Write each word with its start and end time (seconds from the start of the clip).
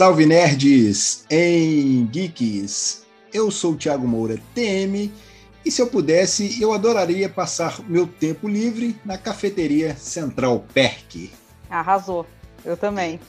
Salve 0.00 0.24
nerds 0.24 1.26
em 1.28 2.06
geeks! 2.06 3.04
Eu 3.34 3.50
sou 3.50 3.72
o 3.72 3.76
Thiago 3.76 4.08
Moura, 4.08 4.38
TM, 4.54 5.12
e 5.62 5.70
se 5.70 5.82
eu 5.82 5.88
pudesse, 5.88 6.58
eu 6.58 6.72
adoraria 6.72 7.28
passar 7.28 7.80
meu 7.86 8.06
tempo 8.06 8.48
livre 8.48 8.98
na 9.04 9.18
cafeteria 9.18 9.94
Central 9.94 10.64
Perk. 10.72 11.30
Arrasou, 11.68 12.24
eu 12.64 12.78
também. 12.78 13.20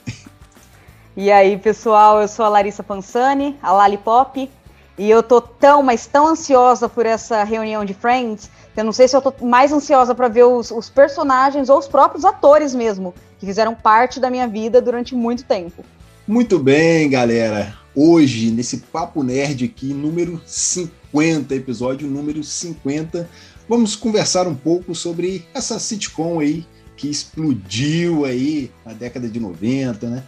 e 1.14 1.30
aí, 1.30 1.58
pessoal, 1.58 2.22
eu 2.22 2.26
sou 2.26 2.46
a 2.46 2.48
Larissa 2.48 2.82
Pansani, 2.82 3.54
a 3.62 3.70
Lollipop, 3.70 4.50
e 4.96 5.10
eu 5.10 5.22
tô 5.22 5.42
tão, 5.42 5.82
mas 5.82 6.06
tão 6.06 6.26
ansiosa 6.26 6.88
por 6.88 7.04
essa 7.04 7.44
reunião 7.44 7.84
de 7.84 7.92
Friends, 7.92 8.50
que 8.72 8.80
eu 8.80 8.84
não 8.84 8.94
sei 8.94 9.06
se 9.06 9.14
eu 9.14 9.20
tô 9.20 9.44
mais 9.44 9.74
ansiosa 9.74 10.14
para 10.14 10.26
ver 10.26 10.44
os, 10.44 10.70
os 10.70 10.88
personagens 10.88 11.68
ou 11.68 11.78
os 11.78 11.86
próprios 11.86 12.24
atores 12.24 12.74
mesmo, 12.74 13.14
que 13.38 13.44
fizeram 13.44 13.74
parte 13.74 14.18
da 14.18 14.30
minha 14.30 14.48
vida 14.48 14.80
durante 14.80 15.14
muito 15.14 15.44
tempo. 15.44 15.84
Muito 16.26 16.56
bem, 16.56 17.10
galera. 17.10 17.76
Hoje, 17.96 18.52
nesse 18.52 18.76
Papo 18.76 19.24
Nerd 19.24 19.64
aqui, 19.64 19.92
número 19.92 20.40
50, 20.46 21.52
episódio 21.52 22.06
número 22.06 22.44
50, 22.44 23.28
vamos 23.68 23.96
conversar 23.96 24.46
um 24.46 24.54
pouco 24.54 24.94
sobre 24.94 25.44
essa 25.52 25.80
sitcom 25.80 26.38
aí 26.38 26.64
que 26.96 27.10
explodiu 27.10 28.24
aí 28.24 28.70
na 28.86 28.92
década 28.92 29.28
de 29.28 29.40
90, 29.40 30.08
né? 30.08 30.22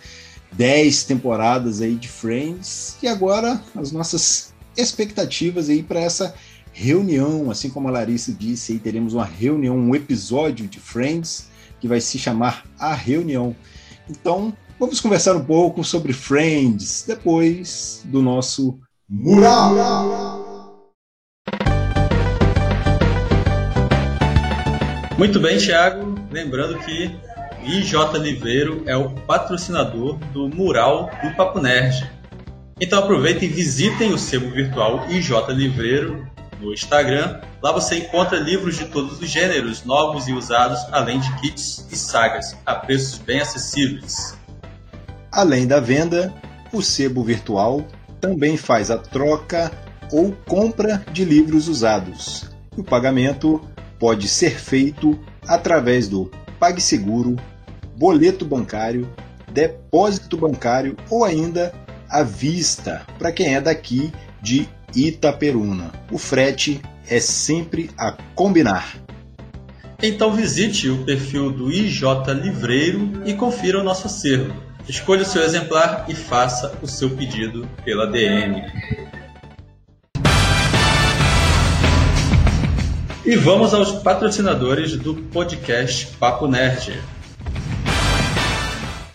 10 0.52 1.04
temporadas 1.04 1.80
aí 1.80 1.94
de 1.94 2.08
Friends 2.08 2.96
e 3.00 3.06
agora 3.06 3.62
as 3.76 3.92
nossas 3.92 4.52
expectativas 4.76 5.68
aí 5.68 5.80
para 5.80 6.00
essa 6.00 6.34
reunião, 6.72 7.52
assim 7.52 7.70
como 7.70 7.86
a 7.86 7.92
Larissa 7.92 8.32
disse, 8.32 8.72
aí 8.72 8.78
teremos 8.80 9.14
uma 9.14 9.24
reunião, 9.24 9.78
um 9.78 9.94
episódio 9.94 10.66
de 10.66 10.80
Friends 10.80 11.46
que 11.80 11.86
vai 11.86 12.00
se 12.00 12.18
chamar 12.18 12.64
A 12.76 12.94
Reunião. 12.94 13.54
Então, 14.10 14.52
Vamos 14.78 15.00
conversar 15.00 15.36
um 15.36 15.44
pouco 15.44 15.84
sobre 15.84 16.12
Friends 16.12 17.04
depois 17.06 18.02
do 18.06 18.20
nosso 18.20 18.80
Mural. 19.08 19.72
Muito 25.16 25.38
bem, 25.38 25.58
Thiago. 25.58 26.16
Lembrando 26.32 26.76
que 26.80 27.16
IJ 27.64 28.18
Liveiro 28.20 28.82
é 28.86 28.96
o 28.96 29.10
patrocinador 29.10 30.18
do 30.32 30.48
Mural 30.48 31.08
do 31.22 31.30
Papo 31.36 31.60
Nerd. 31.60 32.10
Então 32.80 32.98
aproveitem 32.98 33.48
e 33.48 33.52
visitem 33.52 34.12
o 34.12 34.18
sebo 34.18 34.50
virtual 34.50 35.08
IJ 35.08 35.30
Livreiro 35.50 36.26
no 36.60 36.72
Instagram. 36.72 37.40
Lá 37.62 37.70
você 37.70 37.98
encontra 37.98 38.40
livros 38.40 38.76
de 38.76 38.86
todos 38.86 39.20
os 39.20 39.30
gêneros, 39.30 39.84
novos 39.84 40.26
e 40.26 40.32
usados, 40.32 40.80
além 40.90 41.20
de 41.20 41.32
kits 41.36 41.86
e 41.92 41.96
sagas, 41.96 42.56
a 42.66 42.74
preços 42.74 43.18
bem 43.18 43.40
acessíveis. 43.40 44.36
Além 45.34 45.66
da 45.66 45.80
venda, 45.80 46.32
o 46.72 46.80
sebo 46.80 47.24
virtual 47.24 47.84
também 48.20 48.56
faz 48.56 48.88
a 48.88 48.96
troca 48.96 49.68
ou 50.12 50.30
compra 50.46 51.04
de 51.12 51.24
livros 51.24 51.66
usados. 51.66 52.48
O 52.76 52.84
pagamento 52.84 53.60
pode 53.98 54.28
ser 54.28 54.60
feito 54.60 55.18
através 55.44 56.06
do 56.06 56.30
PagSeguro, 56.60 57.34
boleto 57.96 58.44
bancário, 58.44 59.12
depósito 59.52 60.36
bancário 60.36 60.96
ou 61.10 61.24
ainda 61.24 61.74
à 62.08 62.22
vista 62.22 63.04
para 63.18 63.32
quem 63.32 63.56
é 63.56 63.60
daqui 63.60 64.12
de 64.40 64.68
Itaperuna. 64.94 65.90
O 66.12 66.18
frete 66.18 66.80
é 67.08 67.18
sempre 67.18 67.90
a 67.98 68.16
combinar. 68.36 68.94
Então 70.00 70.32
visite 70.32 70.88
o 70.88 71.04
perfil 71.04 71.50
do 71.50 71.72
IJ 71.72 72.04
Livreiro 72.40 73.20
e 73.26 73.34
confira 73.34 73.80
o 73.80 73.82
nosso 73.82 74.06
acervo. 74.06 74.73
Escolha 74.88 75.22
o 75.22 75.24
seu 75.24 75.42
exemplar 75.42 76.04
e 76.08 76.14
faça 76.14 76.78
o 76.82 76.86
seu 76.86 77.08
pedido 77.08 77.66
pela 77.86 78.06
DM. 78.06 78.62
E 83.24 83.34
vamos 83.36 83.72
aos 83.72 83.92
patrocinadores 83.92 84.94
do 84.98 85.14
podcast 85.14 86.08
Papo 86.18 86.46
Nerd. 86.46 87.00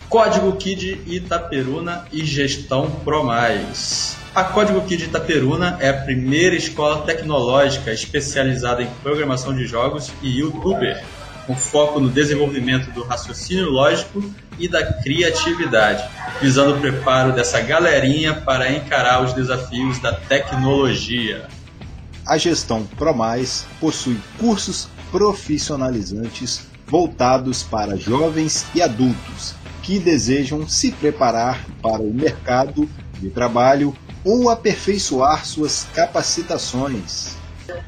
Código 0.08 0.56
Kid 0.56 1.02
Itaperuna 1.06 2.04
e 2.12 2.24
Gestão 2.24 2.90
ProMais. 2.90 4.16
A 4.34 4.42
Código 4.42 4.80
Kid 4.80 5.04
Itaperuna 5.04 5.76
é 5.78 5.90
a 5.90 5.94
primeira 5.94 6.56
escola 6.56 7.02
tecnológica 7.02 7.92
especializada 7.92 8.82
em 8.82 8.90
programação 9.04 9.54
de 9.54 9.64
jogos 9.66 10.10
e 10.20 10.40
youtuber 10.40 11.00
com 11.50 11.56
foco 11.56 11.98
no 11.98 12.08
desenvolvimento 12.08 12.92
do 12.92 13.02
raciocínio 13.02 13.70
lógico 13.70 14.22
e 14.56 14.68
da 14.68 14.92
criatividade, 15.02 16.08
visando 16.40 16.76
o 16.76 16.80
preparo 16.80 17.32
dessa 17.32 17.60
galerinha 17.60 18.34
para 18.34 18.70
encarar 18.70 19.20
os 19.24 19.32
desafios 19.32 19.98
da 19.98 20.12
tecnologia. 20.12 21.48
A 22.24 22.38
gestão 22.38 22.86
ProMais 22.96 23.66
possui 23.80 24.16
cursos 24.38 24.88
profissionalizantes 25.10 26.68
voltados 26.86 27.64
para 27.64 27.96
jovens 27.96 28.64
e 28.72 28.80
adultos 28.80 29.56
que 29.82 29.98
desejam 29.98 30.68
se 30.68 30.92
preparar 30.92 31.66
para 31.82 32.00
o 32.00 32.14
mercado 32.14 32.88
de 33.18 33.28
trabalho 33.28 33.92
ou 34.24 34.50
aperfeiçoar 34.50 35.44
suas 35.44 35.88
capacitações. 35.92 37.39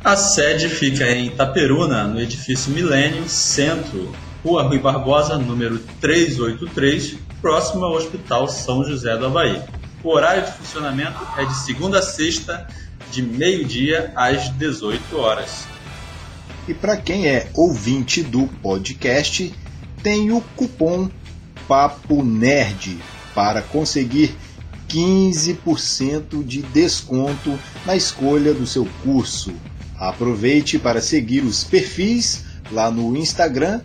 A 0.04 0.16
sede 0.16 0.68
fica 0.68 1.10
em 1.10 1.26
Itaperuna, 1.26 2.04
no 2.04 2.20
edifício 2.20 2.72
Milênio 2.72 3.28
Centro, 3.28 4.12
Rua 4.44 4.64
Rui 4.64 4.78
Barbosa, 4.78 5.38
número 5.38 5.78
383, 6.00 7.16
próximo 7.40 7.84
ao 7.84 7.94
Hospital 7.94 8.48
São 8.48 8.84
José 8.84 9.16
do 9.16 9.26
Havaí. 9.26 9.62
O 10.02 10.10
horário 10.10 10.44
de 10.44 10.52
funcionamento 10.52 11.18
é 11.38 11.44
de 11.44 11.54
segunda 11.64 12.00
a 12.00 12.02
sexta, 12.02 12.66
de 13.10 13.22
meio-dia 13.22 14.12
às 14.16 14.48
18 14.50 15.16
horas. 15.16 15.66
E 16.66 16.74
para 16.74 16.96
quem 16.96 17.28
é 17.28 17.48
ouvinte 17.54 18.22
do 18.22 18.46
podcast, 18.62 19.54
tem 20.02 20.30
o 20.32 20.40
cupom 20.56 21.08
Papo 21.68 22.24
Nerd 22.24 22.98
para 23.34 23.62
conseguir 23.62 24.34
15% 24.88 26.44
de 26.44 26.62
desconto 26.62 27.58
na 27.86 27.96
escolha 27.96 28.52
do 28.52 28.66
seu 28.66 28.86
curso. 29.02 29.52
Aproveite 30.02 30.78
para 30.80 31.00
seguir 31.00 31.44
os 31.44 31.62
perfis 31.62 32.44
lá 32.72 32.90
no 32.90 33.16
Instagram, 33.16 33.82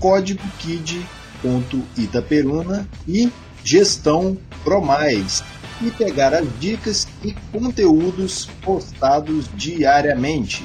código 0.00 0.42
kid.itaperuna 0.58 2.88
e 3.06 3.30
gestão 3.62 4.36
promais 4.64 5.44
e 5.80 5.92
pegar 5.92 6.34
as 6.34 6.44
dicas 6.58 7.06
e 7.22 7.30
conteúdos 7.52 8.50
postados 8.62 9.48
diariamente. 9.54 10.64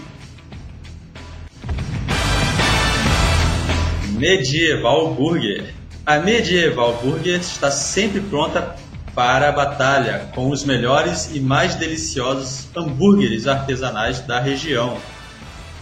Medieval 4.14 5.14
Burger. 5.14 5.72
A 6.04 6.18
Medieval 6.18 7.00
Burger 7.04 7.40
está 7.40 7.70
sempre 7.70 8.22
pronta 8.22 8.76
para 9.20 9.50
a 9.50 9.52
batalha 9.52 10.30
com 10.34 10.50
os 10.50 10.64
melhores 10.64 11.30
e 11.34 11.42
mais 11.42 11.76
deliciosos 11.76 12.70
hambúrgueres 12.74 13.48
artesanais 13.48 14.22
da 14.22 14.40
região. 14.40 14.98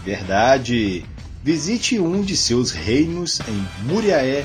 Verdade! 0.04 1.06
Visite 1.44 2.00
um 2.00 2.24
de 2.24 2.36
seus 2.36 2.72
reinos 2.72 3.40
em 3.48 3.68
Muriaé, 3.84 4.44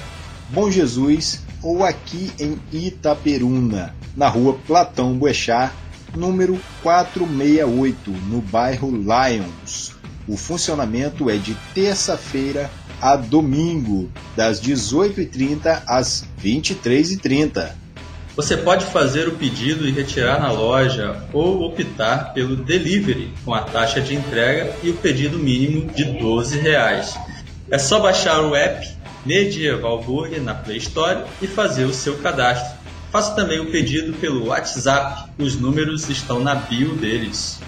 Bom 0.50 0.70
Jesus 0.70 1.40
ou 1.62 1.82
aqui 1.82 2.34
em 2.38 2.60
Itaperuna, 2.70 3.94
na 4.14 4.28
rua 4.28 4.58
Platão 4.66 5.14
Boechat, 5.14 5.72
número 6.14 6.60
468, 6.82 8.10
no 8.28 8.42
bairro 8.42 8.90
Lions. 8.90 9.94
O 10.28 10.36
funcionamento 10.36 11.30
é 11.30 11.38
de 11.38 11.54
terça-feira 11.72 12.70
a 13.00 13.16
domingo, 13.16 14.10
das 14.36 14.60
18h30 14.60 15.82
às 15.86 16.26
23h30. 16.44 17.80
Você 18.34 18.56
pode 18.56 18.86
fazer 18.86 19.28
o 19.28 19.32
pedido 19.32 19.86
e 19.86 19.90
retirar 19.90 20.40
na 20.40 20.50
loja 20.50 21.22
ou 21.34 21.64
optar 21.64 22.32
pelo 22.32 22.56
delivery 22.56 23.30
com 23.44 23.52
a 23.52 23.60
taxa 23.60 24.00
de 24.00 24.14
entrega 24.14 24.74
e 24.82 24.88
o 24.88 24.94
pedido 24.94 25.38
mínimo 25.38 25.92
de 25.92 26.04
12 26.04 26.58
reais. 26.58 27.14
É 27.70 27.78
só 27.78 28.00
baixar 28.00 28.40
o 28.40 28.56
app 28.56 28.88
Medieval 29.26 30.02
Burger 30.02 30.40
na 30.40 30.54
Play 30.54 30.78
Store 30.78 31.24
e 31.42 31.46
fazer 31.46 31.84
o 31.84 31.92
seu 31.92 32.16
cadastro. 32.18 32.74
Faça 33.10 33.34
também 33.34 33.60
o 33.60 33.70
pedido 33.70 34.14
pelo 34.14 34.46
WhatsApp, 34.46 35.30
os 35.38 35.56
números 35.56 36.08
estão 36.08 36.40
na 36.40 36.54
bio 36.54 36.94
deles. 36.94 37.60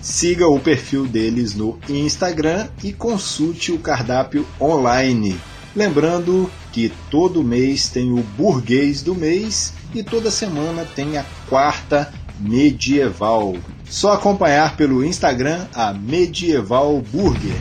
Siga 0.00 0.48
o 0.48 0.58
perfil 0.58 1.06
deles 1.06 1.54
no 1.54 1.78
Instagram 1.86 2.68
e 2.82 2.90
consulte 2.90 3.70
o 3.70 3.78
cardápio 3.78 4.46
online. 4.58 5.38
Lembrando 5.76 6.50
que 6.72 6.90
todo 7.10 7.44
mês 7.44 7.90
tem 7.90 8.10
o 8.10 8.22
burguês 8.22 9.02
do 9.02 9.14
mês 9.14 9.74
e 9.94 10.02
toda 10.02 10.30
semana 10.30 10.84
tem 10.84 11.18
a 11.18 11.24
quarta 11.48 12.12
medieval. 12.38 13.56
Só 13.84 14.12
acompanhar 14.12 14.76
pelo 14.76 15.04
Instagram 15.04 15.66
a 15.74 15.92
Medieval 15.92 17.02
Burger. 17.12 17.56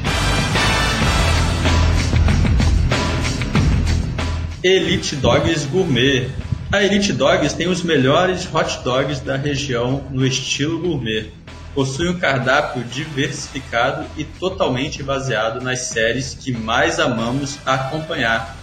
Elite 4.63 5.15
Dogs 5.15 5.65
Gourmet. 5.65 6.29
A 6.71 6.83
Elite 6.83 7.13
Dogs 7.13 7.55
tem 7.55 7.67
os 7.67 7.81
melhores 7.81 8.47
hot 8.53 8.83
dogs 8.83 9.21
da 9.21 9.35
região 9.35 10.03
no 10.11 10.25
estilo 10.25 10.79
gourmet. 10.79 11.31
Possui 11.73 12.09
um 12.09 12.19
cardápio 12.19 12.83
diversificado 12.83 14.05
e 14.17 14.23
totalmente 14.23 15.01
baseado 15.01 15.61
nas 15.61 15.79
séries 15.79 16.33
que 16.35 16.51
mais 16.51 16.99
amamos 16.99 17.57
acompanhar. 17.65 18.58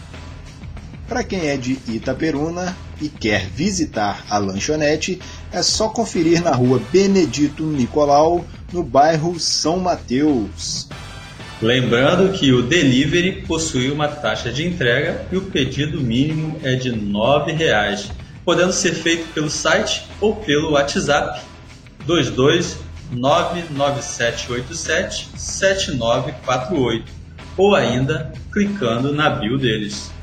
Para 1.08 1.22
quem 1.22 1.48
é 1.48 1.56
de 1.56 1.78
Itaperuna 1.86 2.76
e 3.00 3.08
quer 3.08 3.46
visitar 3.46 4.26
a 4.28 4.38
lanchonete, 4.38 5.20
é 5.52 5.62
só 5.62 5.88
conferir 5.88 6.42
na 6.42 6.50
rua 6.50 6.82
Benedito 6.90 7.62
Nicolau, 7.62 8.44
no 8.72 8.82
bairro 8.82 9.38
São 9.38 9.78
Mateus. 9.78 10.88
Lembrando 11.62 12.36
que 12.36 12.52
o 12.52 12.62
delivery 12.62 13.44
possui 13.46 13.88
uma 13.90 14.08
taxa 14.08 14.50
de 14.50 14.66
entrega 14.66 15.24
e 15.30 15.36
o 15.36 15.42
pedido 15.42 16.00
mínimo 16.00 16.58
é 16.64 16.74
de 16.74 16.90
R$ 16.90 16.96
9,00, 16.96 18.10
podendo 18.44 18.72
ser 18.72 18.92
feito 18.92 19.32
pelo 19.32 19.48
site 19.48 20.02
ou 20.20 20.34
pelo 20.34 20.72
WhatsApp 20.72 21.40
22 22.04 22.78
99787 23.12 25.28
7948 25.36 27.12
ou 27.56 27.76
ainda 27.76 28.32
clicando 28.52 29.14
na 29.14 29.30
bio 29.30 29.56
deles. 29.56 30.15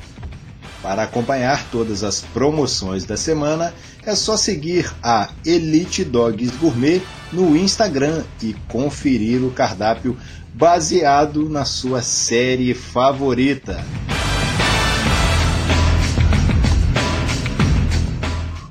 Para 0.84 1.04
acompanhar 1.04 1.66
todas 1.72 2.04
as 2.04 2.20
promoções 2.20 3.06
da 3.06 3.16
semana, 3.16 3.74
é 4.06 4.14
só 4.16 4.36
seguir 4.36 4.94
a 5.02 5.30
Elite 5.46 6.04
Dogs 6.04 6.52
Gourmet 6.58 7.02
no 7.32 7.56
Instagram 7.56 8.26
e 8.42 8.54
conferir 8.68 9.42
o 9.46 9.50
cardápio 9.50 10.18
baseado 10.54 11.48
na 11.48 11.64
sua 11.64 12.02
série 12.02 12.74
favorita. 12.74 13.82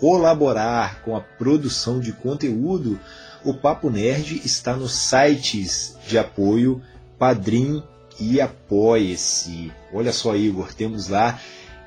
colaborar 0.01 1.01
com 1.03 1.15
a 1.15 1.21
produção 1.21 2.01
de 2.01 2.11
conteúdo, 2.13 2.99
o 3.45 3.55
Papo 3.55 3.89
Nerd 3.89 4.43
está 4.45 4.75
nos 4.75 4.97
sites 4.97 5.97
de 6.09 6.19
apoio 6.19 6.83
Padrim 7.21 7.81
e 8.19 8.41
Apoie-se. 8.41 9.73
Olha 9.95 10.13
só, 10.13 10.35
Igor, 10.35 10.75
temos 10.75 11.07
lá 11.07 11.39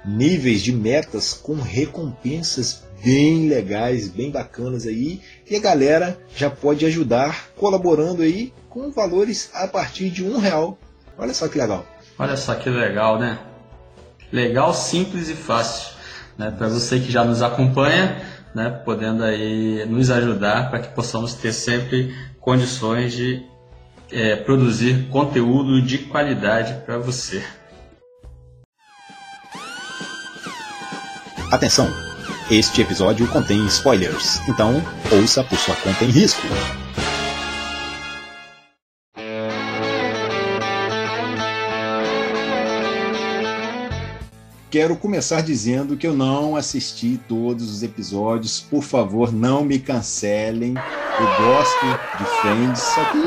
níveis 0.06 0.62
de 0.62 0.72
metas 0.72 1.34
com 1.34 1.56
recompensas 1.56 2.86
bem 3.04 3.50
legais, 3.50 4.08
bem 4.08 4.32
bacanas 4.32 4.88
aí, 4.88 5.22
e 5.46 5.58
a 5.58 5.60
galera 5.60 6.18
já 6.34 6.50
pode 6.50 6.86
ajudar 6.86 7.50
colaborando 7.58 8.22
aí 8.22 8.54
com 8.70 8.90
valores 8.92 9.50
a 9.54 9.68
partir 9.68 10.10
de 10.10 10.24
um 10.24 10.38
real. 10.38 10.80
Olha 11.18 11.34
só 11.34 11.50
que 11.50 11.58
legal. 11.58 11.86
Olha 12.18 12.38
só 12.38 12.56
que 12.56 12.70
legal, 12.70 13.20
né? 13.20 13.40
Legal, 14.32 14.74
simples 14.74 15.28
e 15.28 15.34
fácil 15.34 15.99
né, 16.40 16.52
para 16.58 16.70
você 16.70 17.00
que 17.02 17.12
já 17.12 17.26
nos 17.26 17.42
acompanha, 17.42 18.22
né, 18.56 18.70
podendo 18.86 19.24
aí 19.26 19.86
nos 19.86 20.10
ajudar 20.10 20.70
para 20.70 20.80
que 20.80 20.96
possamos 20.96 21.34
ter 21.34 21.52
sempre 21.52 22.16
condições 22.40 23.12
de 23.12 23.44
é, 24.10 24.38
produzir 24.38 25.10
conteúdo 25.10 25.82
de 25.82 25.98
qualidade 25.98 26.82
para 26.86 26.98
você. 26.98 27.44
Atenção! 31.52 31.92
Este 32.50 32.82
episódio 32.82 33.28
contém 33.28 33.64
spoilers, 33.66 34.40
então 34.48 34.82
ouça 35.12 35.44
por 35.44 35.58
sua 35.60 35.76
conta 35.76 36.04
em 36.04 36.10
risco. 36.10 36.42
Quero 44.70 44.96
começar 44.96 45.42
dizendo 45.42 45.98
que 45.98 46.06
eu 46.06 46.14
não 46.14 46.56
assisti 46.56 47.20
todos 47.28 47.72
os 47.72 47.82
episódios. 47.82 48.60
Por 48.60 48.84
favor, 48.84 49.34
não 49.34 49.64
me 49.64 49.80
cancelem. 49.80 50.76
Eu 51.20 51.46
gosto 51.46 51.86
de 52.18 52.26
Friends, 52.42 52.80
só 52.80 53.06
que. 53.06 53.18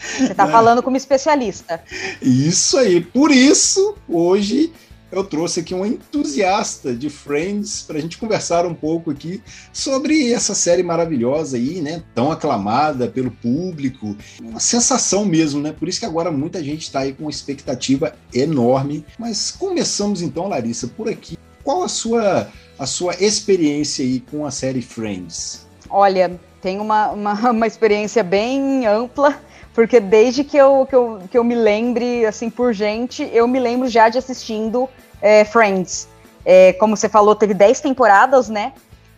Você 0.00 0.32
está 0.32 0.46
falando 0.46 0.82
como 0.82 0.96
especialista. 0.96 1.82
Isso 2.22 2.78
aí. 2.78 3.02
Por 3.02 3.30
isso, 3.30 3.94
hoje 4.08 4.72
eu 5.10 5.24
trouxe 5.24 5.60
aqui 5.60 5.74
um 5.74 5.84
entusiasta 5.84 6.94
de 6.94 7.10
Friends 7.10 7.82
para 7.82 7.98
a 7.98 8.00
gente 8.00 8.18
conversar 8.18 8.64
um 8.64 8.74
pouco 8.74 9.10
aqui 9.10 9.42
sobre 9.72 10.32
essa 10.32 10.54
série 10.54 10.82
maravilhosa 10.82 11.56
aí, 11.56 11.80
né? 11.80 12.02
Tão 12.14 12.30
aclamada 12.30 13.08
pelo 13.08 13.30
público, 13.30 14.16
uma 14.40 14.60
sensação 14.60 15.24
mesmo, 15.24 15.60
né? 15.60 15.72
Por 15.72 15.88
isso 15.88 16.00
que 16.00 16.06
agora 16.06 16.30
muita 16.30 16.62
gente 16.62 16.82
está 16.82 17.00
aí 17.00 17.12
com 17.12 17.24
uma 17.24 17.30
expectativa 17.30 18.14
enorme. 18.32 19.04
Mas 19.18 19.50
começamos 19.50 20.22
então, 20.22 20.48
Larissa, 20.48 20.86
por 20.88 21.08
aqui. 21.08 21.36
Qual 21.62 21.82
a 21.82 21.88
sua 21.88 22.48
a 22.78 22.86
sua 22.86 23.14
experiência 23.22 24.02
aí 24.02 24.20
com 24.20 24.46
a 24.46 24.50
série 24.50 24.80
Friends? 24.80 25.66
Olha, 25.90 26.40
tem 26.62 26.80
uma, 26.80 27.10
uma, 27.10 27.34
uma 27.50 27.66
experiência 27.66 28.22
bem 28.22 28.86
ampla 28.86 29.38
porque 29.74 30.00
desde 30.00 30.42
que 30.42 30.56
eu, 30.56 30.86
que 30.88 30.94
eu, 30.94 31.20
que 31.30 31.38
eu 31.38 31.44
me 31.44 31.54
lembre, 31.54 32.26
assim, 32.26 32.50
por 32.50 32.72
gente, 32.72 33.28
eu 33.32 33.46
me 33.46 33.60
lembro 33.60 33.88
já 33.88 34.08
de 34.08 34.18
assistindo 34.18 34.88
é, 35.22 35.44
Friends. 35.44 36.08
É, 36.44 36.72
como 36.74 36.96
você 36.96 37.08
falou, 37.08 37.34
teve 37.34 37.54
10 37.54 37.80
temporadas, 37.80 38.48
né? 38.48 38.72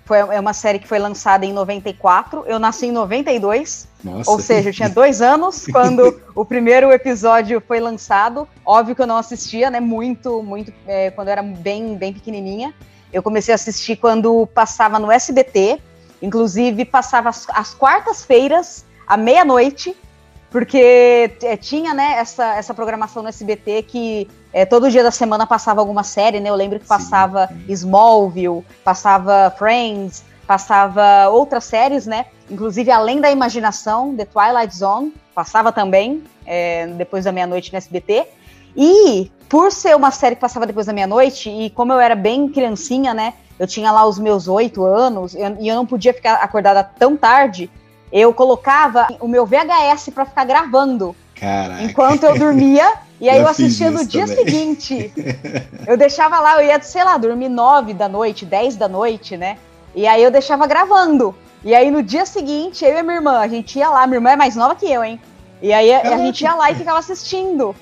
Foi, 0.04 0.18
é 0.18 0.40
uma 0.40 0.52
série 0.52 0.78
que 0.78 0.88
foi 0.88 0.99
lançada 0.99 1.47
em 1.47 1.52
94. 1.52 2.44
Eu 2.47 2.59
nasci 2.59 2.87
em 2.87 2.92
92. 2.92 3.88
Nossa. 4.02 4.30
Ou 4.30 4.38
seja, 4.40 4.71
eu 4.71 4.73
tinha 4.73 4.88
dois 4.88 5.23
anos 5.23 5.66
quando 5.73 6.21
o 6.35 6.44
primeiro 6.44 6.92
episódio 6.92 7.62
foi 7.66 7.80
lançado. 7.80 8.47
Óbvio 8.66 8.97
que 8.97 9.02
eu 9.02 9.06
não 9.06 9.16
assistia, 9.16 9.71
né? 9.71 9.80
Muito, 9.80 10.42
muito. 10.42 10.73
É, 10.87 11.11
quando 11.12 11.28
eu 11.28 11.32
era 11.32 11.42
bem, 11.42 11.94
bem 11.94 12.12
pequenininha. 12.12 12.75
Eu 13.12 13.23
comecei 13.23 13.52
a 13.52 13.54
assistir 13.54 13.97
quando 13.97 14.47
passava 14.49 14.99
no 14.99 15.11
SBT. 15.11 15.80
Inclusive, 16.21 16.85
passava 16.85 17.28
as, 17.28 17.47
as 17.50 17.73
quartas-feiras, 17.73 18.85
à 19.06 19.16
meia-noite 19.16 19.97
porque 20.52 21.32
é, 21.42 21.56
tinha 21.56 21.94
né, 21.94 22.16
essa, 22.18 22.54
essa 22.54 22.75
programação 22.75 23.23
no 23.23 23.28
SBT 23.30 23.82
que 23.85 24.28
é, 24.52 24.66
todo 24.66 24.90
dia 24.90 25.02
da 25.02 25.11
semana 25.11 25.47
passava 25.47 25.80
alguma 25.80 26.04
série, 26.04 26.38
né? 26.38 26.50
Eu 26.50 26.54
lembro 26.54 26.78
que 26.78 26.87
passava 26.87 27.49
Sim. 27.49 27.73
Smallville, 27.73 28.62
passava 28.85 29.52
Friends, 29.56 30.23
passava 30.47 31.30
outras 31.30 31.64
séries, 31.64 32.06
né? 32.06 32.26
Inclusive 32.50 32.90
Além 32.90 33.18
da 33.18 33.30
Imaginação, 33.30 34.14
The 34.14 34.26
Twilight 34.26 34.76
Zone, 34.76 35.14
passava 35.35 35.73
também 35.73 36.23
é, 36.44 36.87
depois 36.87 37.25
da 37.25 37.32
meia-noite 37.32 37.73
no 37.73 37.78
SBT. 37.78 38.26
E 38.76 39.30
por 39.49 39.73
ser 39.73 39.97
uma 39.97 40.11
série 40.11 40.35
que 40.35 40.40
passava 40.40 40.66
depois 40.66 40.87
da 40.87 40.92
meia-noite, 40.92 41.49
e 41.49 41.71
como 41.71 41.94
eu 41.94 42.00
era 42.00 42.14
bem 42.14 42.47
criancinha, 42.49 43.14
né? 43.14 43.32
Eu 43.59 43.66
tinha 43.66 43.90
lá 43.90 44.04
os 44.04 44.18
meus 44.18 44.49
oito 44.49 44.85
anos 44.85 45.35
eu, 45.35 45.56
e 45.61 45.68
eu 45.68 45.76
não 45.76 45.87
podia 45.87 46.12
ficar 46.12 46.35
acordada 46.35 46.82
tão 46.85 47.16
tarde, 47.16 47.71
eu 48.12 48.33
colocava 48.35 49.09
o 49.21 49.26
meu 49.26 49.47
VHS 49.47 50.11
para 50.14 50.26
ficar 50.26 50.45
gravando. 50.45 51.16
Caraca. 51.35 51.83
Enquanto 51.83 52.25
eu 52.25 52.38
dormia, 52.38 52.92
e 53.21 53.28
aí 53.28 53.38
eu, 53.38 53.42
eu 53.42 53.49
assistia 53.49 53.90
no 53.90 54.04
dia 54.04 54.26
também. 54.26 54.45
seguinte. 54.45 55.12
Eu 55.87 55.97
deixava 55.97 56.38
lá, 56.38 56.62
eu 56.62 56.69
ia, 56.69 56.81
sei 56.81 57.02
lá, 57.02 57.19
dormir 57.19 57.49
nove 57.49 57.92
da 57.92 58.09
noite, 58.09 58.47
dez 58.47 58.76
da 58.76 58.87
noite, 58.87 59.37
né? 59.37 59.59
E 59.97 60.07
aí 60.07 60.23
eu 60.23 60.31
deixava 60.31 60.64
gravando. 60.64 61.35
E 61.64 61.75
aí 61.75 61.90
no 61.90 62.02
dia 62.04 62.25
seguinte, 62.25 62.85
eu 62.85 62.97
e 62.97 63.02
minha 63.02 63.16
irmã, 63.16 63.38
a 63.38 63.49
gente 63.49 63.78
ia 63.78 63.88
lá, 63.88 64.07
minha 64.07 64.19
irmã 64.19 64.31
é 64.31 64.37
mais 64.37 64.54
nova 64.54 64.76
que 64.76 64.87
eu, 64.87 65.02
hein? 65.02 65.21
E 65.61 65.73
aí 65.73 65.92
a, 65.92 66.14
a 66.14 66.19
gente 66.19 66.42
ia 66.42 66.54
lá 66.54 66.71
e 66.71 66.76
ficava 66.76 66.99
assistindo. 67.00 67.75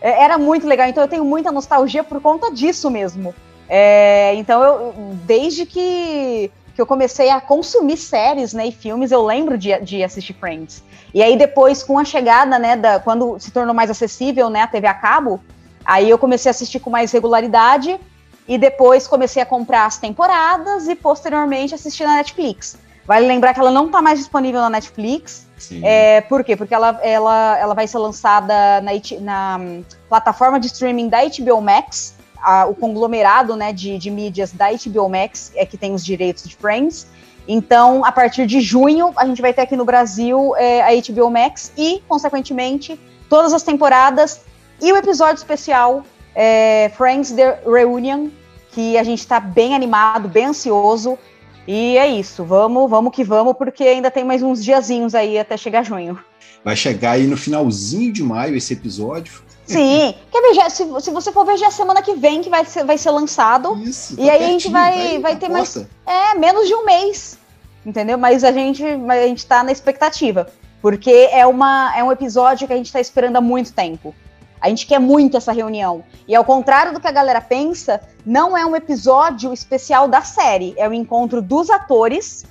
É, 0.00 0.24
era 0.24 0.38
muito 0.38 0.66
legal, 0.66 0.86
então 0.88 1.02
eu 1.02 1.08
tenho 1.08 1.24
muita 1.24 1.50
nostalgia 1.52 2.04
por 2.04 2.20
conta 2.20 2.50
disso 2.52 2.88
mesmo. 2.90 3.34
É, 3.68 4.34
então 4.34 4.62
eu, 4.64 4.94
desde 5.24 5.64
que, 5.64 6.50
que 6.80 6.82
eu 6.82 6.86
comecei 6.86 7.28
a 7.28 7.42
consumir 7.42 7.98
séries 7.98 8.54
né, 8.54 8.68
e 8.68 8.72
filmes, 8.72 9.12
eu 9.12 9.22
lembro 9.22 9.58
de, 9.58 9.78
de 9.80 10.02
assistir 10.02 10.32
Friends. 10.32 10.82
E 11.12 11.22
aí 11.22 11.36
depois, 11.36 11.82
com 11.82 11.98
a 11.98 12.06
chegada, 12.06 12.58
né, 12.58 12.74
da, 12.74 12.98
quando 12.98 13.38
se 13.38 13.50
tornou 13.50 13.74
mais 13.74 13.90
acessível 13.90 14.48
né, 14.48 14.62
a 14.62 14.66
TV 14.66 14.86
a 14.86 14.94
cabo, 14.94 15.38
aí 15.84 16.08
eu 16.08 16.16
comecei 16.16 16.48
a 16.48 16.52
assistir 16.52 16.80
com 16.80 16.88
mais 16.88 17.12
regularidade 17.12 18.00
e 18.48 18.56
depois 18.56 19.06
comecei 19.06 19.42
a 19.42 19.46
comprar 19.46 19.84
as 19.84 19.98
temporadas 19.98 20.88
e 20.88 20.94
posteriormente 20.94 21.74
assistir 21.74 22.06
na 22.06 22.16
Netflix. 22.16 22.78
Vale 23.06 23.26
lembrar 23.26 23.52
que 23.52 23.60
ela 23.60 23.70
não 23.70 23.86
está 23.86 24.00
mais 24.00 24.18
disponível 24.18 24.62
na 24.62 24.70
Netflix. 24.70 25.46
É, 25.82 26.22
por 26.22 26.42
quê? 26.42 26.56
Porque 26.56 26.74
ela, 26.74 26.98
ela, 27.02 27.58
ela 27.58 27.74
vai 27.74 27.86
ser 27.86 27.98
lançada 27.98 28.80
na, 28.80 28.92
na 29.20 29.58
hum, 29.60 29.84
plataforma 30.08 30.58
de 30.58 30.68
streaming 30.68 31.10
da 31.10 31.18
HBO 31.24 31.60
Max, 31.60 32.14
a, 32.42 32.66
o 32.66 32.74
conglomerado 32.74 33.56
né, 33.56 33.72
de, 33.72 33.98
de 33.98 34.10
mídias 34.10 34.52
da 34.52 34.68
HBO 34.70 35.08
Max 35.08 35.52
é 35.54 35.64
que 35.64 35.76
tem 35.76 35.94
os 35.94 36.04
direitos 36.04 36.44
de 36.44 36.56
Friends. 36.56 37.06
Então, 37.48 38.04
a 38.04 38.12
partir 38.12 38.46
de 38.46 38.60
junho, 38.60 39.12
a 39.16 39.26
gente 39.26 39.42
vai 39.42 39.52
ter 39.52 39.62
aqui 39.62 39.76
no 39.76 39.84
Brasil 39.84 40.54
é, 40.56 40.82
a 40.82 40.88
HBO 41.00 41.30
Max 41.30 41.72
e, 41.76 42.02
consequentemente, 42.06 42.98
todas 43.28 43.52
as 43.52 43.62
temporadas 43.62 44.40
e 44.80 44.92
o 44.92 44.96
episódio 44.96 45.36
especial 45.36 46.04
é, 46.34 46.90
Friends 46.96 47.32
The 47.32 47.62
Reunion, 47.66 48.28
que 48.72 48.96
a 48.96 49.02
gente 49.02 49.18
está 49.18 49.40
bem 49.40 49.74
animado, 49.74 50.28
bem 50.28 50.46
ansioso. 50.46 51.18
E 51.66 51.96
é 51.98 52.08
isso, 52.08 52.44
vamos, 52.44 52.88
vamos 52.88 53.14
que 53.14 53.22
vamos, 53.22 53.54
porque 53.56 53.84
ainda 53.84 54.10
tem 54.10 54.24
mais 54.24 54.42
uns 54.42 54.64
diazinhos 54.64 55.14
aí 55.14 55.38
até 55.38 55.56
chegar 55.56 55.84
junho. 55.84 56.18
Vai 56.64 56.76
chegar 56.76 57.12
aí 57.12 57.26
no 57.26 57.36
finalzinho 57.36 58.12
de 58.12 58.22
maio 58.22 58.56
esse 58.56 58.72
episódio. 58.72 59.42
Sim, 59.72 60.14
quer 60.30 60.40
ver, 60.42 60.54
já, 60.54 60.70
se, 60.70 60.84
se 61.00 61.10
você 61.10 61.32
for 61.32 61.44
ver, 61.44 61.56
já 61.56 61.66
é 61.66 61.70
semana 61.70 62.02
que 62.02 62.14
vem 62.14 62.42
que 62.42 62.50
vai 62.50 62.64
ser, 62.64 62.84
vai 62.84 62.98
ser 62.98 63.10
lançado. 63.10 63.76
Isso, 63.82 64.14
e 64.14 64.26
tá 64.26 64.32
aí 64.32 64.44
a 64.44 64.46
gente 64.46 64.68
vai, 64.70 64.92
vai, 64.92 65.18
vai 65.18 65.36
ter 65.36 65.48
mais. 65.48 65.76
É, 66.06 66.34
menos 66.38 66.66
de 66.66 66.74
um 66.74 66.84
mês. 66.84 67.38
Entendeu? 67.84 68.18
Mas 68.18 68.44
a 68.44 68.52
gente, 68.52 68.84
a 68.84 69.26
gente 69.26 69.46
tá 69.46 69.62
na 69.62 69.72
expectativa. 69.72 70.46
Porque 70.82 71.28
é, 71.30 71.46
uma, 71.46 71.92
é 71.96 72.02
um 72.02 72.10
episódio 72.10 72.66
que 72.66 72.72
a 72.72 72.76
gente 72.76 72.92
tá 72.92 73.00
esperando 73.00 73.36
há 73.36 73.40
muito 73.40 73.72
tempo. 73.72 74.14
A 74.60 74.68
gente 74.68 74.86
quer 74.86 74.98
muito 74.98 75.36
essa 75.36 75.52
reunião. 75.52 76.04
E 76.28 76.34
ao 76.34 76.44
contrário 76.44 76.92
do 76.92 77.00
que 77.00 77.08
a 77.08 77.12
galera 77.12 77.40
pensa, 77.40 78.00
não 78.24 78.56
é 78.56 78.64
um 78.64 78.76
episódio 78.76 79.52
especial 79.52 80.06
da 80.06 80.20
série, 80.22 80.74
é 80.76 80.88
o 80.88 80.92
encontro 80.92 81.40
dos 81.40 81.70
atores. 81.70 82.44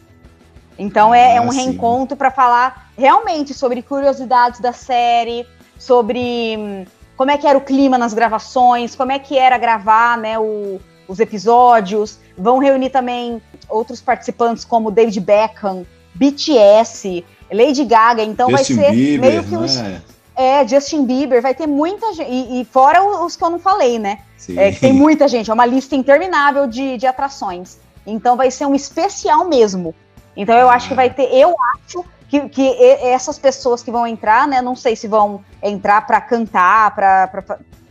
Então 0.77 1.13
é, 1.13 1.33
ah, 1.33 1.35
é 1.35 1.41
um 1.41 1.51
sim. 1.51 1.57
reencontro 1.57 2.17
para 2.17 2.31
falar 2.31 2.91
realmente 2.97 3.53
sobre 3.53 3.81
curiosidades 3.81 4.59
da 4.59 4.73
série, 4.73 5.45
sobre 5.77 6.55
hum, 6.57 6.85
como 7.19 7.31
é 7.31 7.37
que 7.37 7.45
era 7.45 7.57
o 7.57 7.61
clima 7.61 7.97
nas 7.97 8.13
gravações, 8.13 8.95
como 8.95 9.11
é 9.11 9.19
que 9.19 9.37
era 9.37 9.57
gravar, 9.57 10.17
né, 10.17 10.39
o, 10.39 10.79
os 11.05 11.19
episódios. 11.19 12.17
Vão 12.37 12.59
reunir 12.59 12.91
também 12.91 13.41
outros 13.67 13.99
participantes 13.99 14.63
como 14.63 14.89
David 14.89 15.19
Beckham, 15.19 15.85
BTS, 16.15 17.25
Lady 17.51 17.83
Gaga. 17.83 18.23
Então 18.23 18.49
Justin 18.49 18.75
vai 18.75 18.85
ser 18.85 18.91
Bieber, 18.93 19.31
meio 19.31 19.43
que 19.43 19.53
um, 19.53 19.83
né? 19.83 20.01
É, 20.33 20.65
Justin 20.65 21.05
Bieber, 21.05 21.41
vai 21.41 21.53
ter 21.53 21.67
muita 21.67 22.13
gente. 22.13 22.31
E, 22.31 22.61
e 22.61 22.63
fora 22.63 23.03
os 23.03 23.35
que 23.35 23.43
eu 23.43 23.49
não 23.49 23.59
falei, 23.59 23.99
né? 23.99 24.19
É, 24.55 24.71
que 24.71 24.79
tem 24.79 24.93
muita 24.93 25.27
gente, 25.27 25.51
é 25.51 25.53
uma 25.53 25.65
lista 25.65 25.97
interminável 25.97 26.67
de, 26.67 26.95
de 26.95 27.05
atrações. 27.05 27.79
Então 28.07 28.37
vai 28.37 28.49
ser 28.49 28.65
um 28.65 28.73
especial 28.73 29.43
mesmo. 29.43 29.93
Então 30.37 30.55
eu 30.55 30.69
ah. 30.69 30.73
acho 30.73 30.87
que 30.87 30.95
vai 30.95 31.09
ter. 31.09 31.23
Eu 31.33 31.53
acho 31.75 32.05
que, 32.29 32.47
que 32.47 32.83
essas 32.83 33.39
pessoas 33.39 33.81
que 33.81 33.91
vão 33.91 34.05
entrar, 34.05 34.47
né? 34.47 34.61
Não 34.61 34.75
sei 34.75 34.95
se 34.95 35.07
vão 35.07 35.43
entrar 35.61 36.05
para 36.05 36.21
cantar, 36.21 36.93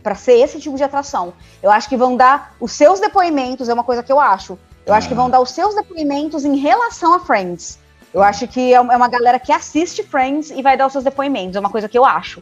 para 0.01 0.15
ser 0.15 0.39
esse 0.39 0.59
tipo 0.59 0.77
de 0.77 0.83
atração. 0.83 1.33
Eu 1.61 1.69
acho 1.69 1.89
que 1.89 1.97
vão 1.97 2.15
dar 2.15 2.55
os 2.59 2.71
seus 2.71 2.99
depoimentos, 2.99 3.67
é 3.67 3.73
uma 3.73 3.83
coisa 3.83 4.01
que 4.01 4.11
eu 4.11 4.19
acho. 4.19 4.57
Eu 4.85 4.93
ah. 4.93 4.97
acho 4.97 5.09
que 5.09 5.13
vão 5.13 5.29
dar 5.29 5.41
os 5.41 5.51
seus 5.51 5.75
depoimentos 5.75 6.45
em 6.45 6.55
relação 6.55 7.13
a 7.13 7.19
Friends. 7.19 7.77
Eu 8.13 8.23
acho 8.23 8.47
que 8.47 8.73
é, 8.73 8.77
é 8.77 8.81
uma 8.81 9.09
galera 9.09 9.37
que 9.37 9.51
assiste 9.51 10.01
Friends 10.03 10.49
e 10.49 10.61
vai 10.61 10.77
dar 10.77 10.87
os 10.87 10.93
seus 10.93 11.03
depoimentos, 11.03 11.57
é 11.57 11.59
uma 11.59 11.69
coisa 11.69 11.89
que 11.89 11.97
eu 11.97 12.05
acho. 12.05 12.41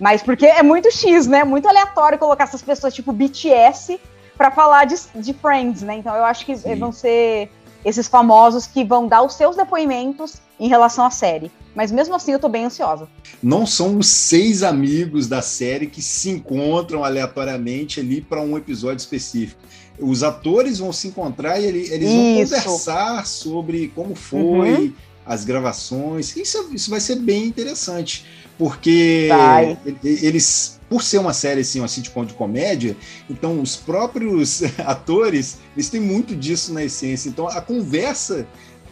Mas 0.00 0.22
porque 0.22 0.46
é 0.46 0.62
muito 0.62 0.90
X, 0.90 1.26
né? 1.26 1.44
Muito 1.44 1.68
aleatório 1.68 2.18
colocar 2.18 2.44
essas 2.44 2.62
pessoas 2.62 2.94
tipo 2.94 3.12
BTS 3.12 4.00
para 4.36 4.50
falar 4.50 4.86
de, 4.86 4.96
de 5.14 5.34
Friends, 5.34 5.82
né? 5.82 5.96
Então 5.96 6.16
eu 6.16 6.24
acho 6.24 6.44
que 6.44 6.56
Sim. 6.56 6.74
vão 6.76 6.90
ser 6.90 7.50
esses 7.84 8.08
famosos 8.08 8.66
que 8.66 8.84
vão 8.84 9.06
dar 9.06 9.22
os 9.22 9.34
seus 9.34 9.56
depoimentos 9.56 10.34
em 10.58 10.68
relação 10.68 11.04
à 11.04 11.10
série. 11.10 11.50
Mas 11.74 11.90
mesmo 11.90 12.14
assim 12.14 12.32
eu 12.32 12.38
tô 12.38 12.48
bem 12.48 12.64
ansiosa. 12.64 13.08
Não 13.42 13.66
são 13.66 13.98
os 13.98 14.06
seis 14.06 14.62
amigos 14.62 15.26
da 15.26 15.42
série 15.42 15.86
que 15.86 16.00
se 16.00 16.30
encontram 16.30 17.04
aleatoriamente 17.04 18.00
ali 18.00 18.20
para 18.20 18.40
um 18.40 18.56
episódio 18.56 18.98
específico 18.98 19.60
os 19.98 20.22
atores 20.22 20.78
vão 20.78 20.92
se 20.92 21.08
encontrar 21.08 21.60
e 21.60 21.66
eles 21.66 22.10
vão 22.10 22.34
conversar 22.34 23.26
sobre 23.26 23.92
como 23.94 24.14
foi 24.14 24.74
uhum. 24.74 24.92
as 25.24 25.44
gravações. 25.44 26.36
Isso, 26.36 26.68
isso 26.72 26.90
vai 26.90 27.00
ser 27.00 27.16
bem 27.16 27.46
interessante, 27.46 28.24
porque 28.58 29.26
vai. 29.28 29.78
eles, 30.02 30.80
por 30.94 31.02
ser 31.02 31.18
uma 31.18 31.32
série 31.32 31.62
assim, 31.62 31.80
uma 31.80 31.88
sitcom 31.88 32.24
de 32.24 32.34
comédia, 32.34 32.96
então 33.28 33.60
os 33.60 33.74
próprios 33.74 34.62
atores, 34.86 35.58
eles 35.74 35.90
têm 35.90 36.00
muito 36.00 36.36
disso 36.36 36.72
na 36.72 36.84
essência. 36.84 37.28
Então 37.28 37.48
a 37.48 37.60
conversa 37.60 38.46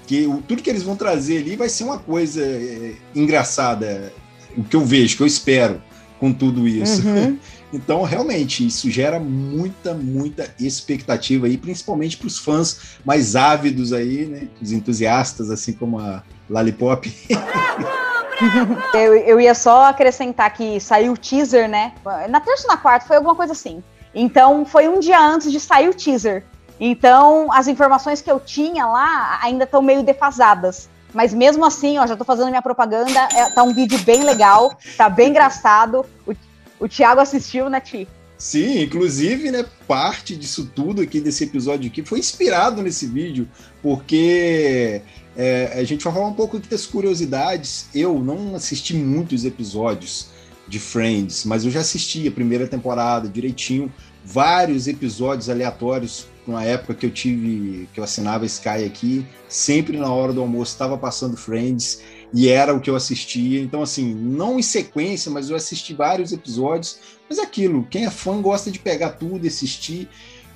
que 0.04 0.28
tudo 0.49 0.61
que 0.61 0.68
eles 0.68 0.82
vão 0.82 0.97
trazer 0.97 1.38
ali 1.38 1.54
vai 1.54 1.68
ser 1.68 1.85
uma 1.85 2.00
coisa 2.00 2.42
é, 2.44 2.94
engraçada, 3.14 4.12
o 4.56 4.64
que 4.64 4.75
eu 4.75 4.85
vejo, 4.85 5.16
que 5.16 5.23
eu 5.23 5.26
espero 5.28 5.80
com 6.18 6.32
tudo 6.32 6.66
isso. 6.66 7.06
Uhum. 7.06 7.38
Então, 7.75 8.02
realmente, 8.02 8.66
isso 8.66 8.90
gera 8.90 9.18
muita, 9.18 9.94
muita 9.94 10.54
expectativa 10.61 11.47
aí, 11.47 11.56
principalmente 11.56 12.18
para 12.18 12.26
os 12.26 12.37
fãs 12.37 12.99
mais 13.02 13.35
ávidos 13.35 13.94
aí, 13.94 14.26
né? 14.26 14.49
Os 14.61 14.73
entusiastas, 14.73 15.50
assim 15.50 15.73
como 15.73 15.99
a 15.99 16.23
Lollipop. 16.50 17.11
eu, 18.94 19.14
eu 19.14 19.40
ia 19.40 19.54
só 19.54 19.84
acrescentar 19.84 20.52
que 20.52 20.80
saiu 20.80 21.12
o 21.12 21.16
teaser, 21.16 21.68
né? 21.68 21.92
Na 22.28 22.40
terça 22.40 22.66
ou 22.66 22.75
na 22.75 22.76
quarta, 22.76 23.06
foi 23.06 23.16
alguma 23.16 23.34
coisa 23.34 23.52
assim. 23.52 23.82
Então, 24.14 24.64
foi 24.64 24.88
um 24.88 25.00
dia 25.00 25.20
antes 25.20 25.50
de 25.50 25.58
sair 25.58 25.88
o 25.88 25.94
teaser. 25.94 26.44
Então, 26.78 27.52
as 27.52 27.68
informações 27.68 28.20
que 28.20 28.30
eu 28.30 28.40
tinha 28.40 28.87
lá 28.87 29.38
ainda 29.42 29.64
estão 29.64 29.80
meio 29.80 30.02
defasadas. 30.02 30.88
Mas 31.14 31.32
mesmo 31.32 31.64
assim, 31.64 31.99
ó, 31.99 32.06
já 32.06 32.16
tô 32.16 32.25
fazendo 32.25 32.49
minha 32.49 32.62
propaganda. 32.62 33.28
É, 33.34 33.50
tá 33.50 33.62
um 33.62 33.75
vídeo 33.75 33.99
bem 34.00 34.25
legal, 34.25 34.76
tá 34.96 35.08
bem 35.08 35.30
engraçado. 35.30 36.04
O, 36.26 36.34
o 36.80 36.88
Thiago 36.88 37.20
assistiu, 37.20 37.68
né, 37.68 37.80
Ti? 37.80 38.08
Sim, 38.37 38.82
inclusive, 38.82 39.52
né, 39.52 39.64
parte 39.87 40.34
disso 40.34 40.68
tudo 40.75 41.00
aqui 41.00 41.20
desse 41.20 41.44
episódio 41.44 41.88
aqui 41.88 42.04
foi 42.04 42.18
inspirado 42.18 42.82
nesse 42.82 43.06
vídeo, 43.06 43.49
porque 43.80 45.00
é, 45.37 45.73
a 45.75 45.85
gente 45.85 46.05
vai 46.05 46.12
falar 46.12 46.27
um 46.27 46.35
pouco 46.35 46.57
aqui 46.57 46.69
das 46.69 46.87
curiosidades. 46.87 47.87
Eu 47.95 48.19
não 48.19 48.55
assisti 48.55 48.95
muitos 48.95 49.45
episódios 49.45 50.27
de 50.69 50.79
Friends, 50.79 51.45
mas 51.45 51.65
eu 51.65 51.71
já 51.71 51.81
assisti 51.81 52.27
a 52.29 52.31
primeira 52.31 52.67
temporada 52.67 53.29
direitinho, 53.29 53.93
vários 54.25 54.87
episódios 54.87 55.49
aleatórios 55.49 56.27
numa 56.47 56.65
época 56.65 56.95
que 56.95 57.07
eu 57.07 57.11
tive, 57.11 57.89
que 57.93 58.01
eu 58.01 58.05
assinava 58.05 58.47
Sky 58.47 58.85
aqui, 58.85 59.27
sempre 59.49 59.97
na 59.97 60.12
hora 60.12 60.33
do 60.33 60.41
almoço 60.41 60.73
estava 60.73 60.99
passando 60.99 61.37
Friends 61.37 62.01
e 62.35 62.49
era 62.49 62.75
o 62.75 62.81
que 62.81 62.91
eu 62.91 62.97
assistia. 62.97 63.61
Então, 63.61 63.83
assim, 63.83 64.15
não 64.15 64.59
em 64.59 64.62
sequência, 64.62 65.31
mas 65.31 65.51
eu 65.51 65.57
assisti 65.57 65.95
vários 65.95 66.33
episódios. 66.33 66.99
Mas 67.29 67.39
é 67.39 67.43
aquilo, 67.43 67.87
quem 67.91 68.07
é 68.07 68.11
fã 68.11 68.41
gosta 68.41 68.71
de 68.71 68.79
pegar 68.79 69.11
tudo 69.11 69.45
e 69.45 69.49
assistir. 69.49 70.09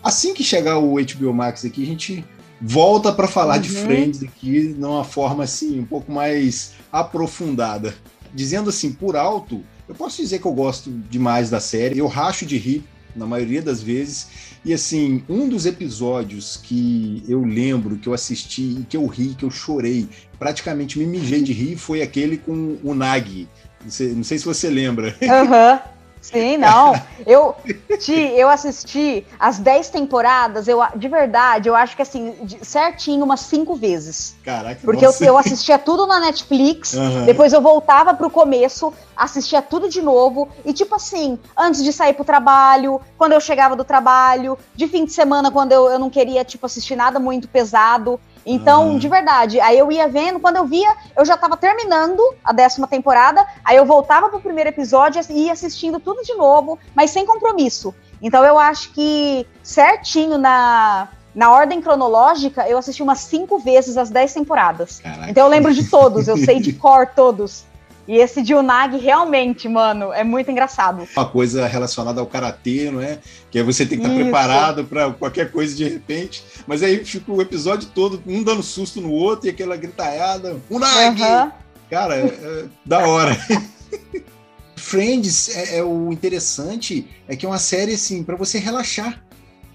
Assim 0.03 0.35
que 0.35 0.43
chegar 0.43 0.79
o 0.79 0.95
HBO 0.95 1.33
Max 1.33 1.65
aqui, 1.65 1.83
a 1.83 1.87
gente 1.87 2.25
volta 2.61 3.13
para 3.13 3.29
falar 3.29 3.57
uhum. 3.57 3.63
de 3.63 3.69
Friends 3.71 4.23
aqui 4.23 4.73
de 4.73 4.85
uma 4.85 5.05
forma 5.05 5.45
assim, 5.45 5.81
um 5.81 5.85
pouco 5.85 6.11
mais 6.11 6.73
aprofundada. 6.93 7.95
Dizendo 8.35 8.71
assim, 8.71 8.93
por 8.93 9.17
alto, 9.17 9.63
eu 9.89 9.95
posso 9.95 10.21
dizer 10.21 10.41
que 10.41 10.47
eu 10.47 10.53
gosto 10.53 10.91
demais 11.11 11.51
da 11.51 11.61
série. 11.61 11.99
Eu 11.99 12.07
racho 12.07 12.45
de 12.45 12.57
rir 12.57 12.85
na 13.15 13.27
maioria 13.27 13.63
das 13.63 13.83
vezes. 13.83 14.29
E 14.65 14.75
assim, 14.75 15.23
um 15.29 15.49
dos 15.49 15.65
episódios 15.65 16.59
que 16.63 17.23
eu 17.29 17.45
lembro, 17.45 17.97
que 17.97 18.09
eu 18.09 18.15
assisti 18.15 18.81
e 18.81 18.87
que 18.89 18.97
eu 18.97 19.07
ri, 19.07 19.35
que 19.35 19.45
eu 19.45 19.51
chorei, 19.51 20.09
praticamente 20.39 20.99
me 20.99 21.07
mijei 21.07 21.41
de 21.43 21.53
rir, 21.53 21.77
foi 21.77 22.03
aquele 22.03 22.37
com 22.37 22.77
o 22.83 22.95
Nagi. 22.95 23.49
Não 23.83 23.91
sei, 23.91 24.09
não 24.13 24.25
sei 24.25 24.39
se 24.39 24.45
você 24.45 24.69
lembra. 24.69 25.17
Aham. 25.23 25.73
Uhum. 25.73 25.96
Sim, 26.33 26.57
não. 26.57 26.95
Eu, 27.27 27.55
Ti, 27.99 28.13
eu 28.13 28.49
assisti 28.49 29.27
as 29.39 29.59
10 29.59 29.89
temporadas, 29.91 30.69
eu, 30.69 30.81
de 30.95 31.09
verdade, 31.09 31.69
eu 31.69 31.75
acho 31.75 31.97
que 31.97 32.03
assim, 32.03 32.35
certinho, 32.63 33.25
umas 33.25 33.41
cinco 33.41 33.75
vezes. 33.75 34.37
Caraca, 34.45 34.81
Porque 34.85 35.07
eu, 35.07 35.13
eu, 35.21 35.39
assistia 35.39 35.79
tudo 35.79 36.07
na 36.07 36.21
Netflix, 36.21 36.95
uhum. 36.95 37.25
depois 37.25 37.53
eu 37.53 37.61
voltava 37.61 38.13
pro 38.15 38.29
começo, 38.29 38.93
assistia 39.17 39.63
tudo 39.63 39.89
de 39.89 40.03
novo, 40.03 40.49
e 40.65 40.73
tipo 40.73 40.95
assim, 40.95 41.39
antes 41.57 41.83
de 41.83 41.93
sair 41.93 42.15
pro 42.15 42.25
trabalho, 42.25 43.01
quando 43.17 43.33
eu 43.33 43.41
chegava 43.41 43.77
do 43.77 43.85
trabalho, 43.85 44.59
de 44.75 44.87
fim 44.89 45.05
de 45.05 45.13
semana, 45.13 45.51
quando 45.51 45.73
eu, 45.73 45.89
eu 45.89 45.99
não 45.99 46.11
queria, 46.11 46.45
tipo, 46.45 46.67
assistir 46.67 46.97
nada 46.97 47.19
muito 47.19 47.49
pesado. 47.49 48.21
Então, 48.47 48.91
uhum. 48.91 48.99
de 48.99 49.09
verdade, 49.09 49.59
aí 49.59 49.77
eu 49.77 49.91
ia 49.91 50.07
vendo, 50.07 50.39
quando 50.39 50.57
eu 50.57 50.65
via, 50.65 50.95
eu 51.17 51.25
já 51.25 51.37
tava 51.37 51.57
terminando 51.57 52.23
a 52.45 52.53
décima 52.53 52.87
temporada, 52.87 53.45
aí 53.65 53.77
eu 53.77 53.85
voltava 53.85 54.29
pro 54.29 54.41
primeiro 54.41 54.71
episódio 54.71 55.21
e 55.29 55.47
ia 55.47 55.53
assistindo 55.53 55.99
tudo 55.99 56.23
de 56.23 56.33
novo, 56.35 56.79
mas 56.95 57.11
sem 57.11 57.27
compromisso. 57.27 57.93
Então 58.23 58.45
eu 58.45 58.57
acho 58.57 58.93
que 58.93 59.45
certinho 59.65 60.39
na, 60.39 61.09
na 61.35 61.51
ordem 61.51 61.81
cronológica, 61.81 62.69
eu 62.69 62.79
assisti 62.79 63.03
umas 63.03 63.19
cinco 63.19 63.59
vezes 63.59 63.97
as 63.97 64.11
dez 64.11 64.33
temporadas. 64.33 65.01
Caraca. 65.01 65.29
Então 65.29 65.45
eu 65.45 65.51
lembro 65.51 65.75
de 65.75 65.91
todos, 65.91 66.29
eu 66.29 66.37
sei 66.37 66.61
de 66.61 66.73
cor 66.79 67.09
todos. 67.09 67.65
E 68.09 68.17
esse 68.17 68.41
de 68.43 68.55
Unagi 68.55 68.99
realmente, 68.99 69.69
mano, 69.69 70.13
é 70.13 70.23
muito 70.23 70.51
engraçado. 70.51 71.09
Uma 71.17 71.29
coisa 71.29 71.67
relacionada 71.67 72.21
ao 72.21 72.27
karatê, 72.27 72.91
não 72.91 73.01
é? 73.01 73.19
Que 73.51 73.59
aí 73.59 73.65
você 73.65 73.85
tem 73.85 73.99
que 73.99 74.07
estar 74.07 74.17
preparado 74.17 74.85
para 74.85 75.13
qualquer 75.13 75.51
coisa 75.51 75.75
de 75.75 75.89
repente. 75.89 76.45
Mas 76.67 76.83
aí 76.83 77.05
fica 77.05 77.33
o 77.33 77.43
episódio 77.43 77.89
todo, 77.95 78.23
um 78.27 78.43
dando 78.43 78.63
susto 78.63 79.01
no 79.01 79.11
outro 79.11 79.49
e 79.49 79.51
aquela 79.51 79.77
gritalhada. 79.77 80.57
Unagi! 80.71 81.23
Uhum. 81.23 81.51
Cara, 81.91 82.17
é, 82.17 82.27
é, 82.27 82.65
da 82.85 83.07
hora. 83.07 83.37
Friends 84.77 85.49
é, 85.57 85.79
é, 85.79 85.83
o 85.83 86.13
interessante 86.13 87.09
é 87.27 87.35
que 87.35 87.45
é 87.45 87.49
uma 87.49 87.59
série 87.59 87.95
assim 87.95 88.23
para 88.23 88.37
você 88.37 88.59
relaxar. 88.59 89.21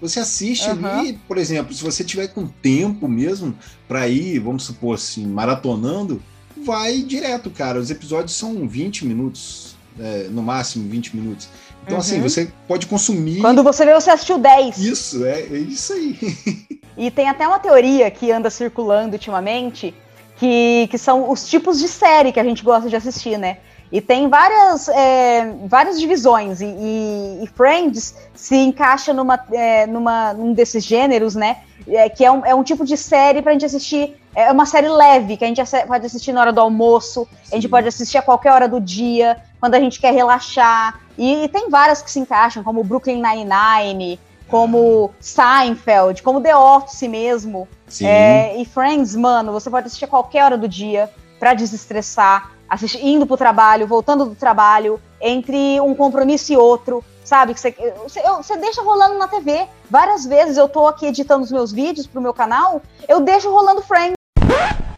Você 0.00 0.18
assiste 0.18 0.68
uhum. 0.68 0.86
ali, 0.86 1.20
por 1.28 1.38
exemplo, 1.38 1.72
se 1.72 1.82
você 1.82 2.02
tiver 2.02 2.28
com 2.28 2.46
tempo 2.46 3.06
mesmo 3.06 3.56
para 3.86 4.08
ir, 4.08 4.40
vamos 4.40 4.64
supor 4.64 4.96
assim, 4.96 5.26
maratonando, 5.26 6.20
vai 6.64 6.98
direto, 6.98 7.50
cara. 7.50 7.78
Os 7.78 7.90
episódios 7.90 8.34
são 8.34 8.66
20 8.66 9.06
minutos, 9.06 9.76
é, 9.98 10.28
no 10.30 10.42
máximo 10.42 10.88
20 10.88 11.16
minutos. 11.16 11.48
Então, 11.84 11.98
assim, 11.98 12.20
uhum. 12.20 12.26
assim, 12.26 12.44
você 12.44 12.52
pode 12.68 12.86
consumir. 12.86 13.40
Quando 13.40 13.62
você 13.62 13.84
vê, 13.84 13.92
você 13.92 14.10
assistiu 14.10 14.38
10. 14.38 14.78
Isso, 14.78 15.24
é, 15.24 15.40
é 15.40 15.58
isso 15.58 15.92
aí. 15.92 16.16
e 16.96 17.10
tem 17.10 17.28
até 17.28 17.46
uma 17.46 17.58
teoria 17.58 18.10
que 18.10 18.30
anda 18.30 18.50
circulando 18.50 19.14
ultimamente, 19.14 19.94
que, 20.36 20.88
que 20.90 20.98
são 20.98 21.30
os 21.30 21.48
tipos 21.48 21.78
de 21.80 21.88
série 21.88 22.32
que 22.32 22.40
a 22.40 22.44
gente 22.44 22.62
gosta 22.62 22.88
de 22.88 22.96
assistir, 22.96 23.36
né? 23.36 23.58
E 23.90 24.00
tem 24.00 24.26
várias, 24.26 24.88
é, 24.88 25.54
várias 25.66 26.00
divisões, 26.00 26.62
e, 26.62 26.64
e, 26.64 27.44
e, 27.44 27.46
Friends 27.48 28.14
se 28.34 28.56
encaixa 28.56 29.12
numa, 29.12 29.38
é, 29.52 29.86
numa, 29.86 30.32
num 30.32 30.54
desses 30.54 30.82
gêneros, 30.82 31.34
né? 31.34 31.58
É, 31.86 32.08
que 32.08 32.24
é 32.24 32.30
um, 32.30 32.46
é 32.46 32.54
um 32.54 32.62
tipo 32.62 32.86
de 32.86 32.96
série 32.96 33.42
pra 33.42 33.52
gente 33.52 33.66
assistir, 33.66 34.16
é 34.34 34.50
uma 34.50 34.66
série 34.66 34.88
leve, 34.88 35.36
que 35.36 35.44
a 35.44 35.48
gente 35.48 35.62
pode 35.86 36.06
assistir 36.06 36.32
na 36.32 36.40
hora 36.40 36.52
do 36.52 36.60
almoço, 36.60 37.26
Sim. 37.44 37.52
a 37.52 37.54
gente 37.56 37.68
pode 37.68 37.88
assistir 37.88 38.18
a 38.18 38.22
qualquer 38.22 38.52
hora 38.52 38.68
do 38.68 38.80
dia, 38.80 39.36
quando 39.60 39.74
a 39.74 39.80
gente 39.80 40.00
quer 40.00 40.12
relaxar. 40.12 41.00
E, 41.16 41.44
e 41.44 41.48
tem 41.48 41.68
várias 41.68 42.00
que 42.00 42.10
se 42.10 42.18
encaixam, 42.18 42.62
como 42.62 42.82
Brooklyn 42.82 43.22
Nine-Nine, 43.22 44.18
como 44.48 45.10
Seinfeld, 45.20 46.22
como 46.22 46.40
The 46.40 46.56
Office 46.56 47.02
mesmo. 47.02 47.68
É, 48.00 48.60
e 48.60 48.64
Friends, 48.64 49.14
mano, 49.14 49.52
você 49.52 49.68
pode 49.68 49.86
assistir 49.86 50.06
a 50.06 50.08
qualquer 50.08 50.44
hora 50.44 50.58
do 50.58 50.68
dia 50.68 51.10
para 51.38 51.54
desestressar 51.54 52.52
assistir, 52.72 53.04
indo 53.04 53.26
pro 53.26 53.36
trabalho, 53.36 53.86
voltando 53.86 54.24
do 54.24 54.34
trabalho, 54.34 54.98
entre 55.20 55.78
um 55.80 55.94
compromisso 55.94 56.52
e 56.54 56.56
outro, 56.56 57.04
sabe? 57.22 57.52
Que 57.52 57.60
você, 57.60 57.72
você, 58.02 58.22
você 58.22 58.56
deixa 58.56 58.82
rolando 58.82 59.18
na 59.18 59.28
TV. 59.28 59.68
Várias 59.90 60.24
vezes 60.24 60.56
eu 60.56 60.66
tô 60.68 60.86
aqui 60.86 61.06
editando 61.06 61.44
os 61.44 61.52
meus 61.52 61.70
vídeos 61.70 62.06
pro 62.06 62.20
meu 62.20 62.32
canal, 62.32 62.80
eu 63.06 63.20
deixo 63.20 63.50
rolando 63.50 63.82
Friends. 63.82 64.21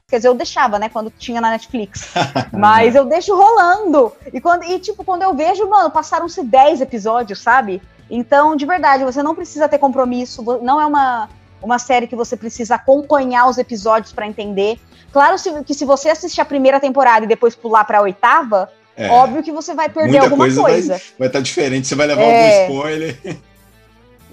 Quer 0.08 0.16
dizer, 0.16 0.28
eu 0.28 0.34
deixava, 0.34 0.78
né, 0.78 0.88
quando 0.88 1.10
tinha 1.10 1.40
na 1.40 1.50
Netflix. 1.50 2.08
Mas 2.52 2.94
eu 2.94 3.04
deixo 3.04 3.34
rolando. 3.34 4.12
E, 4.32 4.40
quando, 4.40 4.64
e 4.64 4.78
tipo, 4.78 5.02
quando 5.04 5.22
eu 5.22 5.34
vejo, 5.34 5.68
mano, 5.68 5.90
passaram-se 5.90 6.44
10 6.44 6.82
episódios, 6.82 7.40
sabe? 7.40 7.82
Então, 8.10 8.54
de 8.54 8.66
verdade, 8.66 9.02
você 9.04 9.22
não 9.22 9.34
precisa 9.34 9.68
ter 9.68 9.78
compromisso, 9.78 10.42
não 10.62 10.80
é 10.80 10.86
uma, 10.86 11.28
uma 11.62 11.78
série 11.78 12.06
que 12.06 12.14
você 12.14 12.36
precisa 12.36 12.74
acompanhar 12.76 13.48
os 13.48 13.58
episódios 13.58 14.12
para 14.12 14.26
entender. 14.26 14.78
Claro 15.12 15.36
que 15.64 15.74
se 15.74 15.84
você 15.84 16.10
assistir 16.10 16.40
a 16.40 16.44
primeira 16.44 16.78
temporada 16.78 17.24
e 17.24 17.28
depois 17.28 17.54
pular 17.54 17.84
para 17.84 17.98
a 17.98 18.02
oitava, 18.02 18.70
é, 18.96 19.08
óbvio 19.08 19.42
que 19.42 19.52
você 19.52 19.74
vai 19.74 19.88
perder 19.88 20.18
alguma 20.18 20.44
coisa. 20.44 20.62
coisa. 20.62 21.00
Vai 21.18 21.28
estar 21.28 21.38
tá 21.38 21.42
diferente, 21.42 21.88
você 21.88 21.94
vai 21.94 22.06
levar 22.06 22.22
é, 22.22 22.62
algum 22.62 22.74
spoiler. 22.74 23.18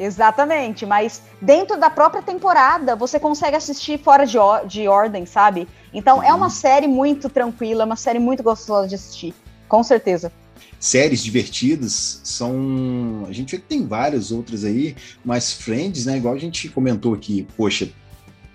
Exatamente, 0.02 0.84
mas 0.84 1.22
dentro 1.40 1.80
da 1.80 1.88
própria 1.88 2.24
temporada 2.24 2.96
você 2.96 3.20
consegue 3.20 3.56
assistir 3.56 4.00
fora 4.00 4.26
de, 4.26 4.38
de 4.66 4.88
ordem, 4.88 5.28
sabe? 5.28 5.68
Então 5.94 6.18
uhum. 6.18 6.24
é 6.24 6.34
uma 6.34 6.50
série 6.50 6.88
muito 6.88 7.30
tranquila, 7.30 7.84
é 7.84 7.86
uma 7.86 7.96
série 7.96 8.18
muito 8.18 8.42
gostosa 8.42 8.88
de 8.88 8.96
assistir, 8.96 9.34
com 9.68 9.84
certeza 9.84 10.32
séries 10.80 11.24
divertidas 11.24 12.22
são. 12.24 13.26
A 13.30 13.32
gente 13.32 13.52
vê 13.52 13.62
que 13.62 13.68
tem 13.68 13.86
várias 13.86 14.32
outras 14.32 14.66
aí, 14.66 14.96
mas 15.24 15.54
Friends, 15.54 16.08
né? 16.08 16.18
Igual 16.18 16.34
a 16.34 16.40
gente 16.40 16.68
comentou 16.70 17.14
aqui, 17.14 17.48
poxa, 17.56 17.88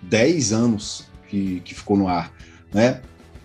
10 0.03 0.53
anos 0.53 1.05
que, 1.29 1.61
que 1.61 1.73
ficou 1.73 1.97
no 1.97 2.09
ar, 2.09 2.33
né? 2.75 3.01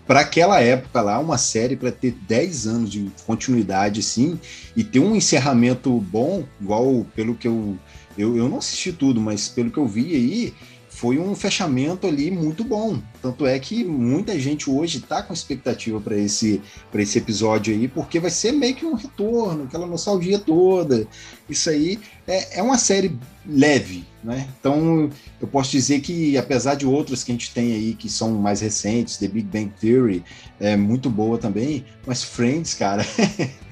Para 0.06 0.20
aquela 0.20 0.60
época 0.60 1.00
lá, 1.00 1.18
uma 1.18 1.38
série 1.38 1.76
para 1.76 1.92
ter 1.92 2.12
10 2.26 2.66
anos 2.66 2.90
de 2.90 3.10
continuidade, 3.24 4.00
assim, 4.00 4.38
e 4.76 4.82
ter 4.82 4.98
um 4.98 5.14
encerramento 5.14 5.90
bom, 5.92 6.44
igual 6.60 7.06
pelo 7.14 7.34
que 7.34 7.46
eu, 7.46 7.78
eu. 8.18 8.36
Eu 8.36 8.48
não 8.48 8.58
assisti 8.58 8.92
tudo, 8.92 9.20
mas 9.20 9.48
pelo 9.48 9.70
que 9.70 9.78
eu 9.78 9.86
vi 9.86 10.14
aí, 10.14 10.54
foi 11.02 11.18
um 11.18 11.34
fechamento 11.34 12.06
ali 12.06 12.30
muito 12.30 12.62
bom. 12.62 13.02
Tanto 13.20 13.44
é 13.44 13.58
que 13.58 13.82
muita 13.82 14.38
gente 14.38 14.70
hoje 14.70 14.98
está 14.98 15.20
com 15.20 15.34
expectativa 15.34 16.00
para 16.00 16.16
esse, 16.16 16.62
esse 16.94 17.18
episódio 17.18 17.74
aí, 17.74 17.88
porque 17.88 18.20
vai 18.20 18.30
ser 18.30 18.52
meio 18.52 18.76
que 18.76 18.86
um 18.86 18.94
retorno, 18.94 19.64
aquela 19.64 19.84
nostalgia 19.84 20.38
toda. 20.38 21.04
Isso 21.50 21.68
aí 21.68 21.98
é, 22.24 22.60
é 22.60 22.62
uma 22.62 22.78
série 22.78 23.18
leve, 23.44 24.04
né? 24.22 24.48
Então 24.60 25.10
eu 25.40 25.48
posso 25.48 25.72
dizer 25.72 26.02
que, 26.02 26.38
apesar 26.38 26.76
de 26.76 26.86
outras 26.86 27.24
que 27.24 27.32
a 27.32 27.34
gente 27.34 27.52
tem 27.52 27.72
aí 27.72 27.94
que 27.94 28.08
são 28.08 28.34
mais 28.34 28.60
recentes, 28.60 29.16
The 29.16 29.26
Big 29.26 29.48
Bang 29.48 29.72
Theory, 29.80 30.22
é 30.60 30.76
muito 30.76 31.10
boa 31.10 31.36
também, 31.36 31.84
mas 32.06 32.22
Friends, 32.22 32.74
cara. 32.74 33.04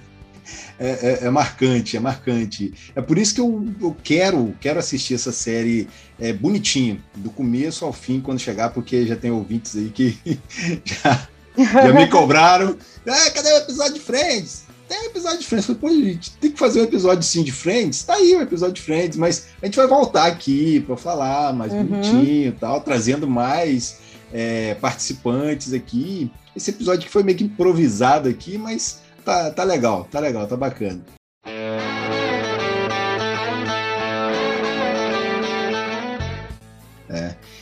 é, 0.81 0.89
é, 0.89 1.19
é, 1.27 1.31
marcante, 1.31 1.97
é 1.97 2.01
marcante. 2.01 2.73
É 2.97 3.03
por 3.03 3.19
isso 3.19 3.35
que 3.35 3.41
eu, 3.41 3.69
eu 3.81 3.97
quero, 4.03 4.55
quero 4.61 4.79
assistir 4.79 5.15
essa 5.15 5.31
série 5.31 5.87
é, 6.21 6.33
bonitinho, 6.33 7.03
do 7.17 7.31
começo 7.31 7.85
ao 7.85 7.93
fim, 7.93 8.21
quando 8.21 8.39
chegar, 8.39 8.71
porque 8.71 9.07
já 9.07 9.17
tem 9.17 9.31
ouvintes 9.31 9.77
aí 9.77 9.89
que 9.89 10.19
já, 10.85 11.29
já 11.57 11.93
me 11.93 12.07
cobraram. 12.09 12.77
Ah, 13.09 13.31
cadê 13.31 13.53
o 13.53 13.57
episódio 13.59 13.95
de 13.95 14.01
Friends? 14.01 14.65
Tem 14.87 15.01
um 15.01 15.05
episódio 15.05 15.39
de 15.39 15.47
Friends. 15.47 15.67
Pô, 15.79 15.89
gente, 15.89 16.33
tem 16.33 16.51
que 16.51 16.59
fazer 16.59 16.81
um 16.81 16.85
episódio 16.85 17.23
sim 17.23 17.43
de 17.43 17.53
Friends? 17.53 18.03
Tá 18.03 18.15
aí 18.15 18.35
o 18.35 18.43
episódio 18.43 18.75
de 18.75 18.83
Friends, 18.83 19.17
mas 19.17 19.47
a 19.63 19.67
gente 19.67 19.77
vai 19.77 19.87
voltar 19.87 20.27
aqui 20.27 20.81
para 20.81 20.97
falar 20.97 21.55
mais 21.55 21.73
uhum. 21.73 21.85
bonitinho 21.85 22.49
e 22.49 22.53
tal, 22.53 22.81
trazendo 22.81 23.27
mais 23.29 23.99
é, 24.33 24.75
participantes 24.75 25.73
aqui. 25.73 26.31
Esse 26.55 26.71
episódio 26.71 27.07
que 27.07 27.13
foi 27.13 27.23
meio 27.23 27.39
que 27.39 27.45
improvisado 27.45 28.29
aqui, 28.29 28.59
mas 28.59 29.01
tá, 29.25 29.51
tá 29.51 29.65
legal, 29.65 30.07
tá 30.11 30.19
legal, 30.19 30.47
tá 30.47 30.57
bacana. 30.57 31.01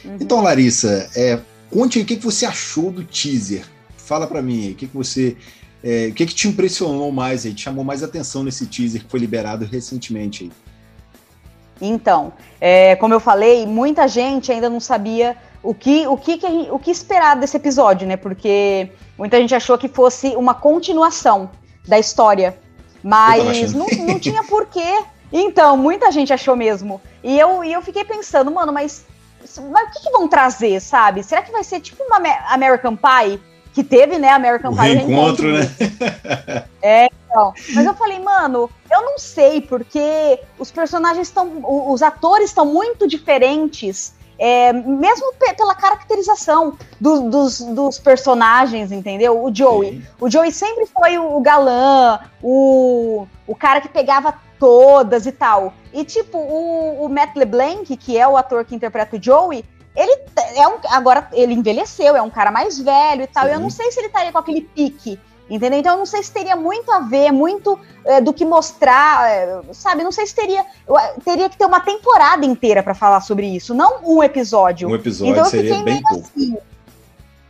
Uhum. 0.04 0.16
Então, 0.20 0.40
Larissa, 0.40 1.10
é, 1.14 1.40
conte 1.70 1.98
aí 1.98 2.04
o 2.04 2.06
que, 2.06 2.16
que 2.16 2.24
você 2.24 2.46
achou 2.46 2.90
do 2.90 3.04
teaser. 3.04 3.64
Fala 3.96 4.26
para 4.26 4.40
mim, 4.40 4.72
o 4.72 4.74
que, 4.74 4.86
que 4.86 4.96
você. 4.96 5.36
É, 5.82 6.08
o 6.10 6.14
que, 6.14 6.26
que 6.26 6.34
te 6.34 6.48
impressionou 6.48 7.12
mais 7.12 7.46
aí, 7.46 7.54
te 7.54 7.62
chamou 7.62 7.84
mais 7.84 8.02
atenção 8.02 8.42
nesse 8.42 8.66
teaser 8.66 9.04
que 9.04 9.10
foi 9.10 9.20
liberado 9.20 9.64
recentemente 9.64 10.44
aí? 10.44 10.52
Então, 11.80 12.32
é, 12.60 12.96
como 12.96 13.14
eu 13.14 13.20
falei, 13.20 13.64
muita 13.64 14.08
gente 14.08 14.50
ainda 14.50 14.68
não 14.68 14.80
sabia 14.80 15.36
o 15.62 15.72
que, 15.72 16.06
o 16.06 16.16
que, 16.16 16.38
que 16.38 16.46
o 16.70 16.78
que 16.78 16.90
esperar 16.90 17.36
desse 17.36 17.56
episódio, 17.56 18.06
né? 18.06 18.16
Porque 18.16 18.90
muita 19.16 19.38
gente 19.38 19.54
achou 19.54 19.78
que 19.78 19.88
fosse 19.88 20.28
uma 20.36 20.54
continuação 20.54 21.50
da 21.86 21.98
história. 21.98 22.58
Mas 23.02 23.72
não, 23.72 23.86
não 24.06 24.18
tinha 24.20 24.42
porquê. 24.44 25.00
Então, 25.32 25.76
muita 25.76 26.10
gente 26.10 26.32
achou 26.32 26.56
mesmo. 26.56 27.00
E 27.22 27.38
eu, 27.38 27.62
e 27.62 27.72
eu 27.72 27.82
fiquei 27.82 28.04
pensando, 28.04 28.50
mano, 28.50 28.72
mas, 28.72 29.04
mas 29.40 29.88
o 29.88 29.92
que, 29.92 30.02
que 30.02 30.10
vão 30.10 30.28
trazer, 30.28 30.80
sabe? 30.80 31.22
Será 31.22 31.42
que 31.42 31.52
vai 31.52 31.64
ser 31.64 31.80
tipo 31.80 32.02
uma 32.04 32.16
American 32.48 32.96
Pie? 32.96 33.40
que 33.78 33.84
teve, 33.84 34.18
né, 34.18 34.30
American 34.30 34.74
Pie. 34.74 34.94
Reencontro, 34.94 35.52
né? 35.52 35.60
É, 36.82 37.06
então. 37.06 37.52
Mas 37.74 37.86
eu 37.86 37.94
falei, 37.94 38.18
mano, 38.18 38.70
eu 38.90 39.02
não 39.02 39.18
sei, 39.18 39.60
porque 39.60 40.40
os 40.58 40.70
personagens 40.70 41.28
estão. 41.28 41.62
Os 41.64 42.02
atores 42.02 42.50
estão 42.50 42.64
muito 42.64 43.06
diferentes. 43.06 44.16
É, 44.40 44.72
mesmo 44.72 45.32
pela 45.56 45.74
caracterização 45.74 46.78
do, 47.00 47.28
dos, 47.28 47.60
dos, 47.60 47.98
personagens, 47.98 48.92
entendeu? 48.92 49.44
O 49.44 49.52
Joey. 49.52 49.90
Sim. 49.90 50.02
O 50.20 50.30
Joey 50.30 50.52
sempre 50.52 50.86
foi 50.86 51.18
o, 51.18 51.40
galã, 51.40 52.20
o, 52.40 53.26
o 53.48 53.54
cara 53.56 53.80
que 53.80 53.88
pegava 53.88 54.34
todas 54.58 55.26
e 55.26 55.32
tal. 55.32 55.72
E, 55.92 56.04
tipo, 56.04 56.38
o, 56.38 57.04
o 57.04 57.08
Matt 57.08 57.36
LeBlanc, 57.36 57.96
que 57.96 58.16
é 58.18 58.26
o 58.26 58.36
ator 58.36 58.64
que 58.64 58.74
interpreta 58.74 59.16
o 59.16 59.22
Joey, 59.22 59.64
ele 59.96 60.18
é 60.54 60.68
um. 60.68 60.78
Agora, 60.90 61.28
ele 61.32 61.54
envelheceu, 61.54 62.16
é 62.16 62.22
um 62.22 62.30
cara 62.30 62.50
mais 62.50 62.78
velho 62.78 63.22
e 63.22 63.26
tal. 63.26 63.44
Sim. 63.44 63.50
E 63.50 63.52
eu 63.54 63.60
não 63.60 63.70
sei 63.70 63.90
se 63.90 64.00
ele 64.00 64.08
estaria 64.08 64.32
com 64.32 64.38
aquele 64.38 64.62
pique 64.62 65.18
Entendeu? 65.50 65.78
Então 65.78 65.92
eu 65.92 65.98
não 65.98 66.06
sei 66.06 66.22
se 66.22 66.30
teria 66.30 66.54
muito 66.54 66.90
a 66.92 67.00
ver, 67.00 67.32
muito 67.32 67.78
é, 68.04 68.20
do 68.20 68.34
que 68.34 68.44
mostrar, 68.44 69.30
é, 69.30 69.60
sabe? 69.72 70.04
Não 70.04 70.12
sei 70.12 70.26
se 70.26 70.34
teria. 70.34 70.64
Teria 71.24 71.48
que 71.48 71.56
ter 71.56 71.64
uma 71.64 71.80
temporada 71.80 72.44
inteira 72.44 72.82
para 72.82 72.94
falar 72.94 73.22
sobre 73.22 73.46
isso, 73.46 73.72
não 73.72 74.00
um 74.04 74.22
episódio. 74.22 74.88
Um 74.88 74.94
episódio 74.94 75.32
então, 75.32 75.44
seria 75.46 75.82
bem 75.82 76.02
pouco. 76.02 76.28
Assim. 76.36 76.56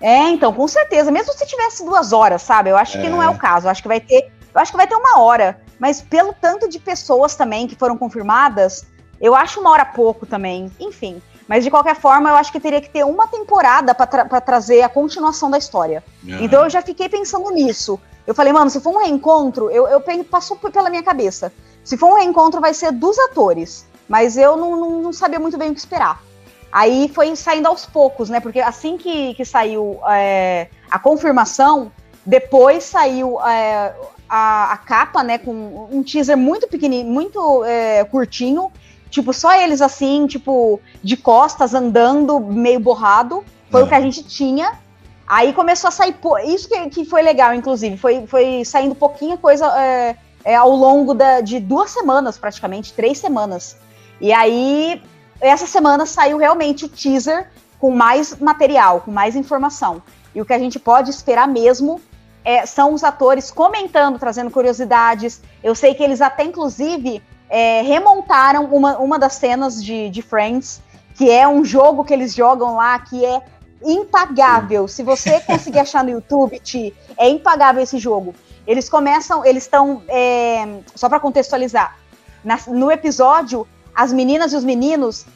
É, 0.00 0.28
então, 0.28 0.52
com 0.52 0.68
certeza. 0.68 1.10
Mesmo 1.10 1.32
se 1.32 1.44
tivesse 1.44 1.84
duas 1.84 2.12
horas, 2.12 2.42
sabe? 2.42 2.70
Eu 2.70 2.76
acho 2.76 2.98
é. 2.98 3.00
que 3.00 3.08
não 3.08 3.20
é 3.20 3.28
o 3.28 3.36
caso. 3.36 3.66
Eu 3.66 3.70
acho 3.72 3.82
que 3.82 3.88
vai 3.88 3.98
ter. 3.98 4.30
Eu 4.54 4.60
acho 4.60 4.70
que 4.70 4.76
vai 4.76 4.86
ter 4.86 4.94
uma 4.94 5.20
hora. 5.20 5.60
Mas 5.78 6.00
pelo 6.00 6.32
tanto 6.32 6.68
de 6.68 6.78
pessoas 6.78 7.34
também 7.34 7.66
que 7.66 7.76
foram 7.76 7.96
confirmadas, 7.96 8.86
eu 9.20 9.34
acho 9.34 9.60
uma 9.60 9.70
hora 9.70 9.84
pouco 9.84 10.26
também. 10.26 10.70
Enfim. 10.80 11.22
Mas 11.46 11.64
de 11.64 11.70
qualquer 11.70 11.96
forma, 11.96 12.28
eu 12.28 12.36
acho 12.36 12.52
que 12.52 12.60
teria 12.60 12.80
que 12.80 12.90
ter 12.90 13.04
uma 13.04 13.26
temporada 13.26 13.94
para 13.94 14.06
tra 14.06 14.40
trazer 14.40 14.82
a 14.82 14.88
continuação 14.88 15.50
da 15.50 15.56
história. 15.56 16.04
Uhum. 16.22 16.38
Então 16.40 16.64
eu 16.64 16.70
já 16.70 16.82
fiquei 16.82 17.08
pensando 17.08 17.50
nisso. 17.50 17.98
Eu 18.26 18.34
falei, 18.34 18.52
mano, 18.52 18.68
se 18.68 18.80
for 18.80 18.94
um 18.94 18.98
reencontro, 18.98 19.70
eu, 19.70 19.88
eu 19.88 20.02
passou 20.24 20.56
pela 20.56 20.90
minha 20.90 21.02
cabeça. 21.02 21.50
Se 21.82 21.96
for 21.96 22.10
um 22.10 22.16
reencontro, 22.16 22.60
vai 22.60 22.74
ser 22.74 22.92
dos 22.92 23.18
atores. 23.18 23.86
Mas 24.06 24.36
eu 24.36 24.56
não, 24.56 24.76
não, 24.76 25.02
não 25.02 25.12
sabia 25.12 25.38
muito 25.38 25.56
bem 25.56 25.70
o 25.70 25.74
que 25.74 25.80
esperar. 25.80 26.22
Aí 26.70 27.10
foi 27.14 27.34
saindo 27.34 27.66
aos 27.66 27.86
poucos, 27.86 28.28
né? 28.28 28.40
Porque 28.40 28.60
assim 28.60 28.98
que, 28.98 29.34
que 29.34 29.44
saiu 29.44 29.98
é, 30.06 30.68
a 30.90 30.98
confirmação, 30.98 31.90
depois 32.24 32.84
saiu 32.84 33.40
é, 33.40 33.94
a, 34.28 34.72
a, 34.72 34.76
capa, 34.76 35.22
né? 35.22 35.38
Com 35.38 35.88
um 35.90 36.02
teaser 36.02 36.36
muito 36.36 36.68
pequenininho, 36.68 37.12
muito 37.12 37.64
é, 37.64 38.04
curtinho, 38.04 38.70
Tipo, 39.10 39.32
só 39.32 39.54
eles 39.54 39.80
assim, 39.80 40.26
tipo, 40.26 40.80
de 41.02 41.16
costas, 41.16 41.74
andando, 41.74 42.38
meio 42.40 42.80
borrado. 42.80 43.44
Foi 43.70 43.80
é. 43.80 43.84
o 43.84 43.88
que 43.88 43.94
a 43.94 44.00
gente 44.00 44.22
tinha. 44.22 44.78
Aí 45.26 45.52
começou 45.52 45.88
a 45.88 45.90
sair. 45.90 46.16
Isso 46.46 46.68
que, 46.68 46.90
que 46.90 47.04
foi 47.04 47.22
legal, 47.22 47.54
inclusive. 47.54 47.96
Foi, 47.96 48.26
foi 48.26 48.64
saindo 48.64 48.94
pouquinha 48.94 49.36
coisa 49.36 49.66
é, 49.78 50.16
é, 50.44 50.54
ao 50.54 50.70
longo 50.70 51.14
da, 51.14 51.40
de 51.40 51.58
duas 51.58 51.90
semanas, 51.90 52.38
praticamente, 52.38 52.92
três 52.92 53.18
semanas. 53.18 53.76
E 54.20 54.32
aí, 54.32 55.02
essa 55.40 55.66
semana 55.66 56.04
saiu 56.04 56.38
realmente 56.38 56.84
o 56.84 56.88
teaser 56.88 57.50
com 57.78 57.90
mais 57.90 58.38
material, 58.38 59.00
com 59.00 59.10
mais 59.10 59.36
informação. 59.36 60.02
E 60.34 60.40
o 60.40 60.44
que 60.44 60.52
a 60.52 60.58
gente 60.58 60.78
pode 60.78 61.10
esperar 61.10 61.48
mesmo 61.48 62.00
é, 62.44 62.64
são 62.66 62.92
os 62.92 63.04
atores 63.04 63.50
comentando, 63.50 64.18
trazendo 64.18 64.50
curiosidades. 64.50 65.40
Eu 65.62 65.74
sei 65.74 65.94
que 65.94 66.02
eles 66.02 66.20
até, 66.20 66.44
inclusive, 66.44 67.22
é, 67.48 67.82
remontaram 67.82 68.64
uma, 68.66 68.98
uma 68.98 69.18
das 69.18 69.34
cenas 69.34 69.82
de, 69.82 70.10
de 70.10 70.22
Friends, 70.22 70.80
que 71.14 71.30
é 71.30 71.46
um 71.46 71.64
jogo 71.64 72.04
que 72.04 72.12
eles 72.12 72.34
jogam 72.34 72.76
lá 72.76 72.98
que 72.98 73.24
é 73.24 73.42
impagável. 73.84 74.88
Se 74.88 75.02
você 75.02 75.40
conseguir 75.46 75.80
achar 75.80 76.04
no 76.04 76.10
YouTube, 76.10 76.58
Ti, 76.60 76.94
é 77.16 77.28
impagável 77.28 77.82
esse 77.82 77.98
jogo. 77.98 78.34
Eles 78.66 78.88
começam, 78.88 79.44
eles 79.44 79.64
estão. 79.64 80.02
É, 80.08 80.66
só 80.94 81.08
para 81.08 81.18
contextualizar, 81.18 81.96
na, 82.44 82.58
no 82.68 82.92
episódio, 82.92 83.66
as 83.94 84.12
meninas 84.12 84.52
e 84.52 84.56
os 84.56 84.62
meninos 84.62 85.26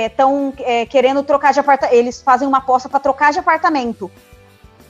estão 0.00 0.54
é, 0.62 0.62
é, 0.62 0.80
é, 0.82 0.86
querendo 0.86 1.22
trocar 1.22 1.52
de 1.52 1.60
apartamento. 1.60 1.94
Eles 1.94 2.22
fazem 2.22 2.48
uma 2.48 2.58
aposta 2.58 2.88
para 2.88 3.00
trocar 3.00 3.32
de 3.32 3.38
apartamento. 3.38 4.10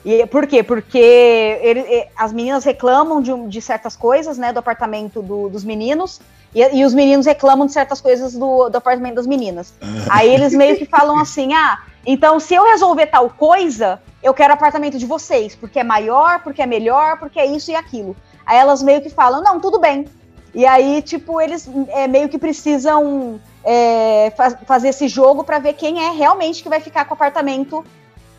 E 0.03 0.25
por 0.25 0.47
quê? 0.47 0.63
Porque 0.63 0.97
ele, 0.97 2.07
as 2.17 2.33
meninas 2.33 2.63
reclamam 2.63 3.21
de, 3.21 3.31
de, 3.47 3.61
certas 3.61 3.95
coisas, 3.95 4.37
né, 4.37 4.51
do 4.51 4.59
apartamento 4.59 5.21
do, 5.21 5.47
dos 5.47 5.63
meninos, 5.63 6.19
e, 6.53 6.79
e, 6.79 6.83
os 6.83 6.93
meninos 6.93 7.25
reclamam 7.25 7.67
de 7.67 7.71
certas 7.71 8.01
coisas 8.01 8.33
do, 8.33 8.67
do 8.67 8.77
apartamento 8.77 9.15
das 9.15 9.27
meninas. 9.27 9.73
Aí 10.09 10.33
eles 10.33 10.53
meio 10.53 10.75
que 10.75 10.85
falam 10.85 11.19
assim: 11.19 11.53
ah, 11.53 11.79
então 12.05 12.39
se 12.39 12.55
eu 12.55 12.63
resolver 12.63 13.07
tal 13.07 13.29
coisa, 13.29 14.01
eu 14.23 14.33
quero 14.33 14.53
apartamento 14.53 14.97
de 14.97 15.05
vocês, 15.05 15.55
porque 15.55 15.79
é 15.79 15.83
maior, 15.83 16.41
porque 16.43 16.61
é 16.61 16.65
melhor, 16.65 17.19
porque 17.19 17.39
é 17.39 17.45
isso 17.45 17.71
e 17.71 17.75
aquilo. 17.75 18.15
Aí 18.45 18.57
elas 18.57 18.81
meio 18.81 19.01
que 19.01 19.09
falam: 19.09 19.43
não, 19.43 19.59
tudo 19.59 19.79
bem. 19.79 20.05
E 20.53 20.65
aí, 20.65 21.01
tipo, 21.01 21.39
eles 21.39 21.69
é, 21.89 22.07
meio 22.07 22.27
que 22.27 22.37
precisam 22.37 23.39
é, 23.63 24.33
faz, 24.35 24.57
fazer 24.65 24.89
esse 24.89 25.07
jogo 25.07 25.43
para 25.43 25.59
ver 25.59 25.73
quem 25.73 26.03
é 26.03 26.11
realmente 26.11 26.61
que 26.61 26.67
vai 26.67 26.81
ficar 26.81 27.05
com 27.05 27.11
o 27.11 27.13
apartamento 27.13 27.85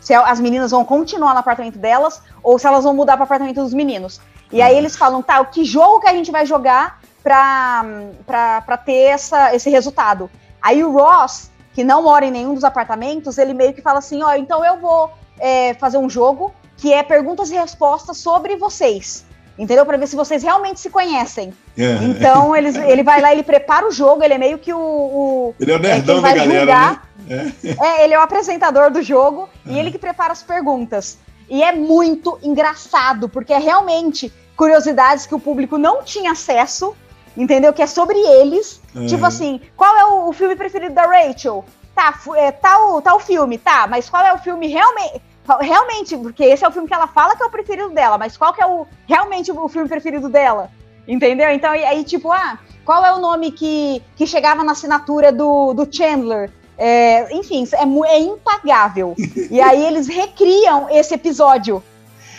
se 0.03 0.13
as 0.13 0.39
meninas 0.39 0.71
vão 0.71 0.83
continuar 0.83 1.33
no 1.33 1.39
apartamento 1.39 1.79
delas 1.79 2.21
ou 2.43 2.59
se 2.59 2.67
elas 2.67 2.83
vão 2.83 2.93
mudar 2.93 3.13
para 3.13 3.21
o 3.21 3.23
apartamento 3.23 3.61
dos 3.61 3.73
meninos. 3.73 4.19
E 4.51 4.61
aí 4.61 4.77
eles 4.77 4.97
falam, 4.97 5.21
tá, 5.21 5.39
o 5.39 5.45
que 5.45 5.63
jogo 5.63 6.01
que 6.01 6.07
a 6.07 6.13
gente 6.13 6.29
vai 6.29 6.45
jogar 6.45 6.99
pra, 7.23 7.85
pra, 8.25 8.61
pra 8.61 8.77
ter 8.77 9.05
essa, 9.05 9.55
esse 9.55 9.69
resultado? 9.69 10.29
Aí 10.61 10.83
o 10.83 10.91
Ross, 10.91 11.49
que 11.73 11.83
não 11.83 12.03
mora 12.03 12.25
em 12.25 12.31
nenhum 12.31 12.53
dos 12.53 12.65
apartamentos, 12.65 13.37
ele 13.37 13.53
meio 13.53 13.73
que 13.73 13.81
fala 13.81 13.99
assim, 13.99 14.21
ó, 14.21 14.33
então 14.35 14.63
eu 14.63 14.77
vou 14.77 15.09
é, 15.39 15.73
fazer 15.75 15.97
um 15.97 16.09
jogo 16.09 16.53
que 16.77 16.91
é 16.91 17.01
perguntas 17.01 17.49
e 17.49 17.55
respostas 17.55 18.17
sobre 18.17 18.57
vocês. 18.57 19.25
Entendeu? 19.57 19.85
Para 19.85 19.97
ver 19.97 20.07
se 20.07 20.15
vocês 20.15 20.41
realmente 20.41 20.79
se 20.79 20.89
conhecem. 20.89 21.53
É. 21.77 21.93
Então 22.03 22.55
eles, 22.55 22.75
ele 22.75 23.03
vai 23.03 23.21
lá, 23.21 23.31
ele 23.31 23.43
prepara 23.43 23.87
o 23.87 23.91
jogo, 23.91 24.23
ele 24.23 24.33
é 24.33 24.37
meio 24.37 24.57
que 24.57 24.73
o. 24.73 24.79
o 24.79 25.55
ele 25.59 25.71
é 25.71 25.75
o 25.75 25.79
nerdão 25.79 26.17
é, 26.17 26.21
da 26.21 26.33
galera. 26.33 26.59
Julgar, 26.59 26.91
né? 26.91 26.99
É. 27.29 27.67
é. 27.67 28.03
ele 28.03 28.13
é 28.13 28.19
o 28.19 28.21
apresentador 28.21 28.91
do 28.91 29.01
jogo 29.01 29.49
e 29.65 29.77
ele 29.77 29.91
que 29.91 29.99
prepara 29.99 30.33
as 30.33 30.43
perguntas. 30.43 31.17
E 31.49 31.61
é 31.61 31.71
muito 31.71 32.39
engraçado, 32.41 33.27
porque 33.27 33.53
é 33.53 33.57
realmente 33.57 34.31
curiosidades 34.55 35.25
que 35.25 35.35
o 35.35 35.39
público 35.39 35.77
não 35.77 36.03
tinha 36.03 36.31
acesso, 36.31 36.95
entendeu? 37.35 37.73
Que 37.73 37.81
é 37.81 37.87
sobre 37.87 38.17
eles. 38.17 38.81
Uhum. 38.95 39.05
Tipo 39.05 39.25
assim, 39.25 39.61
qual 39.75 39.97
é 39.97 40.05
o, 40.05 40.29
o, 40.29 40.33
filme 40.33 40.55
preferido 40.55 40.93
da 40.93 41.05
Rachel? 41.05 41.65
Tá, 41.93 42.19
é, 42.35 42.51
tal, 42.51 43.01
tal 43.01 43.19
filme, 43.19 43.57
tá, 43.57 43.85
mas 43.87 44.09
qual 44.09 44.25
é 44.25 44.33
o 44.33 44.37
filme 44.37 44.67
realmente 44.67 45.21
Realmente, 45.59 46.15
porque 46.15 46.43
esse 46.43 46.63
é 46.63 46.67
o 46.67 46.71
filme 46.71 46.87
que 46.87 46.93
ela 46.93 47.07
fala 47.07 47.35
que 47.35 47.43
é 47.43 47.45
o 47.45 47.49
preferido 47.49 47.89
dela, 47.89 48.17
mas 48.17 48.37
qual 48.37 48.53
que 48.53 48.61
é 48.61 48.65
o 48.65 48.87
realmente 49.05 49.51
o 49.51 49.67
filme 49.67 49.89
preferido 49.89 50.29
dela? 50.29 50.71
Entendeu? 51.05 51.51
Então, 51.51 51.71
aí, 51.71 52.03
tipo, 52.05 52.31
ah, 52.31 52.57
qual 52.85 53.05
é 53.05 53.13
o 53.13 53.19
nome 53.19 53.51
que, 53.51 54.01
que 54.15 54.25
chegava 54.25 54.63
na 54.63 54.71
assinatura 54.71 55.33
do, 55.33 55.73
do 55.73 55.87
Chandler? 55.93 56.49
É, 56.77 57.33
enfim, 57.35 57.67
é, 57.73 58.13
é 58.13 58.19
impagável. 58.19 59.15
e 59.49 59.61
aí 59.61 59.85
eles 59.85 60.07
recriam 60.07 60.89
esse 60.89 61.13
episódio. 61.13 61.83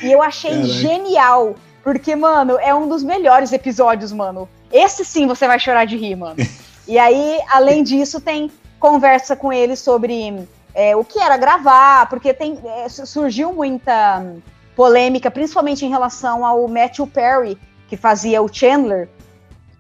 E 0.02 0.10
eu 0.10 0.22
achei 0.22 0.50
Caraca. 0.50 0.68
genial. 0.68 1.54
Porque, 1.82 2.16
mano, 2.16 2.58
é 2.58 2.74
um 2.74 2.88
dos 2.88 3.02
melhores 3.02 3.52
episódios, 3.52 4.10
mano. 4.10 4.48
Esse 4.72 5.04
sim 5.04 5.26
você 5.26 5.46
vai 5.46 5.58
chorar 5.58 5.84
de 5.84 5.96
rir, 5.96 6.16
mano. 6.16 6.36
e 6.88 6.98
aí, 6.98 7.38
além 7.50 7.82
disso, 7.82 8.20
tem 8.20 8.50
conversa 8.80 9.36
com 9.36 9.52
ele 9.52 9.76
sobre 9.76 10.46
é, 10.74 10.96
o 10.96 11.04
que 11.04 11.18
era 11.18 11.36
gravar, 11.36 12.08
porque 12.08 12.34
tem, 12.34 12.58
é, 12.64 12.88
surgiu 12.88 13.52
muita 13.52 14.24
polêmica, 14.74 15.30
principalmente 15.30 15.84
em 15.86 15.88
relação 15.88 16.44
ao 16.44 16.66
Matthew 16.66 17.06
Perry, 17.06 17.56
que 17.88 17.96
fazia 17.96 18.42
o 18.42 18.52
Chandler, 18.52 19.08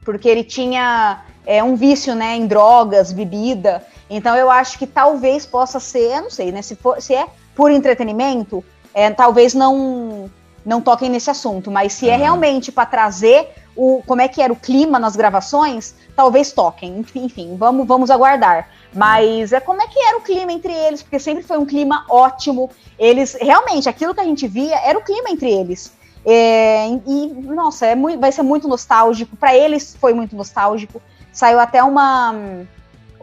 porque 0.04 0.28
ele 0.28 0.44
tinha 0.44 1.22
é, 1.46 1.62
um 1.62 1.74
vício 1.74 2.14
né, 2.14 2.36
em 2.36 2.46
drogas, 2.46 3.12
bebida. 3.12 3.84
Então 4.08 4.36
eu 4.36 4.50
acho 4.50 4.78
que 4.78 4.86
talvez 4.86 5.46
possa 5.46 5.80
ser, 5.80 6.20
não 6.20 6.30
sei, 6.30 6.52
né? 6.52 6.62
Se, 6.62 6.76
for, 6.76 7.00
se 7.00 7.14
é 7.14 7.26
por 7.54 7.70
entretenimento, 7.70 8.64
é, 8.92 9.10
talvez 9.10 9.54
não 9.54 10.30
não 10.64 10.80
toquem 10.80 11.10
nesse 11.10 11.28
assunto, 11.28 11.70
mas 11.70 11.92
se 11.92 12.08
é 12.08 12.16
realmente 12.16 12.72
para 12.72 12.86
trazer 12.86 13.50
o 13.76 14.02
como 14.06 14.22
é 14.22 14.28
que 14.28 14.40
era 14.40 14.52
o 14.52 14.56
clima 14.56 14.98
nas 14.98 15.14
gravações, 15.16 15.94
talvez 16.16 16.52
toquem. 16.52 17.04
Enfim, 17.14 17.56
vamos, 17.56 17.86
vamos 17.86 18.10
aguardar. 18.10 18.68
Mas 18.94 19.52
é 19.52 19.60
como 19.60 19.82
é 19.82 19.88
que 19.88 19.98
era 19.98 20.16
o 20.16 20.20
clima 20.20 20.52
entre 20.52 20.72
eles, 20.72 21.02
porque 21.02 21.18
sempre 21.18 21.42
foi 21.42 21.58
um 21.58 21.66
clima 21.66 22.06
ótimo. 22.08 22.70
Eles, 22.98 23.36
realmente, 23.40 23.88
aquilo 23.88 24.14
que 24.14 24.20
a 24.20 24.24
gente 24.24 24.46
via 24.46 24.76
era 24.76 24.98
o 24.98 25.02
clima 25.02 25.30
entre 25.30 25.50
eles. 25.50 25.92
É, 26.24 26.86
e, 27.06 27.26
nossa, 27.44 27.86
é 27.86 27.94
muito, 27.94 28.20
vai 28.20 28.32
ser 28.32 28.42
muito 28.42 28.68
nostálgico. 28.68 29.36
Para 29.36 29.54
eles 29.54 29.96
foi 30.00 30.14
muito 30.14 30.36
nostálgico. 30.36 31.02
Saiu 31.32 31.58
até 31.58 31.82
uma, 31.82 32.32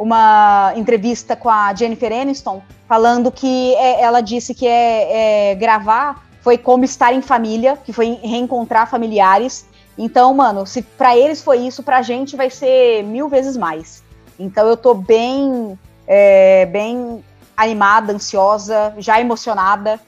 uma 0.02 0.74
entrevista 0.76 1.36
com 1.36 1.50
a 1.50 1.74
Jennifer 1.76 2.12
Aniston 2.12 2.62
falando 2.88 3.32
que 3.32 3.76
é, 3.76 4.02
ela 4.02 4.20
disse 4.22 4.54
que 4.56 4.68
é, 4.68 5.52
é, 5.52 5.56
gravar 5.56 6.26
foi 6.42 6.58
como 6.58 6.84
estar 6.84 7.14
em 7.14 7.22
família, 7.22 7.78
que 7.78 7.94
foi 7.94 8.20
reencontrar 8.24 8.90
familiares. 8.90 9.66
Então, 9.96 10.34
mano, 10.34 10.66
se 10.66 10.82
para 10.82 11.16
eles 11.16 11.42
foi 11.44 11.60
isso, 11.60 11.84
pra 11.84 12.02
gente 12.02 12.36
vai 12.36 12.50
ser 12.50 13.04
mil 13.04 13.30
vezes 13.30 13.56
mais. 13.56 14.04
Então 14.40 14.68
eu 14.68 14.76
tô 14.76 14.96
bem, 14.96 15.78
é, 16.08 16.66
bem 16.66 17.24
animada, 17.56 18.12
ansiosa, 18.12 18.96
já 18.98 19.22
emocionada. 19.22 20.00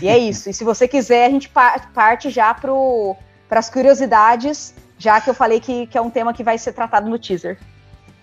E 0.00 0.08
é 0.08 0.16
isso. 0.16 0.48
E 0.48 0.54
se 0.54 0.62
você 0.62 0.86
quiser, 0.86 1.26
a 1.26 1.30
gente 1.30 1.50
parte 1.92 2.30
já 2.30 2.54
para 2.54 3.58
as 3.58 3.68
curiosidades, 3.68 4.72
já 4.96 5.20
que 5.20 5.28
eu 5.28 5.34
falei 5.34 5.58
que, 5.58 5.88
que 5.88 5.98
é 5.98 6.00
um 6.00 6.10
tema 6.10 6.32
que 6.32 6.44
vai 6.44 6.56
ser 6.56 6.72
tratado 6.72 7.10
no 7.10 7.18
teaser. 7.18 7.58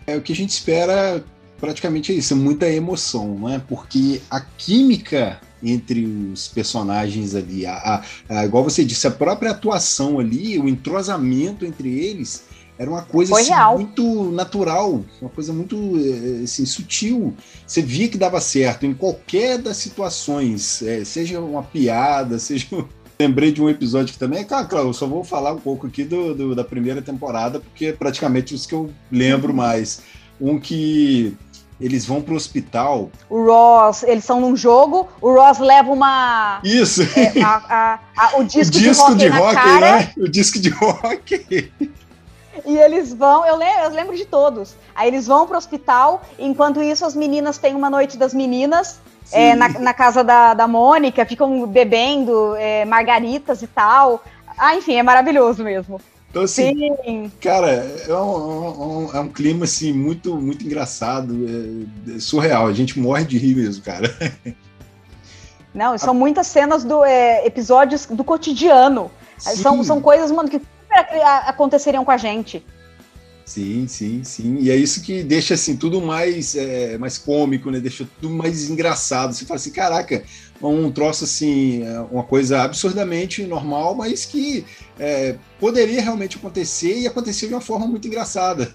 É 0.08 0.16
o 0.16 0.22
que 0.22 0.34
a 0.34 0.36
gente 0.36 0.52
espera 0.52 1.24
praticamente 1.60 2.12
é 2.12 2.16
isso, 2.16 2.34
é 2.34 2.38
muita 2.38 2.70
emoção, 2.70 3.40
né? 3.40 3.62
Porque 3.68 4.22
a 4.30 4.40
química 4.42 5.40
entre 5.64 6.06
os 6.06 6.48
personagens 6.48 7.34
ali, 7.34 7.66
a, 7.66 7.74
a, 7.74 8.04
a, 8.40 8.46
igual 8.46 8.64
você 8.64 8.84
disse, 8.86 9.08
a 9.08 9.12
própria 9.12 9.52
atuação 9.52 10.20
ali, 10.20 10.60
o 10.60 10.68
entrosamento 10.70 11.66
entre 11.66 11.90
eles 11.90 12.44
era 12.78 12.90
uma 12.90 13.02
coisa 13.02 13.34
assim, 13.40 13.78
muito 13.78 14.32
natural, 14.32 15.04
uma 15.22 15.30
coisa 15.30 15.54
muito 15.54 15.78
eh, 15.98 16.44
assim, 16.44 16.66
sutil. 16.66 17.34
Você 17.66 17.82
via 17.82 18.10
que 18.10 18.18
dava 18.18 18.42
certo 18.42 18.86
em 18.86 18.94
qualquer 18.94 19.58
das 19.58 19.78
situações, 19.78 20.82
é, 20.82 21.04
seja 21.06 21.40
uma 21.40 21.64
piada, 21.64 22.38
seja. 22.40 22.68
Lembrei 23.20 23.52
de 23.52 23.62
um 23.62 23.70
episódio 23.70 24.14
que 24.14 24.20
também, 24.20 24.44
claro, 24.44 24.68
claro, 24.68 24.88
eu 24.90 24.94
só 24.94 25.08
vou 25.08 25.24
falar 25.24 25.54
um 25.54 25.60
pouco 25.60 25.88
aqui 25.88 26.04
do, 26.04 26.36
do, 26.36 26.56
da 26.56 26.64
primeira 26.64 27.02
temporada, 27.02 27.60
porque 27.60 27.88
é 27.88 27.94
praticamente 27.94 28.54
os 28.54 28.66
que 28.66 28.74
eu 28.74 28.92
lembro 29.10 29.54
mais. 29.54 30.02
Um 30.40 30.60
que 30.60 31.38
eles 31.80 32.06
vão 32.06 32.22
pro 32.22 32.36
hospital. 32.36 33.10
O 33.30 33.46
Ross, 33.46 34.04
eles 34.04 34.24
são 34.24 34.42
num 34.42 34.56
jogo, 34.56 35.08
o 35.22 35.34
Ross 35.34 35.60
leva 35.60 35.92
uma. 35.92 36.60
Isso! 36.64 37.04
É, 37.04 37.42
a, 37.42 37.56
a, 37.70 38.00
a, 38.18 38.38
o 38.38 38.44
disco, 38.44 38.76
o 38.78 38.82
disco 38.82 39.16
de 39.16 39.28
rock, 39.28 39.56
de 39.56 39.62
rock 39.62 39.82
né? 39.82 40.14
O 40.18 40.30
disco 40.30 40.60
de 40.60 40.70
rock. 40.70 41.72
E 42.66 42.78
eles 42.78 43.14
vão, 43.14 43.46
eu 43.46 43.58
lembro, 43.58 43.84
eu 43.84 43.90
lembro 43.92 44.16
de 44.16 44.26
todos. 44.26 44.76
Aí 44.96 45.08
eles 45.08 45.28
vão 45.28 45.46
pro 45.46 45.58
hospital, 45.58 46.24
enquanto 46.40 46.82
isso 46.82 47.06
as 47.06 47.16
meninas 47.16 47.58
têm 47.58 47.76
uma 47.76 47.90
noite 47.90 48.18
das 48.18 48.34
meninas. 48.34 49.00
É, 49.32 49.56
na, 49.56 49.70
na, 49.70 49.94
casa 49.94 50.24
da, 50.24 50.54
da 50.54 50.68
Mônica, 50.68 51.26
ficam 51.26 51.66
bebendo 51.66 52.56
é, 52.56 52.86
margaritas 52.86 53.62
e 53.62 53.68
tal. 53.68 54.24
Ah, 54.58 54.76
enfim, 54.76 54.96
é 54.96 55.04
maravilhoso 55.04 55.64
mesmo. 55.64 56.00
Então, 56.30 56.44
assim, 56.44 56.94
Sim. 57.04 57.32
cara, 57.40 57.70
é 57.72 58.14
um, 58.14 59.06
um, 59.06 59.10
é 59.14 59.20
um, 59.22 59.30
clima, 59.30 59.64
assim, 59.64 59.94
muito, 59.94 60.36
muito 60.36 60.66
engraçado, 60.66 61.34
é, 62.08 62.16
é 62.16 62.20
surreal. 62.20 62.68
A 62.68 62.74
gente 62.74 63.00
morre 63.00 63.24
de 63.24 63.38
rir 63.38 63.56
mesmo, 63.56 63.84
cara. 63.84 64.14
Não, 65.74 65.98
são 65.98 66.14
muitas 66.14 66.48
cenas 66.48 66.84
do 66.84 67.04
é, 67.04 67.46
episódios 67.46 68.06
do 68.06 68.24
cotidiano. 68.24 69.12
São, 69.38 69.84
são 69.84 70.02
coisas, 70.02 70.32
mano, 70.32 70.50
que 70.50 70.62
aconteceriam 71.46 72.06
com 72.06 72.12
a 72.12 72.18
gente. 72.18 72.66
Sim, 73.46 73.88
sim, 73.88 74.24
sim. 74.24 74.58
E 74.60 74.72
é 74.72 74.76
isso 74.76 75.04
que 75.04 75.24
deixa 75.24 75.54
assim 75.54 75.78
tudo 75.78 76.02
mais, 76.02 76.56
é, 76.56 76.98
mais 76.98 77.20
cômico, 77.20 77.70
né? 77.70 77.80
Deixa 77.80 78.08
tudo 78.20 78.34
mais 78.34 78.70
engraçado. 78.72 79.34
Você 79.34 79.46
fala 79.46 79.58
assim, 79.58 79.72
caraca, 79.72 80.24
um 80.60 80.92
troço 80.92 81.26
assim, 81.26 81.84
é, 81.84 82.00
uma 82.12 82.24
coisa 82.24 82.64
absurdamente 82.64 83.46
normal, 83.46 83.94
mas 83.94 84.26
que 84.26 84.66
é, 85.00 85.36
poderia 85.60 86.02
realmente 86.02 86.38
acontecer 86.38 87.02
e 87.02 87.08
acontecer 87.08 87.48
de 87.48 87.54
uma 87.54 87.62
forma 87.62 87.86
muito 87.86 88.08
engraçada. 88.08 88.74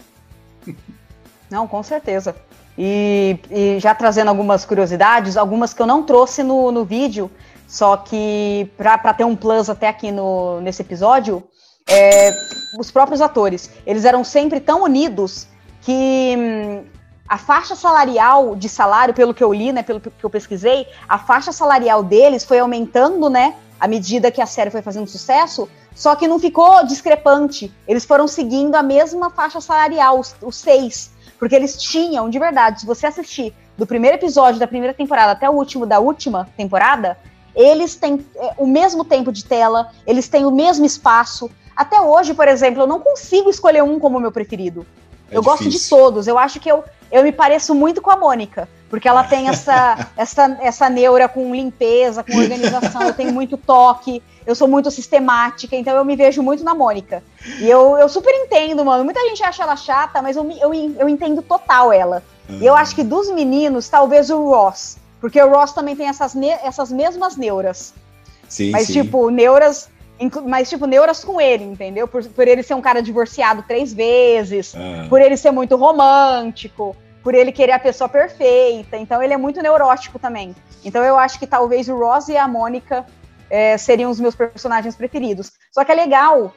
Não, 1.50 1.66
com 1.66 1.82
certeza. 1.82 2.36
E, 2.78 3.38
e 3.50 3.80
já 3.80 3.92
trazendo 3.92 4.28
algumas 4.28 4.64
curiosidades, 4.64 5.36
algumas 5.36 5.74
que 5.74 5.82
eu 5.82 5.86
não 5.86 6.04
trouxe 6.04 6.44
no, 6.44 6.70
no 6.70 6.84
vídeo, 6.84 7.28
só 7.66 7.96
que 7.96 8.70
para 8.76 9.12
ter 9.12 9.24
um 9.24 9.34
plus 9.34 9.68
até 9.68 9.88
aqui 9.88 10.12
no, 10.12 10.60
nesse 10.60 10.80
episódio, 10.82 11.42
é, 11.90 12.32
os 12.78 12.90
próprios 12.90 13.20
atores. 13.20 13.70
Eles 13.84 14.04
eram 14.04 14.22
sempre 14.22 14.60
tão 14.60 14.84
unidos 14.84 15.48
que 15.82 16.34
hum, 16.38 16.84
a 17.28 17.38
faixa 17.38 17.74
salarial 17.74 18.56
de 18.56 18.68
salário, 18.68 19.14
pelo 19.14 19.34
que 19.34 19.42
eu 19.42 19.52
li, 19.52 19.72
né, 19.72 19.82
pelo 19.82 20.00
que 20.00 20.10
eu 20.22 20.30
pesquisei, 20.30 20.86
a 21.08 21.18
faixa 21.18 21.52
salarial 21.52 22.02
deles 22.02 22.44
foi 22.44 22.58
aumentando, 22.58 23.28
né, 23.28 23.54
à 23.78 23.86
medida 23.86 24.30
que 24.30 24.42
a 24.42 24.46
série 24.46 24.70
foi 24.70 24.82
fazendo 24.82 25.08
sucesso, 25.08 25.68
só 25.94 26.14
que 26.14 26.28
não 26.28 26.38
ficou 26.38 26.84
discrepante. 26.86 27.72
Eles 27.86 28.04
foram 28.04 28.28
seguindo 28.28 28.74
a 28.74 28.82
mesma 28.82 29.30
faixa 29.30 29.60
salarial, 29.60 30.18
os, 30.18 30.34
os 30.42 30.56
seis, 30.56 31.12
porque 31.38 31.54
eles 31.54 31.76
tinham, 31.80 32.28
de 32.28 32.38
verdade, 32.38 32.80
se 32.80 32.86
você 32.86 33.06
assistir 33.06 33.54
do 33.76 33.86
primeiro 33.86 34.16
episódio 34.16 34.60
da 34.60 34.66
primeira 34.66 34.92
temporada 34.92 35.32
até 35.32 35.48
o 35.48 35.54
último 35.54 35.86
da 35.86 35.98
última 35.98 36.48
temporada, 36.56 37.16
eles 37.54 37.96
têm 37.96 38.24
é, 38.36 38.54
o 38.58 38.66
mesmo 38.66 39.04
tempo 39.04 39.32
de 39.32 39.44
tela, 39.44 39.90
eles 40.06 40.28
têm 40.28 40.44
o 40.44 40.50
mesmo 40.50 40.84
espaço, 40.84 41.50
até 41.80 41.98
hoje, 41.98 42.34
por 42.34 42.46
exemplo, 42.46 42.82
eu 42.82 42.86
não 42.86 43.00
consigo 43.00 43.48
escolher 43.48 43.82
um 43.82 43.98
como 43.98 44.20
meu 44.20 44.30
preferido. 44.30 44.86
É 45.30 45.34
eu 45.34 45.40
difícil. 45.40 45.42
gosto 45.42 45.68
de 45.70 45.88
todos. 45.88 46.28
Eu 46.28 46.36
acho 46.36 46.60
que 46.60 46.70
eu, 46.70 46.84
eu 47.10 47.22
me 47.22 47.32
pareço 47.32 47.74
muito 47.74 48.02
com 48.02 48.10
a 48.10 48.16
Mônica, 48.16 48.68
porque 48.90 49.08
ela 49.08 49.24
tem 49.24 49.48
essa, 49.48 50.10
essa, 50.14 50.58
essa 50.60 50.90
neura 50.90 51.26
com 51.26 51.54
limpeza, 51.54 52.22
com 52.22 52.36
organização, 52.36 53.00
eu 53.04 53.14
tenho 53.14 53.32
muito 53.32 53.56
toque, 53.56 54.22
eu 54.46 54.54
sou 54.54 54.68
muito 54.68 54.90
sistemática, 54.90 55.74
então 55.74 55.96
eu 55.96 56.04
me 56.04 56.14
vejo 56.16 56.42
muito 56.42 56.62
na 56.62 56.74
Mônica. 56.74 57.22
E 57.60 57.70
eu, 57.70 57.96
eu 57.96 58.10
super 58.10 58.34
entendo, 58.34 58.84
mano. 58.84 59.02
Muita 59.02 59.26
gente 59.26 59.42
acha 59.42 59.62
ela 59.62 59.74
chata, 59.74 60.20
mas 60.20 60.36
eu, 60.36 60.50
eu, 60.60 60.74
eu 60.74 61.08
entendo 61.08 61.40
total 61.40 61.90
ela. 61.90 62.22
Uhum. 62.46 62.58
E 62.58 62.66
eu 62.66 62.74
acho 62.74 62.94
que 62.94 63.02
dos 63.02 63.30
meninos, 63.30 63.88
talvez 63.88 64.28
o 64.28 64.50
Ross. 64.50 64.98
Porque 65.18 65.40
o 65.40 65.48
Ross 65.48 65.72
também 65.72 65.96
tem 65.96 66.08
essas, 66.08 66.36
essas 66.62 66.92
mesmas 66.92 67.38
neuras. 67.38 67.94
Sim, 68.46 68.70
mas, 68.70 68.86
sim. 68.86 68.92
tipo, 68.92 69.30
neuras 69.30 69.88
mas, 70.46 70.68
tipo, 70.68 70.86
neuras 70.86 71.24
com 71.24 71.40
ele, 71.40 71.64
entendeu? 71.64 72.06
Por, 72.06 72.24
por 72.26 72.46
ele 72.46 72.62
ser 72.62 72.74
um 72.74 72.80
cara 72.80 73.00
divorciado 73.00 73.64
três 73.66 73.92
vezes, 73.92 74.74
ah. 74.76 75.06
por 75.08 75.20
ele 75.20 75.36
ser 75.36 75.50
muito 75.50 75.76
romântico, 75.76 76.94
por 77.22 77.34
ele 77.34 77.52
querer 77.52 77.72
a 77.72 77.78
pessoa 77.78 78.08
perfeita. 78.08 78.96
Então, 78.96 79.22
ele 79.22 79.32
é 79.32 79.36
muito 79.36 79.62
neurótico 79.62 80.18
também. 80.18 80.54
Então, 80.84 81.02
eu 81.02 81.18
acho 81.18 81.38
que 81.38 81.46
talvez 81.46 81.88
o 81.88 81.98
Ross 81.98 82.28
e 82.28 82.36
a 82.36 82.46
Mônica 82.46 83.06
é, 83.48 83.76
seriam 83.76 84.10
os 84.10 84.20
meus 84.20 84.34
personagens 84.34 84.94
preferidos. 84.94 85.52
Só 85.72 85.84
que 85.84 85.92
é 85.92 85.94
legal 85.94 86.54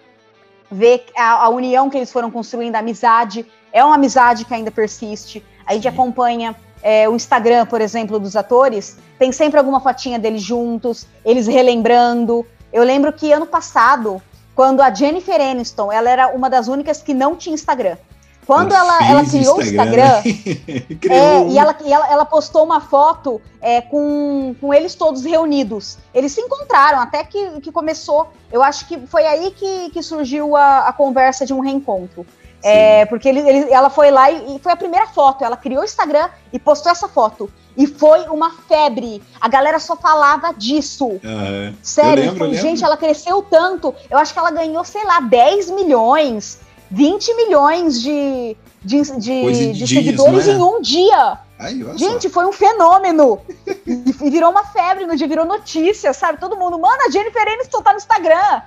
ver 0.71 1.05
a, 1.15 1.45
a, 1.45 1.49
união 1.49 1.89
que 1.89 1.97
eles 1.97 2.11
foram 2.11 2.29
construindo, 2.29 2.75
a 2.75 2.79
amizade. 2.79 3.45
É 3.71 3.83
uma 3.83 3.95
amizade 3.95 4.45
que 4.45 4.53
ainda 4.53 4.71
persiste. 4.71 5.43
A 5.65 5.73
gente 5.73 5.83
Sim. 5.83 5.89
acompanha 5.89 6.55
é, 6.81 7.07
o 7.07 7.15
Instagram, 7.15 7.65
por 7.65 7.81
exemplo, 7.81 8.19
dos 8.19 8.35
atores, 8.35 8.97
tem 9.17 9.31
sempre 9.31 9.57
alguma 9.57 9.79
fotinha 9.79 10.19
deles 10.19 10.41
juntos, 10.41 11.07
eles 11.23 11.47
relembrando. 11.47 12.45
Eu 12.73 12.83
lembro 12.83 13.13
que 13.13 13.31
ano 13.31 13.45
passado, 13.45 14.21
quando 14.55 14.81
a 14.81 14.91
Jennifer 14.91 15.39
Aniston, 15.39 15.91
ela 15.91 16.09
era 16.09 16.27
uma 16.29 16.49
das 16.49 16.67
únicas 16.67 17.01
que 17.01 17.13
não 17.13 17.35
tinha 17.35 17.53
Instagram. 17.53 17.97
Quando 18.45 18.73
ela, 18.73 19.07
ela 19.07 19.23
criou 19.23 19.57
o 19.57 19.61
Instagram, 19.61 20.21
é, 21.09 21.47
e, 21.47 21.57
ela, 21.57 21.77
e 21.85 21.93
ela, 21.93 22.11
ela, 22.11 22.25
postou 22.25 22.63
uma 22.63 22.81
foto 22.81 23.41
é, 23.61 23.79
com, 23.79 24.53
com 24.59 24.73
eles 24.73 24.95
todos 24.95 25.23
reunidos. 25.23 25.97
Eles 26.13 26.33
se 26.33 26.41
encontraram, 26.41 26.99
até 26.99 27.23
que, 27.23 27.61
que 27.61 27.71
começou. 27.71 28.31
Eu 28.51 28.61
acho 28.61 28.85
que 28.87 28.99
foi 29.07 29.25
aí 29.25 29.51
que, 29.51 29.91
que 29.91 30.03
surgiu 30.03 30.57
a, 30.57 30.89
a 30.89 30.93
conversa 30.93 31.45
de 31.45 31.53
um 31.53 31.61
reencontro. 31.61 32.25
É, 32.61 33.05
porque 33.05 33.27
ele, 33.27 33.39
ele, 33.39 33.71
ela 33.71 33.89
foi 33.89 34.09
lá 34.09 34.31
e, 34.31 34.55
e, 34.55 34.59
foi 34.59 34.71
a 34.71 34.77
primeira 34.77 35.07
foto. 35.07 35.43
Ela 35.43 35.55
criou 35.55 35.81
o 35.81 35.85
Instagram 35.85 36.29
e 36.51 36.59
postou 36.59 36.91
essa 36.91 37.07
foto. 37.07 37.49
E 37.75 37.87
foi 37.87 38.21
uma 38.29 38.51
febre. 38.51 39.21
A 39.41 39.47
galera 39.47 39.79
só 39.79 39.95
falava 39.95 40.53
disso. 40.53 41.05
Uhum. 41.05 41.73
Sério, 41.81 42.23
lembro, 42.23 42.37
foi, 42.37 42.53
gente, 42.55 42.83
ela 42.83 42.97
cresceu 42.97 43.41
tanto. 43.41 43.93
Eu 44.09 44.17
acho 44.17 44.33
que 44.33 44.39
ela 44.39 44.51
ganhou, 44.51 44.83
sei 44.83 45.03
lá, 45.03 45.19
10 45.19 45.71
milhões, 45.71 46.59
20 46.91 47.35
milhões 47.35 48.01
de, 48.01 48.55
de, 48.83 49.01
de, 49.01 49.19
de 49.19 49.73
dias, 49.73 49.89
seguidores 49.89 50.47
é? 50.47 50.51
em 50.51 50.61
um 50.61 50.81
dia. 50.81 51.39
Ai, 51.57 51.79
gente, 51.95 52.29
foi 52.29 52.45
um 52.45 52.51
fenômeno. 52.51 53.39
e 53.87 54.29
virou 54.29 54.51
uma 54.51 54.65
febre 54.65 55.05
no 55.05 55.15
dia, 55.15 55.27
virou 55.27 55.45
notícia, 55.45 56.13
sabe? 56.13 56.39
Todo 56.39 56.57
mundo, 56.57 56.77
mano, 56.77 56.97
a 57.07 57.09
Jennifer 57.09 57.41
Aniston 57.41 57.81
tá 57.81 57.91
no 57.91 57.97
Instagram. 57.97 58.61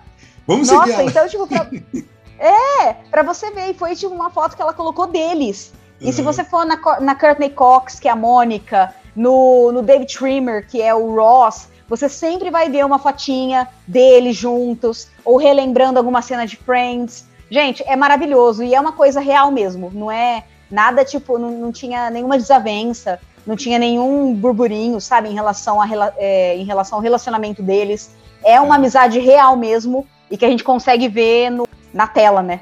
Vamos 0.47 0.71
Nossa, 0.71 1.03
então, 1.03 1.29
tipo, 1.29 1.47
pra... 1.47 1.69
é, 2.39 2.95
pra 3.11 3.23
você 3.23 3.51
ver, 3.51 3.71
e 3.71 3.75
foi 3.75 3.95
tipo 3.95 4.15
uma 4.15 4.31
foto 4.31 4.57
que 4.57 4.63
ela 4.63 4.73
colocou 4.73 5.07
deles. 5.07 5.73
E 6.01 6.07
uhum. 6.07 6.13
se 6.13 6.23
você 6.23 6.45
for 6.45 6.65
na, 6.65 6.79
na 7.01 7.15
Courtney 7.15 7.51
Cox, 7.51 7.99
que 7.99 8.09
é 8.09 8.11
a 8.11 8.17
Mônica, 8.17 8.95
no, 9.15 9.73
no 9.73 9.83
David 9.83 10.15
Trimmer, 10.15 10.67
que 10.69 10.83
é 10.83 10.95
o 10.95 11.15
Ross, 11.15 11.69
você 11.89 12.09
sempre 12.09 12.51
vai 12.51 12.69
ver 12.69 12.85
uma 12.85 12.99
fotinha 12.99 13.69
deles 13.87 14.37
juntos, 14.37 15.09
ou 15.25 15.37
relembrando 15.37 15.99
alguma 15.99 16.21
cena 16.21 16.47
de 16.47 16.57
Friends. 16.57 17.27
Gente, 17.51 17.83
é 17.87 17.97
maravilhoso 17.97 18.63
e 18.63 18.75
é 18.75 18.81
uma 18.81 18.93
coisa 18.93 19.21
real 19.21 19.51
mesmo, 19.51 19.91
não 19.95 20.11
é 20.11 20.45
nada 20.71 21.05
tipo, 21.05 21.39
não, 21.39 21.51
não 21.53 21.73
tinha 21.73 22.11
nenhuma 22.11 22.37
desavença, 22.37 23.21
não 23.47 23.55
tinha 23.55 23.79
nenhum 23.79 24.35
burburinho, 24.35 25.01
sabe, 25.01 25.29
em 25.29 25.35
relação, 25.35 25.81
a, 25.81 25.87
é, 26.17 26.57
em 26.57 26.65
relação 26.65 26.99
ao 26.99 27.03
relacionamento 27.03 27.63
deles. 27.63 28.11
É 28.45 28.61
uma 28.61 28.75
amizade 28.75 29.21
real 29.21 29.57
mesmo 29.57 30.05
e 30.29 30.37
que 30.37 30.45
a 30.45 30.49
gente 30.49 30.65
consegue 30.65 31.09
ver 31.09 31.51
no, 31.51 31.67
na 31.95 32.09
tela, 32.09 32.43
né? 32.43 32.61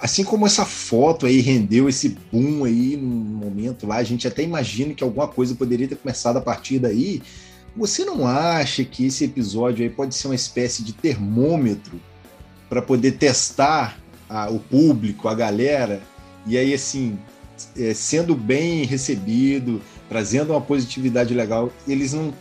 Assim 0.00 0.22
como 0.22 0.46
essa 0.46 0.64
foto 0.64 1.26
aí 1.26 1.40
rendeu 1.40 1.88
esse 1.88 2.16
boom 2.32 2.64
aí 2.64 2.96
no 2.96 3.08
momento 3.08 3.86
lá, 3.86 3.96
a 3.96 4.04
gente 4.04 4.28
até 4.28 4.42
imagina 4.42 4.94
que 4.94 5.02
alguma 5.02 5.26
coisa 5.26 5.54
poderia 5.56 5.88
ter 5.88 5.96
começado 5.96 6.36
a 6.36 6.40
partir 6.40 6.78
daí. 6.78 7.20
Você 7.76 8.04
não 8.04 8.26
acha 8.26 8.84
que 8.84 9.06
esse 9.06 9.24
episódio 9.24 9.82
aí 9.82 9.90
pode 9.90 10.14
ser 10.14 10.28
uma 10.28 10.34
espécie 10.34 10.84
de 10.84 10.92
termômetro 10.92 12.00
para 12.68 12.80
poder 12.80 13.12
testar 13.12 13.98
a, 14.28 14.48
o 14.50 14.60
público, 14.60 15.26
a 15.26 15.34
galera, 15.34 16.00
e 16.46 16.56
aí 16.56 16.72
assim, 16.72 17.18
é, 17.76 17.92
sendo 17.92 18.36
bem 18.36 18.84
recebido, 18.84 19.82
trazendo 20.08 20.52
uma 20.52 20.60
positividade 20.60 21.34
legal, 21.34 21.72
eles 21.86 22.12
não 22.12 22.32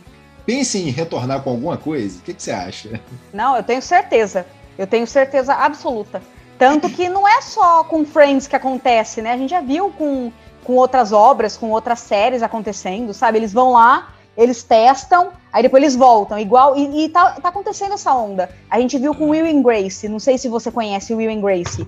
pensa 0.46 0.78
em 0.78 0.90
retornar 0.90 1.42
com 1.42 1.50
alguma 1.50 1.78
coisa? 1.78 2.20
O 2.20 2.22
que, 2.22 2.34
que 2.34 2.42
você 2.42 2.52
acha? 2.52 3.02
Não, 3.34 3.56
eu 3.58 3.64
tenho 3.64 3.82
certeza. 3.82 4.46
Eu 4.78 4.86
tenho 4.86 5.08
certeza 5.08 5.54
absoluta. 5.54 6.22
Tanto 6.58 6.90
que 6.90 7.08
não 7.08 7.28
é 7.28 7.42
só 7.42 7.84
com 7.84 8.04
Friends 8.04 8.48
que 8.48 8.56
acontece, 8.56 9.22
né? 9.22 9.34
A 9.34 9.38
gente 9.38 9.52
já 9.52 9.62
viu 9.62 9.92
com, 9.92 10.32
com 10.64 10.74
outras 10.74 11.12
obras, 11.12 11.56
com 11.56 11.70
outras 11.70 12.00
séries 12.00 12.42
acontecendo, 12.42 13.14
sabe? 13.14 13.38
Eles 13.38 13.54
vão 13.54 13.74
lá, 13.74 14.14
eles 14.36 14.64
testam, 14.64 15.32
aí 15.54 15.62
depois 15.62 15.84
eles 15.84 15.96
voltam. 15.96 16.40
Igual. 16.40 16.76
E, 16.76 17.06
e 17.06 17.10
tá, 17.10 17.34
tá 17.34 17.50
acontecendo 17.50 17.94
essa 17.94 18.14
onda. 18.14 18.50
A 18.70 18.80
gente 18.80 18.98
viu 18.98 19.14
com 19.14 19.30
Will 19.30 19.46
and 19.46 19.62
Grace. 19.62 20.10
Não 20.10 20.20
sei 20.20 20.38
se 20.38 20.50
você 20.50 20.72
conhece 20.72 21.14
Will 21.14 21.32
and 21.32 21.42
Grace. 21.42 21.88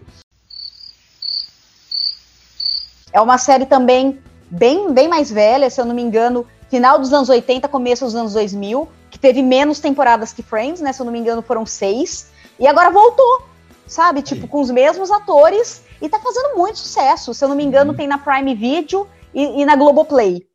É 3.12 3.19
uma 3.19 3.39
série 3.39 3.65
também 3.65 4.19
bem, 4.51 4.93
bem 4.93 5.08
mais 5.08 5.32
velha, 5.32 5.67
se 5.69 5.82
eu 5.82 5.86
não 5.86 5.95
me 5.95 6.01
engano, 6.03 6.45
final 6.69 6.99
dos 6.99 7.12
anos 7.12 7.27
80, 7.27 7.67
começo 7.67 8.05
dos 8.05 8.13
anos 8.13 8.34
2000, 8.34 8.88
que 9.10 9.17
teve 9.17 9.41
menos 9.41 9.79
temporadas 9.79 10.32
que 10.32 10.43
Friends, 10.43 10.79
né? 10.79 10.93
Se 10.93 11.01
eu 11.01 11.05
não 11.05 11.13
me 11.13 11.17
engano, 11.17 11.41
foram 11.41 11.65
seis. 11.65 12.29
E 12.60 12.67
agora 12.67 12.91
voltou 12.91 13.48
sabe? 13.89 14.21
Tipo, 14.21 14.47
com 14.47 14.62
os 14.62 14.71
mesmos 14.71 15.12
atores 15.12 15.82
e 16.02 16.08
tá 16.08 16.19
fazendo 16.19 16.56
muito 16.56 16.78
sucesso. 16.78 17.34
Se 17.34 17.43
eu 17.43 17.49
não 17.49 17.56
me 17.56 17.65
engano, 17.65 17.91
uhum. 17.91 17.97
tem 17.97 18.08
na 18.08 18.17
Prime 18.17 18.56
Video 18.56 19.06
e, 19.34 19.62
e 19.62 19.65
na 19.65 19.75
Globoplay. 19.75 20.45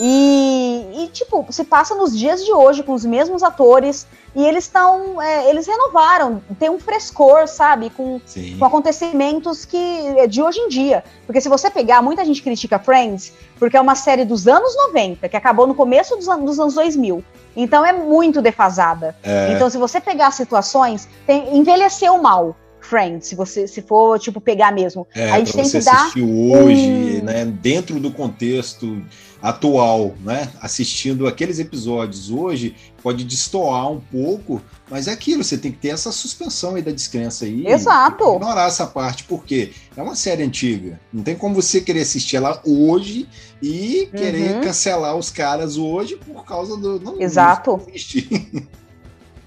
E, 0.00 0.86
e, 0.94 1.08
tipo, 1.08 1.46
se 1.50 1.64
passa 1.64 1.94
nos 1.94 2.16
dias 2.16 2.44
de 2.44 2.52
hoje 2.52 2.82
com 2.82 2.92
os 2.92 3.04
mesmos 3.04 3.42
atores 3.42 4.06
e 4.34 4.42
eles 4.42 4.64
estão. 4.64 5.20
É, 5.20 5.50
eles 5.50 5.66
renovaram, 5.66 6.42
tem 6.58 6.70
um 6.70 6.78
frescor, 6.78 7.46
sabe? 7.46 7.90
Com, 7.90 8.20
com, 8.58 8.64
acontecimentos 8.64 9.64
que 9.64 9.76
é 10.16 10.26
de 10.26 10.42
hoje 10.42 10.58
em 10.60 10.68
dia. 10.68 11.04
Porque 11.26 11.40
se 11.40 11.48
você 11.48 11.70
pegar, 11.70 12.00
muita 12.00 12.24
gente 12.24 12.42
critica 12.42 12.78
Friends, 12.78 13.32
porque 13.58 13.76
é 13.76 13.80
uma 13.80 13.94
série 13.94 14.24
dos 14.24 14.48
anos 14.48 14.74
90, 14.76 15.28
que 15.28 15.36
acabou 15.36 15.66
no 15.66 15.74
começo 15.74 16.16
dos, 16.16 16.26
dos 16.26 16.58
anos 16.58 16.74
2000. 16.74 17.22
Então 17.54 17.84
é 17.84 17.92
muito 17.92 18.40
defasada. 18.40 19.14
É. 19.22 19.52
Então, 19.52 19.68
se 19.68 19.76
você 19.76 20.00
pegar 20.00 20.30
situações, 20.30 21.06
tem, 21.26 21.54
envelheceu 21.56 22.16
mal. 22.20 22.56
Friends, 22.82 23.28
se 23.28 23.34
você 23.34 23.66
se 23.66 23.80
for 23.80 24.18
tipo 24.18 24.40
pegar 24.40 24.72
mesmo. 24.72 25.06
É, 25.14 25.30
a 25.30 25.38
gente 25.38 25.52
tem 25.52 25.68
que 25.68 25.80
dar 25.80 26.12
hoje, 26.16 27.20
um... 27.20 27.24
né, 27.24 27.44
dentro 27.44 28.00
do 28.00 28.10
contexto 28.10 29.02
atual, 29.40 30.14
né, 30.20 30.52
assistindo 30.60 31.26
aqueles 31.26 31.58
episódios 31.58 32.30
hoje, 32.30 32.76
pode 33.02 33.24
destoar 33.24 33.90
um 33.90 33.98
pouco, 33.98 34.62
mas 34.88 35.08
é 35.08 35.12
aquilo, 35.12 35.42
você 35.42 35.58
tem 35.58 35.72
que 35.72 35.78
ter 35.78 35.88
essa 35.88 36.12
suspensão 36.12 36.76
aí 36.76 36.82
da 36.82 36.92
descrença 36.92 37.44
aí. 37.44 37.66
Exato. 37.66 38.36
Ignorar 38.36 38.68
essa 38.68 38.86
parte, 38.86 39.24
porque 39.24 39.72
é 39.96 40.02
uma 40.02 40.14
série 40.14 40.44
antiga. 40.44 41.00
Não 41.12 41.24
tem 41.24 41.34
como 41.34 41.54
você 41.54 41.80
querer 41.80 42.02
assistir 42.02 42.36
ela 42.36 42.60
hoje 42.64 43.28
e 43.60 44.08
querer 44.14 44.56
uhum. 44.56 44.60
cancelar 44.60 45.16
os 45.16 45.30
caras 45.30 45.76
hoje 45.76 46.16
por 46.16 46.44
causa 46.44 46.76
do. 46.76 47.00
Não, 47.00 47.20
Exato. 47.20 47.80
Não 47.80 48.62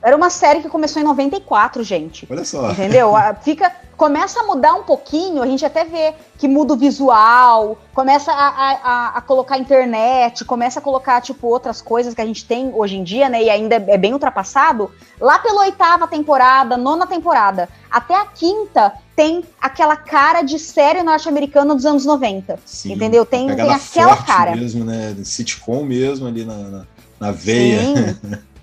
Era 0.06 0.16
uma 0.16 0.30
série 0.30 0.62
que 0.62 0.70
começou 0.70 1.02
em 1.02 1.06
94, 1.06 1.84
gente. 1.84 2.28
Olha 2.30 2.46
só. 2.46 2.70
Entendeu? 2.70 3.14
Fica, 3.42 3.72
começa 3.98 4.40
a 4.40 4.44
mudar 4.44 4.76
um 4.76 4.84
pouquinho, 4.84 5.42
a 5.42 5.48
gente 5.48 5.66
até 5.66 5.84
vê 5.84 6.14
que 6.38 6.48
muda 6.48 6.76
o 6.76 6.78
visual, 6.78 7.76
começa 7.92 8.32
a, 8.32 8.48
a, 8.48 9.18
a, 9.18 9.22
colocar 9.22 9.58
internet, 9.58 10.46
começa 10.46 10.78
a 10.78 10.82
colocar, 10.82 11.22
tipo, 11.22 11.48
outras 11.48 11.82
coisas 11.82 12.14
que 12.14 12.22
a 12.22 12.26
gente 12.26 12.46
tem 12.46 12.72
hoje 12.72 12.98
em 12.98 13.04
dia, 13.04 13.28
né? 13.28 13.42
E 13.42 13.50
ainda 13.50 13.78
é 13.78 13.98
bem 13.98 14.14
ultrapassado. 14.14 14.92
Lá 15.20 15.40
pela 15.40 15.62
oitava 15.62 16.08
temporada, 16.08 16.78
nona 16.78 17.08
temporada, 17.08 17.68
até 17.90 18.14
a 18.14 18.28
quinta, 18.28 18.94
tem 19.16 19.44
aquela 19.60 19.96
cara 19.96 20.44
de 20.44 20.60
série 20.60 21.02
norte-americana 21.02 21.74
dos 21.74 21.84
anos 21.84 22.06
90. 22.06 22.60
Sim, 22.64 22.94
entendeu? 22.94 23.26
Tem, 23.26 23.48
tem 23.48 23.72
aquela 23.72 24.18
cara. 24.18 24.56
mesmo, 24.56 24.86
né? 24.86 25.16
Sitcom 25.24 25.84
mesmo 25.84 26.28
ali 26.28 26.46
na, 26.46 26.58
na, 26.58 26.86
na 27.20 27.32
veia. 27.32 27.80
Sim. 27.82 28.38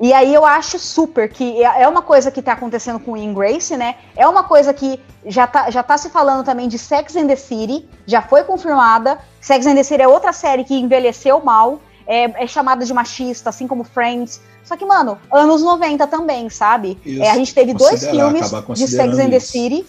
E 0.00 0.14
aí 0.14 0.32
eu 0.32 0.46
acho 0.46 0.78
super 0.78 1.28
que 1.28 1.62
é, 1.62 1.82
é 1.82 1.88
uma 1.88 2.00
coisa 2.00 2.30
que 2.30 2.40
tá 2.40 2.54
acontecendo 2.54 2.98
com 2.98 3.12
o 3.12 3.34
Grace, 3.34 3.76
né? 3.76 3.96
É 4.16 4.26
uma 4.26 4.42
coisa 4.42 4.72
que 4.72 4.98
já 5.26 5.46
tá, 5.46 5.70
já 5.70 5.82
tá 5.82 5.98
se 5.98 6.08
falando 6.08 6.42
também 6.42 6.68
de 6.68 6.78
Sex 6.78 7.14
and 7.16 7.26
the 7.26 7.36
City, 7.36 7.86
já 8.06 8.22
foi 8.22 8.42
confirmada. 8.42 9.18
Sex 9.42 9.66
and 9.66 9.74
the 9.74 9.82
City 9.82 10.00
é 10.00 10.08
outra 10.08 10.32
série 10.32 10.64
que 10.64 10.74
envelheceu 10.74 11.44
mal, 11.44 11.82
é, 12.06 12.44
é 12.44 12.46
chamada 12.46 12.82
de 12.82 12.94
machista, 12.94 13.50
assim 13.50 13.68
como 13.68 13.84
Friends. 13.84 14.40
Só 14.64 14.74
que, 14.74 14.86
mano, 14.86 15.18
anos 15.30 15.62
90 15.62 16.06
também, 16.06 16.48
sabe? 16.48 16.98
Isso, 17.04 17.22
é, 17.22 17.30
a 17.30 17.34
gente 17.34 17.54
teve 17.54 17.74
dois 17.74 18.02
filmes 18.02 18.50
de 18.74 18.88
Sex 18.88 19.18
and 19.18 19.30
the 19.30 19.40
City. 19.40 19.86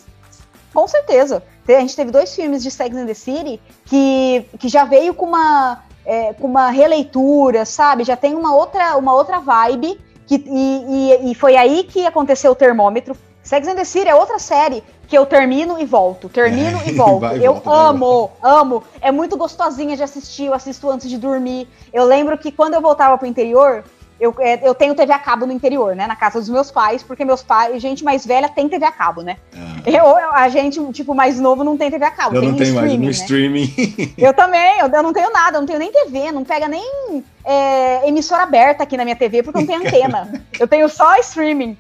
Com 0.73 0.87
certeza. 0.89 1.41
A 1.67 1.79
gente 1.79 1.95
teve 1.95 2.11
dois 2.11 2.35
filmes 2.35 2.61
de 2.61 2.69
Sex 2.69 2.93
and 2.95 3.05
the 3.05 3.13
City 3.13 3.61
que, 3.85 4.45
que 4.59 4.67
já 4.67 4.83
veio 4.83 5.13
com 5.13 5.25
uma 5.25 5.83
é, 6.05 6.33
com 6.33 6.47
uma 6.47 6.69
releitura, 6.69 7.65
sabe? 7.65 8.03
Já 8.03 8.15
tem 8.15 8.35
uma 8.35 8.55
outra, 8.55 8.97
uma 8.97 9.13
outra 9.13 9.39
vibe. 9.39 9.99
Que, 10.25 10.35
e, 10.35 10.85
e, 11.27 11.31
e, 11.31 11.35
foi 11.35 11.57
aí 11.57 11.83
que 11.83 12.05
aconteceu 12.05 12.51
o 12.51 12.55
termômetro. 12.55 13.17
Sex 13.43 13.67
and 13.67 13.75
the 13.75 13.83
City 13.83 14.07
é 14.07 14.15
outra 14.15 14.39
série 14.39 14.83
que 15.07 15.17
eu 15.17 15.25
termino 15.25 15.77
e 15.77 15.85
volto, 15.85 16.29
termino 16.29 16.79
e 16.87 16.93
volto. 16.93 17.25
eu 17.25 17.55
volta, 17.55 17.69
amo, 17.69 18.31
amo. 18.41 18.83
É 19.01 19.11
muito 19.11 19.35
gostosinha 19.35 19.97
de 19.97 20.03
assistir, 20.03 20.45
eu 20.45 20.53
assisto 20.53 20.89
antes 20.89 21.09
de 21.09 21.17
dormir. 21.17 21.67
Eu 21.91 22.05
lembro 22.05 22.37
que 22.37 22.51
quando 22.51 22.75
eu 22.75 22.81
voltava 22.81 23.17
pro 23.17 23.27
interior, 23.27 23.83
eu, 24.21 24.35
é, 24.37 24.59
eu 24.61 24.75
tenho 24.75 24.93
TV 24.93 25.11
a 25.11 25.17
cabo 25.17 25.47
no 25.47 25.51
interior, 25.51 25.95
né? 25.95 26.05
Na 26.05 26.15
casa 26.15 26.39
dos 26.39 26.47
meus 26.47 26.69
pais, 26.69 27.01
porque 27.01 27.25
meus 27.25 27.41
pais, 27.41 27.81
gente 27.81 28.03
mais 28.03 28.23
velha 28.23 28.47
tem 28.47 28.69
TV 28.69 28.85
a 28.85 28.91
cabo, 28.91 29.23
né? 29.23 29.37
Ah. 29.51 29.89
Eu, 29.89 30.15
a 30.15 30.47
gente, 30.47 30.79
tipo, 30.93 31.15
mais 31.15 31.39
novo 31.39 31.63
não 31.63 31.75
tem 31.75 31.89
TV 31.89 32.05
a 32.05 32.11
cabo. 32.11 32.35
Eu 32.35 32.43
não 32.43 32.55
tenho 32.55 32.75
mais 32.75 32.93
no 32.93 33.05
né? 33.05 33.09
streaming. 33.09 33.73
Eu 34.15 34.31
também, 34.31 34.79
eu, 34.79 34.87
eu, 34.87 35.03
não 35.03 35.11
tenho 35.11 35.33
nada, 35.33 35.57
eu 35.57 35.61
não 35.61 35.65
tenho 35.65 35.79
nem 35.79 35.91
TV, 35.91 36.31
não 36.31 36.43
pega 36.43 36.67
nem 36.67 37.23
é, 37.43 38.07
emissora 38.07 38.43
aberta 38.43 38.83
aqui 38.83 38.95
na 38.95 39.03
minha 39.03 39.15
TV, 39.15 39.41
porque 39.41 39.57
eu 39.57 39.61
não 39.61 39.67
tenho 39.67 39.87
antena. 39.87 40.31
Eu 40.59 40.67
tenho 40.67 40.87
só 40.87 41.15
streaming. 41.17 41.75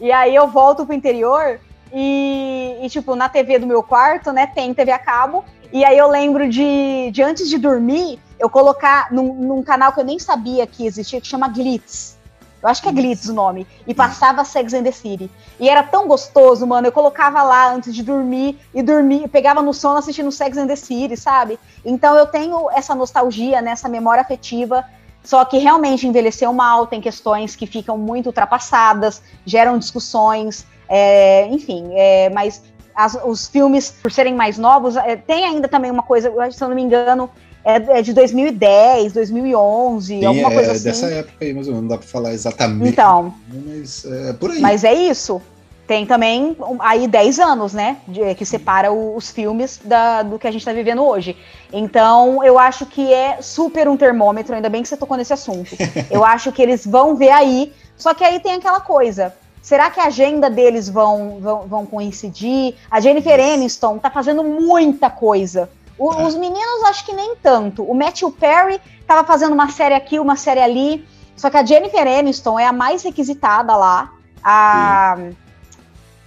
E 0.00 0.12
aí 0.12 0.34
eu 0.34 0.46
volto 0.46 0.86
pro 0.86 0.94
interior 0.94 1.58
e, 1.92 2.78
e, 2.82 2.88
tipo, 2.88 3.14
na 3.14 3.28
TV 3.28 3.58
do 3.58 3.66
meu 3.66 3.82
quarto, 3.82 4.32
né, 4.32 4.46
tem 4.46 4.72
TV 4.72 4.92
a 4.92 4.98
cabo. 4.98 5.44
E 5.72 5.84
aí 5.84 5.96
eu 5.96 6.08
lembro 6.08 6.48
de, 6.48 7.10
de 7.12 7.22
antes 7.22 7.48
de 7.48 7.56
dormir, 7.58 8.18
eu 8.38 8.48
colocar 8.48 9.12
num, 9.12 9.34
num, 9.34 9.62
canal 9.62 9.92
que 9.92 10.00
eu 10.00 10.04
nem 10.04 10.18
sabia 10.18 10.66
que 10.66 10.86
existia, 10.86 11.20
que 11.20 11.26
chama 11.26 11.48
Glitz. 11.48 12.18
Eu 12.62 12.68
acho 12.68 12.82
que 12.82 12.88
é 12.88 12.92
Glitz 12.92 13.28
o 13.28 13.32
nome. 13.32 13.66
E 13.86 13.94
passava 13.94 14.44
Sex 14.44 14.74
and 14.74 14.82
the 14.82 14.92
City. 14.92 15.30
E 15.58 15.68
era 15.68 15.82
tão 15.82 16.06
gostoso, 16.06 16.66
mano. 16.66 16.88
Eu 16.88 16.92
colocava 16.92 17.42
lá 17.42 17.72
antes 17.72 17.94
de 17.94 18.02
dormir 18.02 18.58
e 18.74 18.82
dormir, 18.82 19.28
pegava 19.28 19.62
no 19.62 19.72
sono 19.72 19.98
assistindo 19.98 20.30
Sex 20.30 20.58
and 20.58 20.66
the 20.66 20.76
City, 20.76 21.16
sabe? 21.16 21.58
Então 21.84 22.16
eu 22.16 22.26
tenho 22.26 22.70
essa 22.70 22.94
nostalgia, 22.94 23.62
né, 23.62 23.70
essa 23.70 23.88
memória 23.88 24.20
afetiva. 24.20 24.84
Só 25.22 25.44
que 25.44 25.58
realmente 25.58 26.06
envelheceu 26.06 26.52
mal, 26.52 26.86
tem 26.86 27.00
questões 27.00 27.54
que 27.54 27.66
ficam 27.66 27.96
muito 27.96 28.26
ultrapassadas, 28.26 29.22
geram 29.44 29.78
discussões, 29.78 30.66
é, 30.90 31.46
enfim, 31.46 31.90
é, 31.92 32.28
mas 32.30 32.60
as, 32.94 33.16
os 33.24 33.46
filmes, 33.46 33.94
por 34.02 34.10
serem 34.10 34.34
mais 34.34 34.58
novos, 34.58 34.96
é, 34.96 35.14
tem 35.14 35.44
ainda 35.44 35.68
também 35.68 35.90
uma 35.90 36.02
coisa, 36.02 36.32
se 36.50 36.62
eu 36.62 36.68
não 36.68 36.74
me 36.74 36.82
engano, 36.82 37.30
é, 37.64 37.98
é 37.98 38.02
de 38.02 38.12
2010, 38.12 39.12
2011, 39.12 40.06
Sim, 40.06 40.24
alguma 40.24 40.50
coisa 40.50 40.72
é 40.72 40.74
assim. 40.74 40.84
dessa 40.84 41.06
época 41.06 41.44
aí, 41.44 41.54
mas 41.54 41.68
não 41.68 41.86
dá 41.86 41.96
pra 41.96 42.06
falar 42.06 42.32
exatamente. 42.32 42.90
Então. 42.90 43.32
Mas 43.48 44.04
é 44.04 44.32
por 44.32 44.50
aí. 44.50 44.60
Mas 44.60 44.82
é 44.82 44.92
isso. 44.92 45.40
Tem 45.86 46.06
também 46.06 46.56
aí 46.78 47.08
10 47.08 47.38
anos, 47.40 47.72
né? 47.72 47.96
De, 48.06 48.34
que 48.34 48.44
separa 48.44 48.92
os 48.92 49.30
filmes 49.30 49.80
da, 49.84 50.22
do 50.22 50.38
que 50.38 50.46
a 50.46 50.50
gente 50.50 50.64
tá 50.64 50.72
vivendo 50.72 51.02
hoje. 51.02 51.36
Então, 51.72 52.44
eu 52.44 52.58
acho 52.58 52.86
que 52.86 53.12
é 53.12 53.42
super 53.42 53.88
um 53.88 53.96
termômetro, 53.96 54.54
ainda 54.54 54.68
bem 54.68 54.82
que 54.82 54.88
você 54.88 54.96
tocou 54.96 55.16
nesse 55.16 55.32
assunto. 55.32 55.70
eu 56.10 56.24
acho 56.24 56.52
que 56.52 56.62
eles 56.62 56.86
vão 56.86 57.16
ver 57.16 57.30
aí. 57.30 57.72
Só 57.96 58.14
que 58.14 58.24
aí 58.24 58.40
tem 58.40 58.54
aquela 58.54 58.80
coisa. 58.80 59.34
Será 59.62 59.90
que 59.90 60.00
a 60.00 60.06
agenda 60.06 60.48
deles 60.48 60.88
vão, 60.88 61.38
vão, 61.40 61.66
vão 61.66 61.86
coincidir? 61.86 62.74
A 62.90 63.00
Jennifer 63.00 63.38
Aniston 63.38 63.98
tá 63.98 64.10
fazendo 64.10 64.42
muita 64.42 65.10
coisa 65.10 65.68
o, 66.00 66.14
é. 66.14 66.26
Os 66.26 66.34
meninos, 66.34 66.82
acho 66.84 67.04
que 67.04 67.12
nem 67.12 67.36
tanto. 67.36 67.84
O 67.84 67.94
Matthew 67.94 68.32
Perry 68.32 68.80
tava 69.06 69.22
fazendo 69.22 69.52
uma 69.52 69.68
série 69.68 69.94
aqui, 69.94 70.18
uma 70.18 70.34
série 70.34 70.60
ali. 70.60 71.06
Só 71.36 71.50
que 71.50 71.58
a 71.58 71.64
Jennifer 71.64 72.06
Aniston 72.06 72.58
é 72.58 72.64
a 72.64 72.72
mais 72.72 73.02
requisitada 73.02 73.76
lá. 73.76 74.10
A. 74.42 75.18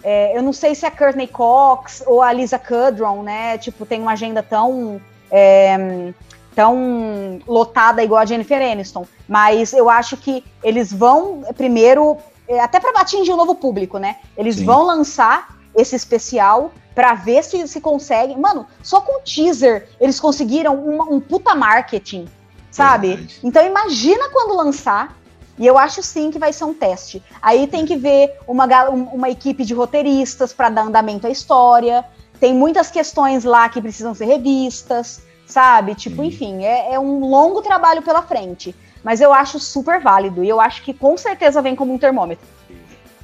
É, 0.04 0.38
eu 0.38 0.43
não 0.43 0.54
sei 0.54 0.76
se 0.76 0.86
é 0.86 0.89
a 0.89 0.91
Courtney 0.91 1.28
Cox 1.28 2.04
ou 2.06 2.21
a 2.21 2.31
Lisa 2.31 2.60
Kudrow, 2.60 3.23
né? 3.23 3.58
Tipo, 3.58 3.84
tem 3.84 4.00
uma 4.00 4.12
agenda 4.12 4.44
tão. 4.44 5.02
É, 5.31 6.13
tão 6.54 7.40
lotada 7.48 8.04
igual 8.04 8.21
a 8.21 8.25
Jennifer 8.25 8.62
Aniston. 8.62 9.08
Mas 9.27 9.73
eu 9.73 9.90
acho 9.90 10.15
que 10.17 10.44
eles 10.63 10.94
vão 10.94 11.44
primeiro. 11.58 12.17
É, 12.54 12.60
até 12.60 12.79
para 12.79 13.01
atingir 13.01 13.33
um 13.33 13.37
novo 13.37 13.56
público, 13.56 13.97
né? 13.97 14.17
Eles 14.37 14.58
Sim. 14.58 14.65
vão 14.65 14.83
lançar 14.83 15.58
esse 15.75 15.95
especial 15.95 16.71
para 16.93 17.15
ver 17.15 17.43
se 17.43 17.67
se 17.67 17.81
consegue. 17.81 18.35
Mano, 18.35 18.67
só 18.83 19.01
com 19.01 19.21
teaser 19.21 19.89
eles 19.99 20.19
conseguiram 20.19 20.75
uma, 20.75 21.06
um 21.06 21.19
puta 21.19 21.56
marketing, 21.56 22.27
sabe? 22.69 23.08
Verdade. 23.08 23.39
Então 23.43 23.65
imagina 23.65 24.29
quando 24.29 24.56
lançar. 24.56 25.17
E 25.58 25.67
eu 25.67 25.77
acho 25.77 26.01
sim 26.01 26.31
que 26.31 26.39
vai 26.39 26.51
ser 26.51 26.63
um 26.63 26.73
teste. 26.73 27.21
Aí 27.39 27.67
tem 27.67 27.85
que 27.85 27.95
ver 27.95 28.39
uma, 28.47 28.65
uma 28.89 29.29
equipe 29.29 29.63
de 29.63 29.73
roteiristas 29.73 30.51
para 30.51 30.69
dar 30.69 30.81
andamento 30.81 31.27
à 31.27 31.29
história. 31.29 32.04
Tem 32.39 32.54
muitas 32.54 32.89
questões 32.89 33.43
lá 33.43 33.69
que 33.69 33.79
precisam 33.79 34.15
ser 34.15 34.25
revistas, 34.25 35.21
sabe? 35.45 35.93
Tipo, 35.93 36.23
enfim, 36.23 36.63
é, 36.63 36.93
é 36.93 36.99
um 36.99 37.19
longo 37.19 37.62
trabalho 37.62 38.01
pela 38.01 38.23
frente. 38.23 38.75
Mas 39.04 39.21
eu 39.21 39.33
acho 39.33 39.60
super 39.60 39.99
válido 39.99 40.43
e 40.43 40.49
eu 40.49 40.62
acho 40.62 40.81
que 40.83 40.93
com 40.93 41.17
certeza 41.17 41.62
vem 41.62 41.75
como 41.75 41.93
um 41.93 41.97
termômetro. 41.97 42.45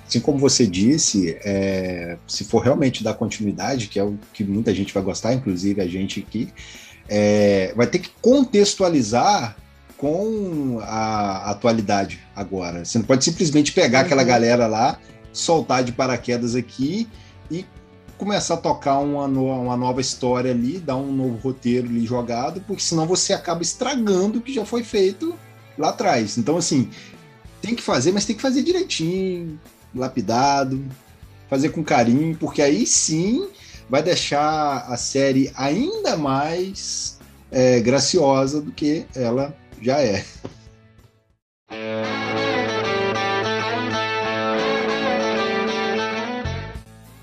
Assim 0.08 0.20
como 0.20 0.40
você 0.40 0.66
disse, 0.66 1.38
é, 1.44 2.18
se 2.28 2.44
for 2.44 2.64
realmente 2.64 3.04
dar 3.04 3.14
continuidade, 3.14 3.88
que 3.88 4.00
é 4.00 4.04
o 4.04 4.18
que 4.34 4.44
muita 4.44 4.74
gente 4.74 4.94
vai 4.94 5.04
gostar, 5.04 5.34
inclusive 5.34 5.80
a 5.82 5.88
gente 5.88 6.20
aqui, 6.20 6.52
é, 7.08 7.74
vai 7.76 7.86
ter 7.86 8.00
que 8.00 8.10
contextualizar 8.22 9.56
com 9.98 10.80
a 10.82 11.52
atualidade 11.52 12.20
agora. 12.36 12.84
Você 12.84 12.98
não 12.98 13.06
pode 13.06 13.24
simplesmente 13.24 13.72
pegar 13.72 14.00
uhum. 14.00 14.06
aquela 14.06 14.24
galera 14.24 14.66
lá, 14.66 14.98
soltar 15.32 15.84
de 15.84 15.92
paraquedas 15.92 16.56
aqui 16.56 17.08
e 17.52 17.66
começar 18.18 18.56
a 18.56 18.58
tocar 18.58 19.00
uma, 19.00 19.26
uma 19.26 19.78
nova 19.78 20.02
história 20.02 20.52
ali, 20.52 20.80
dar 20.80 20.96
um 20.96 21.12
novo 21.12 21.38
roteiro 21.38 21.88
ali 21.88 22.06
jogado, 22.06 22.62
porque 22.62 22.82
senão 22.82 23.06
você 23.06 23.32
acaba 23.32 23.62
estragando 23.62 24.40
o 24.40 24.42
que 24.42 24.54
já 24.54 24.66
foi 24.66 24.84
feito 24.84 25.38
lá 25.80 25.90
atrás. 25.90 26.38
Então, 26.38 26.58
assim, 26.58 26.90
tem 27.62 27.74
que 27.74 27.82
fazer, 27.82 28.12
mas 28.12 28.26
tem 28.26 28.36
que 28.36 28.42
fazer 28.42 28.62
direitinho, 28.62 29.60
lapidado, 29.96 30.86
fazer 31.50 31.70
com 31.70 31.84
carinho, 31.84 32.38
porque 32.38 32.62
aí 32.62 32.86
sim 32.86 33.48
vai 33.90 34.04
deixar 34.04 34.86
a 34.88 34.98
série 34.98 35.52
ainda 35.56 36.16
mais 36.16 37.18
é, 37.50 37.80
graciosa 37.80 38.62
do 38.62 38.72
que 38.72 39.06
ela 39.16 39.56
já 39.82 40.00
é. 40.00 40.24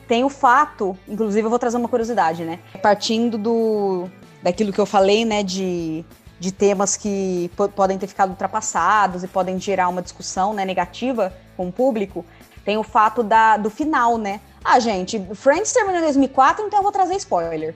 Tem 0.09 0.22
o 0.24 0.28
fato, 0.30 0.96
inclusive 1.09 1.44
eu 1.44 1.50
vou 1.50 1.59
trazer 1.59 1.76
uma 1.76 1.88
curiosidade, 1.88 2.44
né? 2.44 2.61
Partindo 2.80 3.36
do 3.36 4.09
daquilo 4.42 4.72
que 4.72 4.78
eu 4.78 4.86
falei, 4.86 5.24
né, 5.24 5.42
de, 5.42 6.04
de 6.39 6.53
temas 6.53 6.97
que 6.97 7.51
podem 7.74 7.99
ter 7.99 8.07
ficado 8.07 8.30
ultrapassados 8.30 9.24
e 9.24 9.28
podem 9.28 9.59
gerar 9.59 9.89
uma 9.89 10.03
discussão 10.03 10.53
né, 10.53 10.64
negativa 10.64 11.32
com 11.57 11.68
o 11.68 11.72
público, 11.72 12.24
tem 12.64 12.76
o 12.76 12.82
fato 12.82 13.22
da, 13.22 13.57
do 13.57 13.70
final, 13.70 14.18
né? 14.18 14.41
Ah, 14.64 14.78
gente, 14.80 15.24
Friends 15.34 15.72
terminou 15.72 16.01
em 16.01 16.05
2004, 16.05 16.66
então 16.66 16.80
eu 16.80 16.82
vou 16.82 16.93
trazer 16.93 17.14
spoiler. 17.16 17.74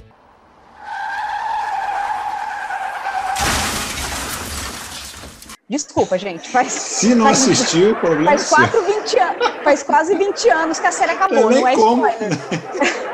Desculpa, 5.68 6.18
gente. 6.18 6.50
Faz, 6.50 6.72
Se 6.98 7.14
não 7.14 7.26
faz, 7.26 7.42
assistiu, 7.42 7.92
o 7.92 7.96
problema 7.96 8.36
faz, 8.36 8.52
é 8.52 8.56
4, 8.56 8.82
20 8.82 9.62
faz 9.62 9.82
quase 9.84 10.16
20 10.16 10.48
anos 10.48 10.80
que 10.80 10.86
a 10.88 10.92
série 10.92 11.12
acabou, 11.12 11.48
não 11.48 11.68
é 11.68 11.76
como. 11.76 12.04
spoiler. 12.08 12.38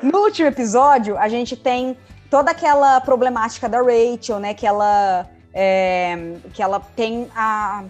no 0.02 0.20
último 0.20 0.48
episódio, 0.48 1.18
a 1.18 1.28
gente 1.28 1.54
tem 1.54 1.94
toda 2.30 2.50
aquela 2.50 3.00
problemática 3.00 3.68
da 3.68 3.78
Rachel, 3.78 4.38
né? 4.38 4.54
Que 4.54 4.66
ela, 4.66 5.26
é, 5.52 6.34
que 6.52 6.62
ela 6.62 6.80
tem 6.80 7.28
a, 7.34 7.84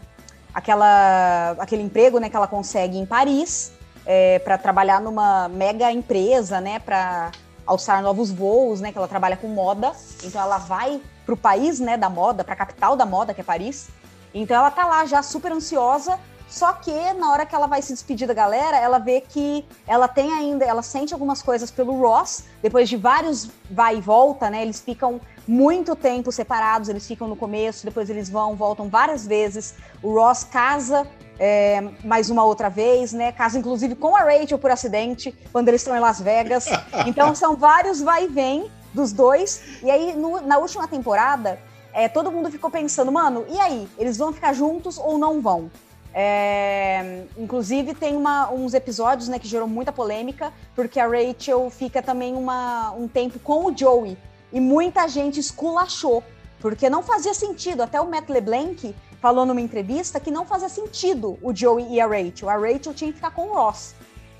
aquela, 0.55 1.53
aquele 1.59 1.82
emprego 1.82 2.18
né, 2.18 2.28
que 2.28 2.36
ela 2.36 2.47
consegue 2.47 2.99
em 2.99 3.07
Paris 3.07 3.72
é, 4.07 4.39
para 4.39 4.57
trabalhar 4.59 5.01
numa 5.01 5.49
mega 5.49 5.91
empresa, 5.93 6.61
né? 6.61 6.78
Para 6.78 7.30
alçar 7.66 8.03
novos 8.03 8.30
voos, 8.30 8.80
né? 8.80 8.93
Que 8.93 8.99
ela 8.99 9.09
trabalha 9.09 9.36
com 9.36 9.49
moda. 9.49 9.93
Então 10.24 10.41
ela 10.41 10.59
vai 10.59 11.01
para 11.24 11.34
o 11.34 11.36
país, 11.36 11.78
né, 11.78 11.99
da 11.99 12.09
moda, 12.09 12.43
para 12.43 12.55
a 12.55 12.57
capital 12.57 12.97
da 12.97 13.05
moda, 13.05 13.34
que 13.34 13.43
é 13.43 13.45
Paris. 13.45 13.91
Então 14.32 14.57
ela 14.57 14.70
tá 14.70 14.86
lá 14.86 15.05
já 15.05 15.22
super 15.22 15.53
ansiosa, 15.53 16.18
só 16.49 16.73
que 16.73 17.13
na 17.13 17.31
hora 17.31 17.45
que 17.45 17.55
ela 17.55 17.67
vai 17.67 17.83
se 17.83 17.93
despedir 17.93 18.27
da 18.27 18.35
galera, 18.35 18.79
ela 18.79 18.99
vê 18.99 19.21
que 19.21 19.65
ela 19.87 20.09
tem 20.09 20.33
ainda, 20.33 20.65
ela 20.65 20.83
sente 20.83 21.13
algumas 21.13 21.43
coisas 21.43 21.71
pelo 21.71 21.93
Ross, 22.01 22.45
depois 22.63 22.89
de 22.89 22.97
vários 22.97 23.51
vai 23.71 23.99
e 23.99 24.01
volta, 24.01 24.49
né? 24.49 24.63
Eles 24.63 24.81
ficam 24.81 25.21
muito 25.47 25.95
tempo 25.95 26.33
separados, 26.33 26.89
eles 26.89 27.07
ficam 27.07 27.29
no 27.29 27.37
começo, 27.37 27.85
depois 27.85 28.09
eles 28.09 28.31
vão, 28.31 28.57
voltam 28.57 28.89
várias 28.89 29.27
vezes. 29.27 29.75
O 30.03 30.15
Ross 30.15 30.43
casa 30.43 31.07
é, 31.39 31.83
mais 32.03 32.31
uma 32.31 32.45
outra 32.45 32.69
vez, 32.69 33.13
né? 33.13 33.31
Casa 33.31 33.59
inclusive 33.59 33.95
com 33.95 34.17
a 34.17 34.21
Rachel 34.21 34.59
por 34.59 34.71
acidente, 34.71 35.35
quando 35.53 35.69
eles 35.69 35.83
estão 35.83 35.97
em 35.97 36.01
Las 36.01 36.21
Vegas. 36.21 36.67
Então 37.07 37.35
são 37.35 37.57
vários 37.57 38.01
vai 38.01 38.25
e 38.25 38.29
vem 38.29 38.71
dos 38.93 39.13
dois. 39.13 39.63
E 39.83 39.91
aí, 39.91 40.15
no, 40.17 40.41
na 40.41 40.59
última 40.59 40.89
temporada, 40.89 41.59
é, 41.93 42.09
todo 42.09 42.31
mundo 42.31 42.51
ficou 42.51 42.71
pensando, 42.71 43.13
mano, 43.13 43.45
e 43.49 43.59
aí? 43.59 43.89
Eles 43.99 44.17
vão 44.17 44.33
ficar 44.33 44.53
juntos 44.53 44.99
ou 44.99 45.19
não 45.19 45.41
vão? 45.41 45.71
É, 46.15 47.25
inclusive, 47.37 47.95
tem 47.95 48.17
uma, 48.17 48.51
uns 48.51 48.75
episódios 48.75 49.29
né, 49.29 49.39
que 49.39 49.47
gerou 49.47 49.69
muita 49.69 49.93
polêmica, 49.93 50.53
porque 50.75 50.99
a 50.99 51.07
Rachel 51.07 51.71
fica 51.71 52.03
também 52.03 52.35
uma, 52.35 52.93
um 52.93 53.07
tempo 53.07 53.39
com 53.39 53.67
o 53.67 53.77
Joey. 53.77 54.17
E 54.53 54.61
muita 54.61 55.07
gente 55.07 55.39
esculachou, 55.39 56.23
porque 56.61 56.89
não 56.89 57.03
fazia 57.03 57.35
sentido. 57.35 57.83
Até 57.83 58.01
o 58.01 58.11
Matt 58.11 58.29
LeBlanc 58.29 58.95
falou 59.21 59.45
numa 59.45 59.61
entrevista 59.61 60.19
que 60.19 60.31
não 60.31 60.47
fazia 60.47 60.69
sentido 60.69 61.39
o 61.43 61.55
Joey 61.55 61.95
e 61.95 62.01
a 62.01 62.07
Rachel. 62.07 62.49
A 62.49 62.57
Rachel 62.57 62.95
tinha 62.95 63.11
que 63.11 63.17
ficar 63.17 63.31
com 63.31 63.49
o 63.49 63.55
Ross. 63.55 63.95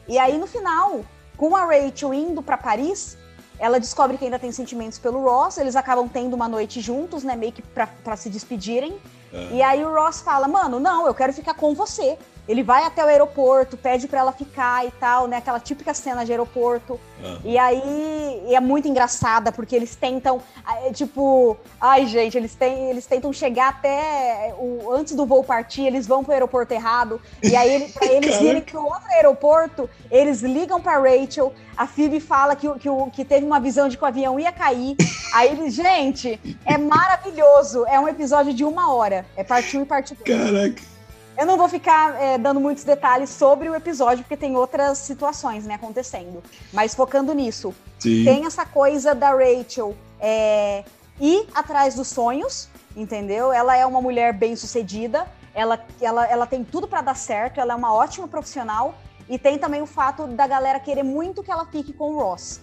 E 0.09 0.19
aí, 0.19 0.39
no 0.39 0.47
final, 0.47 1.05
com 1.37 1.55
a 1.55 1.64
Rachel 1.64 2.14
indo 2.14 2.43
para 2.43 2.57
Paris, 2.57 3.19
ela 3.59 3.79
descobre 3.79 4.16
que 4.16 4.25
ainda 4.25 4.39
tem 4.39 4.53
sentimentos 4.53 4.99
pelo 4.99 5.21
Ross, 5.23 5.59
eles 5.59 5.77
acabam 5.77 6.09
tendo 6.09 6.35
uma 6.35 6.49
noite 6.49 6.81
juntos, 6.81 7.25
né, 7.25 7.37
meio 7.37 7.53
que 7.53 7.62
pra 7.62 8.16
se 8.16 8.31
despedirem. 8.31 8.99
E 9.33 9.62
aí 9.62 9.85
o 9.85 9.93
Ross 9.93 10.20
fala, 10.20 10.49
mano, 10.49 10.81
não, 10.81 11.07
eu 11.07 11.14
quero 11.14 11.33
ficar 11.33 11.55
com 11.55 11.74
você. 11.74 12.18
Ele 12.49 12.62
vai 12.62 12.84
até 12.84 13.05
o 13.05 13.09
aeroporto, 13.09 13.76
pede 13.76 14.09
para 14.09 14.20
ela 14.20 14.32
ficar 14.32 14.86
e 14.86 14.90
tal, 14.92 15.26
né? 15.26 15.36
Aquela 15.36 15.61
típica 15.61 15.92
cena 15.92 16.24
de 16.24 16.32
aeroporto. 16.32 16.99
Uhum. 17.22 17.38
E 17.44 17.59
aí 17.59 18.42
e 18.49 18.55
é 18.55 18.61
muito 18.61 18.88
engraçada, 18.88 19.53
porque 19.53 19.76
eles 19.76 19.94
tentam, 19.94 20.40
é, 20.84 20.92
tipo, 20.92 21.57
ai, 21.80 22.07
gente, 22.07 22.36
eles, 22.36 22.55
tem, 22.55 22.90
eles 22.90 23.05
tentam 23.07 23.32
chegar 23.32 23.68
até 23.68 24.55
o, 24.59 24.90
antes 24.92 25.14
do 25.14 25.26
voo 25.26 25.44
partir, 25.44 25.82
eles 25.82 26.07
vão 26.07 26.24
pro 26.24 26.32
aeroporto 26.32 26.72
errado. 26.72 27.20
E 27.42 27.55
aí, 27.55 27.90
pra 27.92 28.07
eles 28.11 28.40
irem 28.40 28.62
pro 28.62 28.82
outro 28.82 29.09
aeroporto, 29.11 29.88
eles 30.11 30.40
ligam 30.40 30.80
pra 30.80 30.99
Rachel. 30.99 31.53
A 31.76 31.86
Phoebe 31.86 32.20
fala 32.20 32.57
que, 32.57 32.66
que, 32.78 32.88
que 33.12 33.24
teve 33.24 33.44
uma 33.44 33.61
visão 33.61 33.88
de 33.88 33.96
que 33.96 34.03
o 34.03 34.07
avião 34.07 34.40
ia 34.40 34.51
cair. 34.51 34.96
Aí 35.34 35.51
eles, 35.53 35.74
gente, 35.74 36.40
é 36.64 36.78
maravilhoso. 36.78 37.84
É 37.86 38.01
um 38.01 38.09
episódio 38.09 38.55
de 38.55 38.64
uma 38.64 38.92
hora. 38.92 39.26
É 39.36 39.44
parte 39.44 39.76
1 39.76 39.82
e 39.82 39.84
parte 39.84 40.14
2. 40.14 40.26
Caraca. 40.26 40.97
Eu 41.39 41.47
não 41.47 41.57
vou 41.57 41.68
ficar 41.68 42.20
é, 42.20 42.36
dando 42.36 42.59
muitos 42.59 42.82
detalhes 42.82 43.30
sobre 43.30 43.70
o 43.70 43.74
episódio, 43.76 44.24
porque 44.24 44.36
tem 44.36 44.57
outras 44.57 44.99
situações 44.99 45.64
né, 45.64 45.74
acontecendo. 45.74 46.43
Mas 46.72 46.97
focando 46.97 47.32
nisso, 47.32 47.72
Sim. 47.97 48.24
tem 48.24 48.45
essa 48.45 48.66
coisa 48.66 49.14
da 49.14 49.30
Rachel 49.30 49.97
é, 50.18 50.82
ir 51.20 51.47
atrás 51.55 51.95
dos 51.95 52.09
sonhos, 52.09 52.68
entendeu? 52.97 53.53
Ela 53.53 53.76
é 53.76 53.86
uma 53.86 54.03
mulher 54.03 54.32
bem 54.32 54.57
sucedida, 54.57 55.28
ela, 55.55 55.78
ela, 56.01 56.26
ela 56.26 56.45
tem 56.45 56.64
tudo 56.64 56.89
para 56.89 57.03
dar 57.03 57.14
certo, 57.14 57.61
ela 57.61 57.72
é 57.72 57.76
uma 57.76 57.95
ótima 57.95 58.26
profissional. 58.26 58.97
E 59.28 59.39
tem 59.39 59.59
também 59.59 59.80
o 59.80 59.86
fato 59.86 60.26
da 60.26 60.47
galera 60.47 60.80
querer 60.80 61.05
muito 61.05 61.45
que 61.45 61.53
ela 61.53 61.66
fique 61.66 61.93
com 61.93 62.14
o 62.14 62.18
Ross. 62.18 62.61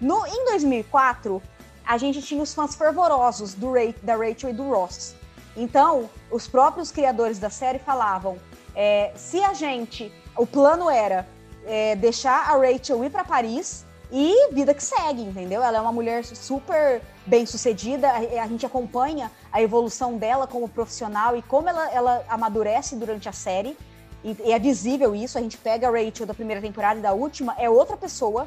No, 0.00 0.26
em 0.26 0.46
2004, 0.46 1.40
a 1.86 1.96
gente 1.96 2.20
tinha 2.22 2.42
os 2.42 2.52
fãs 2.52 2.74
fervorosos 2.74 3.54
do 3.54 3.72
Ray, 3.72 3.94
da 4.02 4.16
Rachel 4.16 4.50
e 4.50 4.52
do 4.52 4.68
Ross. 4.68 5.14
Então, 5.56 6.10
os 6.30 6.46
próprios 6.46 6.92
criadores 6.92 7.38
da 7.38 7.50
série 7.50 7.78
falavam: 7.78 8.36
é, 8.74 9.12
se 9.16 9.42
a 9.42 9.54
gente. 9.54 10.12
O 10.36 10.46
plano 10.46 10.90
era 10.90 11.26
é, 11.66 11.96
deixar 11.96 12.50
a 12.50 12.58
Rachel 12.58 13.02
ir 13.02 13.10
para 13.10 13.24
Paris 13.24 13.86
e 14.12 14.52
vida 14.52 14.72
que 14.72 14.82
segue, 14.82 15.22
entendeu? 15.22 15.62
Ela 15.62 15.78
é 15.78 15.80
uma 15.80 15.92
mulher 15.92 16.24
super 16.24 17.02
bem 17.26 17.44
sucedida, 17.44 18.08
a, 18.12 18.46
gente 18.46 18.64
acompanha 18.64 19.32
a 19.50 19.60
evolução 19.60 20.16
dela 20.16 20.46
como 20.46 20.68
profissional 20.68 21.36
e 21.36 21.42
como 21.42 21.68
ela, 21.68 21.90
ela 21.90 22.24
amadurece 22.28 22.94
durante 22.96 23.28
a 23.28 23.32
série. 23.32 23.76
E, 24.22 24.36
e 24.44 24.52
é 24.52 24.58
visível 24.58 25.14
isso, 25.14 25.38
a 25.38 25.40
gente 25.40 25.56
pega 25.56 25.88
a 25.88 25.90
Rachel 25.90 26.26
da 26.26 26.34
primeira 26.34 26.60
temporada 26.60 26.98
e 26.98 27.02
da 27.02 27.12
última, 27.12 27.54
é 27.58 27.68
outra 27.68 27.96
pessoa, 27.96 28.46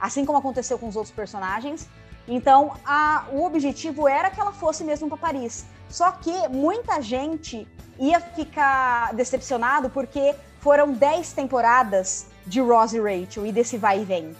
assim 0.00 0.24
como 0.24 0.38
aconteceu 0.38 0.78
com 0.78 0.88
os 0.88 0.96
outros 0.96 1.14
personagens. 1.14 1.88
Então, 2.26 2.72
a, 2.84 3.26
o 3.32 3.44
objetivo 3.44 4.08
era 4.08 4.30
que 4.30 4.40
ela 4.40 4.52
fosse 4.52 4.82
mesmo 4.82 5.08
para 5.08 5.16
Paris. 5.16 5.66
Só 5.88 6.10
que 6.12 6.48
muita 6.48 7.00
gente 7.00 7.66
ia 7.98 8.20
ficar 8.20 9.14
decepcionado 9.14 9.90
porque 9.90 10.34
foram 10.60 10.92
10 10.92 11.32
temporadas 11.32 12.26
de 12.46 12.60
Ross 12.60 12.92
e 12.92 13.00
Rachel 13.00 13.46
e 13.46 13.52
desse 13.52 13.76
vai 13.76 14.00
e 14.00 14.04
vem. 14.04 14.36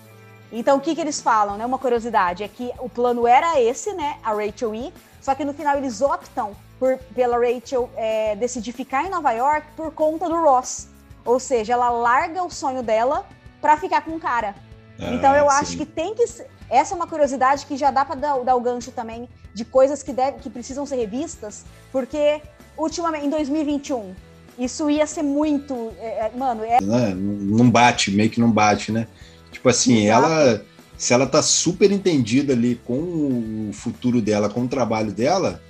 Então 0.51 0.79
o 0.79 0.81
que, 0.81 0.95
que 0.95 1.01
eles 1.01 1.21
falam, 1.21 1.57
né? 1.57 1.67
Uma 1.67 1.79
curiosidade 1.79 2.43
é 2.43 2.49
que 2.49 2.73
o 2.79 2.89
plano 2.89 3.27
era 3.27 3.61
esse, 3.61 3.93
né? 3.93 4.19
A 4.23 4.33
Rachel 4.33 4.75
ir, 4.75 4.93
só 5.21 5.35
que 5.35 5.45
no 5.45 5.53
final 5.53 5.77
eles 5.77 6.01
optam 6.01 6.57
por, 6.79 6.97
pela 7.15 7.37
Rachel 7.37 7.91
é, 7.97 8.35
decidir 8.37 8.73
ficar 8.73 9.05
em 9.05 9.11
Nova 9.11 9.33
York 9.33 9.67
por 9.77 9.93
conta 9.93 10.29
do 10.29 10.37
Ross. 10.37 10.89
Ou 11.25 11.39
seja, 11.39 11.75
ela 11.75 11.91
larga 11.91 12.43
o 12.43 12.51
sonho 12.51 12.83
dela 12.83 13.27
para 13.61 13.77
ficar 13.77 14.03
com 14.03 14.13
o 14.13 14.21
cara. 14.21 14.55
Ah, 14.99 15.13
então 15.13 15.35
eu 15.35 15.51
sim. 15.51 15.57
acho 15.57 15.77
que 15.77 15.85
tem 15.85 16.15
que. 16.15 16.25
Essa 16.71 16.95
é 16.95 16.97
uma 16.97 17.07
curiosidade 17.07 17.67
que 17.67 17.77
já 17.77 17.91
dá 17.91 18.05
para 18.05 18.15
dar, 18.15 18.39
dar, 18.41 18.57
o 18.57 18.61
gancho 18.61 18.91
também 18.93 19.29
de 19.55 19.65
coisas 19.65 20.03
que, 20.03 20.13
deve, 20.13 20.39
que 20.39 20.51
precisam 20.51 20.87
ser 20.87 20.97
revistas, 20.97 21.65
porque 21.91 22.41
ultimamente, 22.77 23.27
em 23.27 23.31
2021, 23.31 24.15
isso 24.59 24.91
ia 24.91 25.07
ser 25.07 25.23
muito. 25.23 25.93
É, 25.99 26.27
é 26.27 26.33
mano, 26.37 26.65
é. 26.65 26.81
Né, 26.81 27.15
não 27.15 27.71
bate, 27.71 28.11
meio 28.11 28.31
que 28.31 28.41
não 28.41 28.51
bate, 28.51 28.93
né? 28.93 29.07
Tipo 29.51 29.69
assim, 29.69 30.07
Exato. 30.07 30.27
ela. 30.27 30.65
Se 30.97 31.15
ela 31.15 31.29
tá 31.29 31.41
super 31.41 31.93
entendida 31.93 32.53
ali 32.53 32.75
com 32.85 33.69
o 33.69 33.71
futuro 33.73 34.21
dela, 34.21 34.49
com 34.49 34.63
o 34.63 34.69
trabalho 34.69 35.13
dela, 35.13 35.63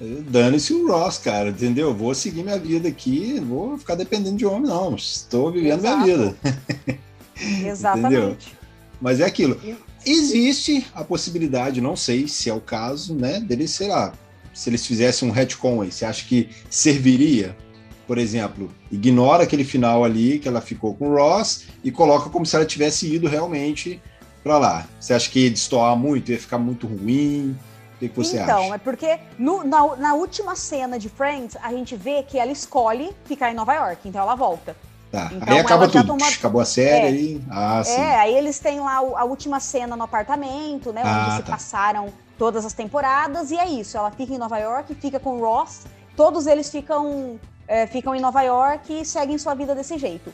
Dane-se 0.00 0.72
o 0.72 0.88
Ross, 0.88 1.18
cara, 1.18 1.50
entendeu? 1.50 1.92
Vou 1.92 2.14
seguir 2.14 2.42
minha 2.42 2.58
vida 2.58 2.88
aqui, 2.88 3.38
vou 3.38 3.76
ficar 3.76 3.94
dependendo 3.94 4.38
de 4.38 4.46
homem, 4.46 4.70
não. 4.70 4.94
Estou 4.94 5.52
vivendo 5.52 5.80
Exato. 5.80 6.02
minha 6.02 6.16
vida. 6.16 6.36
Exatamente. 7.68 8.56
Mas 8.98 9.20
é 9.20 9.26
aquilo. 9.26 9.60
Existe 10.04 10.86
a 10.94 11.04
possibilidade, 11.04 11.80
não 11.80 11.96
sei 11.96 12.26
se 12.26 12.48
é 12.48 12.54
o 12.54 12.60
caso, 12.60 13.14
né, 13.14 13.40
deles, 13.40 13.70
sei 13.70 13.88
lá, 13.88 14.12
se 14.54 14.70
eles 14.70 14.86
fizessem 14.86 15.28
um 15.28 15.32
retcon 15.32 15.82
aí, 15.82 15.92
você 15.92 16.04
acha 16.04 16.26
que 16.26 16.48
serviria? 16.68 17.56
Por 18.06 18.18
exemplo, 18.18 18.72
ignora 18.90 19.44
aquele 19.44 19.62
final 19.62 20.04
ali 20.04 20.38
que 20.38 20.48
ela 20.48 20.60
ficou 20.60 20.94
com 20.94 21.10
o 21.10 21.14
Ross 21.14 21.66
e 21.84 21.92
coloca 21.92 22.28
como 22.28 22.44
se 22.44 22.56
ela 22.56 22.64
tivesse 22.64 23.12
ido 23.12 23.28
realmente 23.28 24.02
para 24.42 24.58
lá. 24.58 24.88
Você 24.98 25.14
acha 25.14 25.30
que 25.30 25.44
ia 25.44 25.50
destoar 25.50 25.96
muito, 25.96 26.32
ia 26.32 26.38
ficar 26.38 26.58
muito 26.58 26.86
ruim? 26.86 27.56
que, 28.00 28.08
que 28.08 28.16
você 28.16 28.40
então, 28.40 28.56
acha? 28.56 28.64
Então, 28.64 28.74
é 28.74 28.78
porque 28.78 29.20
no, 29.38 29.62
na, 29.62 29.96
na, 29.96 30.14
última 30.14 30.56
cena 30.56 30.98
de 30.98 31.08
Friends, 31.08 31.56
a 31.62 31.70
gente 31.70 31.94
vê 31.94 32.22
que 32.22 32.38
ela 32.38 32.50
escolhe 32.50 33.12
ficar 33.26 33.52
em 33.52 33.54
Nova 33.54 33.74
York, 33.74 34.08
então 34.08 34.20
ela 34.22 34.34
volta. 34.34 34.74
Tá, 35.10 35.28
então, 35.32 35.54
aí 35.54 35.58
acaba 35.58 35.88
tudo, 35.88 36.06
toma... 36.06 36.28
acabou 36.28 36.60
a 36.60 36.64
série 36.64 37.06
é, 37.06 37.08
aí. 37.08 37.42
Ah, 37.50 37.82
sim. 37.84 38.00
É, 38.00 38.16
aí 38.16 38.34
eles 38.34 38.60
têm 38.60 38.78
lá 38.78 38.98
a 38.98 39.24
última 39.24 39.58
cena 39.58 39.96
no 39.96 40.04
apartamento, 40.04 40.92
né, 40.92 41.02
ah, 41.04 41.24
onde 41.26 41.36
se 41.36 41.42
tá. 41.42 41.52
passaram 41.52 42.12
todas 42.38 42.64
as 42.64 42.72
temporadas, 42.72 43.50
e 43.50 43.58
é 43.58 43.68
isso, 43.68 43.98
ela 43.98 44.10
fica 44.12 44.32
em 44.32 44.38
Nova 44.38 44.56
York, 44.58 44.94
fica 44.94 45.18
com 45.18 45.38
o 45.38 45.40
Ross, 45.40 45.84
todos 46.16 46.46
eles 46.46 46.70
ficam, 46.70 47.40
é, 47.66 47.88
ficam 47.88 48.14
em 48.14 48.20
Nova 48.20 48.40
York 48.42 49.00
e 49.00 49.04
seguem 49.04 49.36
sua 49.36 49.54
vida 49.54 49.74
desse 49.74 49.98
jeito. 49.98 50.32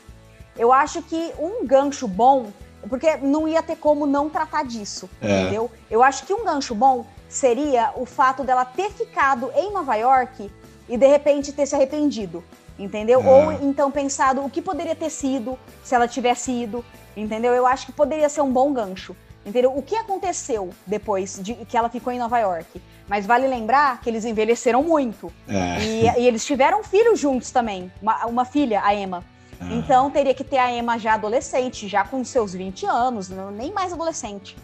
Eu 0.58 0.72
acho 0.72 1.00
que 1.02 1.32
um 1.38 1.66
gancho 1.66 2.06
bom, 2.06 2.46
porque 2.88 3.16
não 3.16 3.48
ia 3.48 3.62
ter 3.62 3.76
como 3.76 4.06
não 4.06 4.28
tratar 4.28 4.64
disso, 4.64 5.08
é. 5.22 5.40
entendeu? 5.40 5.70
Eu 5.90 6.02
acho 6.02 6.26
que 6.26 6.34
um 6.34 6.44
gancho 6.44 6.74
bom 6.74 7.06
seria 7.28 7.92
o 7.96 8.04
fato 8.04 8.44
dela 8.44 8.64
ter 8.64 8.90
ficado 8.90 9.50
em 9.56 9.72
Nova 9.72 9.94
York 9.96 10.50
e 10.88 10.96
de 10.96 11.06
repente 11.06 11.52
ter 11.52 11.66
se 11.66 11.74
arrependido, 11.74 12.44
entendeu? 12.78 13.20
É. 13.20 13.24
Ou 13.24 13.52
então 13.52 13.90
pensado 13.90 14.44
o 14.44 14.50
que 14.50 14.60
poderia 14.60 14.94
ter 14.94 15.10
sido 15.10 15.58
se 15.82 15.94
ela 15.94 16.06
tivesse 16.06 16.50
ido, 16.50 16.84
entendeu? 17.16 17.54
Eu 17.54 17.66
acho 17.66 17.86
que 17.86 17.92
poderia 17.92 18.28
ser 18.28 18.42
um 18.42 18.52
bom 18.52 18.72
gancho, 18.72 19.16
entendeu? 19.44 19.76
O 19.76 19.82
que 19.82 19.96
aconteceu 19.96 20.70
depois 20.86 21.38
de 21.42 21.54
que 21.54 21.76
ela 21.76 21.88
ficou 21.88 22.12
em 22.12 22.18
Nova 22.18 22.38
York? 22.38 22.80
Mas 23.08 23.24
vale 23.24 23.46
lembrar 23.46 24.00
que 24.00 24.10
eles 24.10 24.24
envelheceram 24.24 24.82
muito. 24.82 25.32
É. 25.48 25.80
E, 25.80 26.20
e, 26.20 26.26
eles 26.26 26.44
tiveram 26.44 26.82
filhos 26.82 27.18
juntos 27.18 27.50
também, 27.50 27.90
uma, 28.02 28.26
uma 28.26 28.44
filha, 28.44 28.82
a 28.82 28.94
Emma. 28.94 29.24
É. 29.60 29.74
Então 29.74 30.10
teria 30.10 30.34
que 30.34 30.44
ter 30.44 30.58
a 30.58 30.72
Emma 30.72 30.98
já 30.98 31.14
adolescente, 31.14 31.88
já 31.88 32.04
com 32.04 32.22
seus 32.24 32.52
20 32.52 32.84
anos, 32.86 33.28
não, 33.28 33.50
nem 33.50 33.72
mais 33.72 33.92
adolescente. 33.92 34.56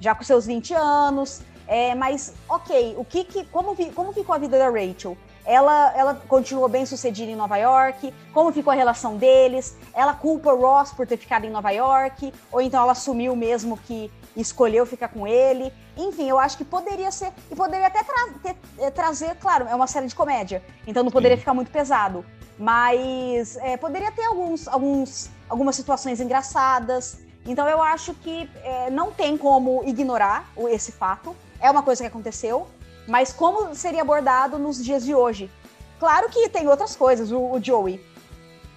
Já 0.00 0.14
com 0.14 0.24
seus 0.24 0.46
20 0.46 0.72
anos, 0.72 1.42
é, 1.70 1.94
mas, 1.94 2.34
ok, 2.48 2.94
o 2.96 3.04
que, 3.04 3.22
que 3.22 3.44
como, 3.44 3.76
como 3.94 4.12
ficou 4.12 4.34
a 4.34 4.38
vida 4.38 4.58
da 4.58 4.68
Rachel? 4.68 5.16
Ela, 5.44 5.92
ela 5.96 6.14
continuou 6.28 6.68
bem 6.68 6.84
sucedida 6.84 7.30
em 7.30 7.36
Nova 7.36 7.56
York? 7.56 8.12
Como 8.32 8.52
ficou 8.52 8.72
a 8.72 8.76
relação 8.76 9.16
deles? 9.16 9.76
Ela 9.94 10.14
culpa 10.14 10.52
o 10.52 10.60
Ross 10.60 10.92
por 10.92 11.06
ter 11.06 11.16
ficado 11.16 11.44
em 11.44 11.50
Nova 11.50 11.70
York? 11.70 12.32
Ou 12.52 12.60
então 12.60 12.82
ela 12.82 12.92
assumiu 12.92 13.34
mesmo 13.34 13.76
que 13.76 14.10
escolheu 14.36 14.84
ficar 14.86 15.08
com 15.08 15.26
ele? 15.26 15.72
Enfim, 15.96 16.28
eu 16.28 16.38
acho 16.38 16.56
que 16.56 16.64
poderia 16.64 17.10
ser. 17.10 17.32
E 17.50 17.56
poderia 17.56 17.86
até 17.86 18.02
tra 18.02 18.28
ter, 18.42 18.56
é, 18.78 18.90
trazer, 18.90 19.34
claro, 19.36 19.66
é 19.68 19.74
uma 19.74 19.86
série 19.86 20.06
de 20.06 20.14
comédia, 20.14 20.62
então 20.86 21.02
não 21.02 21.10
poderia 21.10 21.36
Sim. 21.36 21.40
ficar 21.40 21.54
muito 21.54 21.70
pesado. 21.70 22.24
Mas 22.58 23.56
é, 23.56 23.76
poderia 23.76 24.12
ter 24.12 24.24
alguns, 24.24 24.68
alguns, 24.68 25.30
algumas 25.48 25.74
situações 25.74 26.20
engraçadas. 26.20 27.18
Então 27.46 27.66
eu 27.66 27.82
acho 27.82 28.12
que 28.14 28.50
é, 28.62 28.90
não 28.90 29.10
tem 29.10 29.36
como 29.36 29.82
ignorar 29.86 30.50
esse 30.68 30.92
fato 30.92 31.34
é 31.60 31.70
uma 31.70 31.82
coisa 31.82 32.02
que 32.02 32.08
aconteceu, 32.08 32.66
mas 33.10 33.32
como 33.32 33.74
seria 33.74 34.02
abordado 34.02 34.56
nos 34.56 34.82
dias 34.82 35.04
de 35.04 35.12
hoje? 35.12 35.50
Claro 35.98 36.28
que 36.28 36.48
tem 36.48 36.68
outras 36.68 36.94
coisas. 36.94 37.32
O, 37.32 37.40
o 37.40 37.62
Joey, 37.62 38.00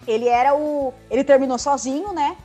ele 0.07 0.27
era 0.27 0.55
o, 0.55 0.91
ele 1.07 1.23
terminou 1.23 1.59
sozinho, 1.59 2.11
né? 2.11 2.35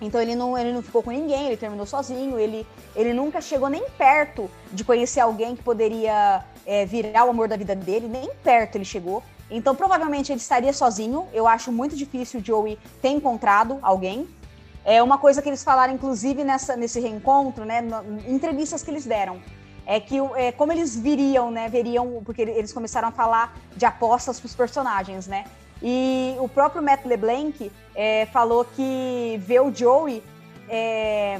Então 0.00 0.22
ele 0.22 0.36
não, 0.36 0.56
ele 0.56 0.72
não 0.72 0.80
ficou 0.80 1.02
com 1.02 1.10
ninguém, 1.10 1.46
ele 1.46 1.56
terminou 1.56 1.84
sozinho, 1.84 2.38
ele, 2.38 2.64
ele 2.94 3.12
nunca 3.12 3.40
chegou 3.40 3.68
nem 3.68 3.90
perto 3.90 4.48
de 4.72 4.84
conhecer 4.84 5.18
alguém 5.18 5.56
que 5.56 5.64
poderia 5.64 6.44
é, 6.64 6.86
virar 6.86 7.24
o 7.24 7.30
amor 7.30 7.48
da 7.48 7.56
vida 7.56 7.74
dele, 7.74 8.06
nem 8.06 8.30
perto 8.44 8.76
ele 8.76 8.84
chegou. 8.84 9.20
Então 9.50 9.74
provavelmente 9.74 10.30
ele 10.30 10.38
estaria 10.40 10.72
sozinho. 10.72 11.26
Eu 11.32 11.48
acho 11.48 11.72
muito 11.72 11.96
difícil 11.96 12.38
o 12.38 12.44
Joey 12.44 12.78
ter 13.02 13.08
encontrado 13.08 13.80
alguém. 13.82 14.28
É 14.84 15.02
uma 15.02 15.18
coisa 15.18 15.42
que 15.42 15.48
eles 15.48 15.64
falaram, 15.64 15.92
inclusive, 15.92 16.44
nessa, 16.44 16.76
nesse 16.76 17.00
reencontro, 17.00 17.64
né? 17.64 17.82
Entrevistas 18.28 18.80
que 18.80 18.90
eles 18.92 19.04
deram. 19.04 19.42
É 19.90 19.98
que 19.98 20.18
é, 20.36 20.52
como 20.52 20.70
eles 20.70 20.94
viriam, 20.94 21.50
né? 21.50 21.66
Veriam, 21.66 22.20
porque 22.22 22.42
eles 22.42 22.74
começaram 22.74 23.08
a 23.08 23.10
falar 23.10 23.56
de 23.74 23.86
apostas 23.86 24.38
para 24.38 24.46
os 24.46 24.54
personagens, 24.54 25.26
né? 25.26 25.46
E 25.82 26.36
o 26.38 26.46
próprio 26.46 26.82
Matt 26.82 27.06
LeBlanc 27.06 27.72
é, 27.94 28.26
falou 28.26 28.66
que 28.66 29.40
vê 29.46 29.58
o 29.58 29.74
Joey 29.74 30.22
é, 30.68 31.38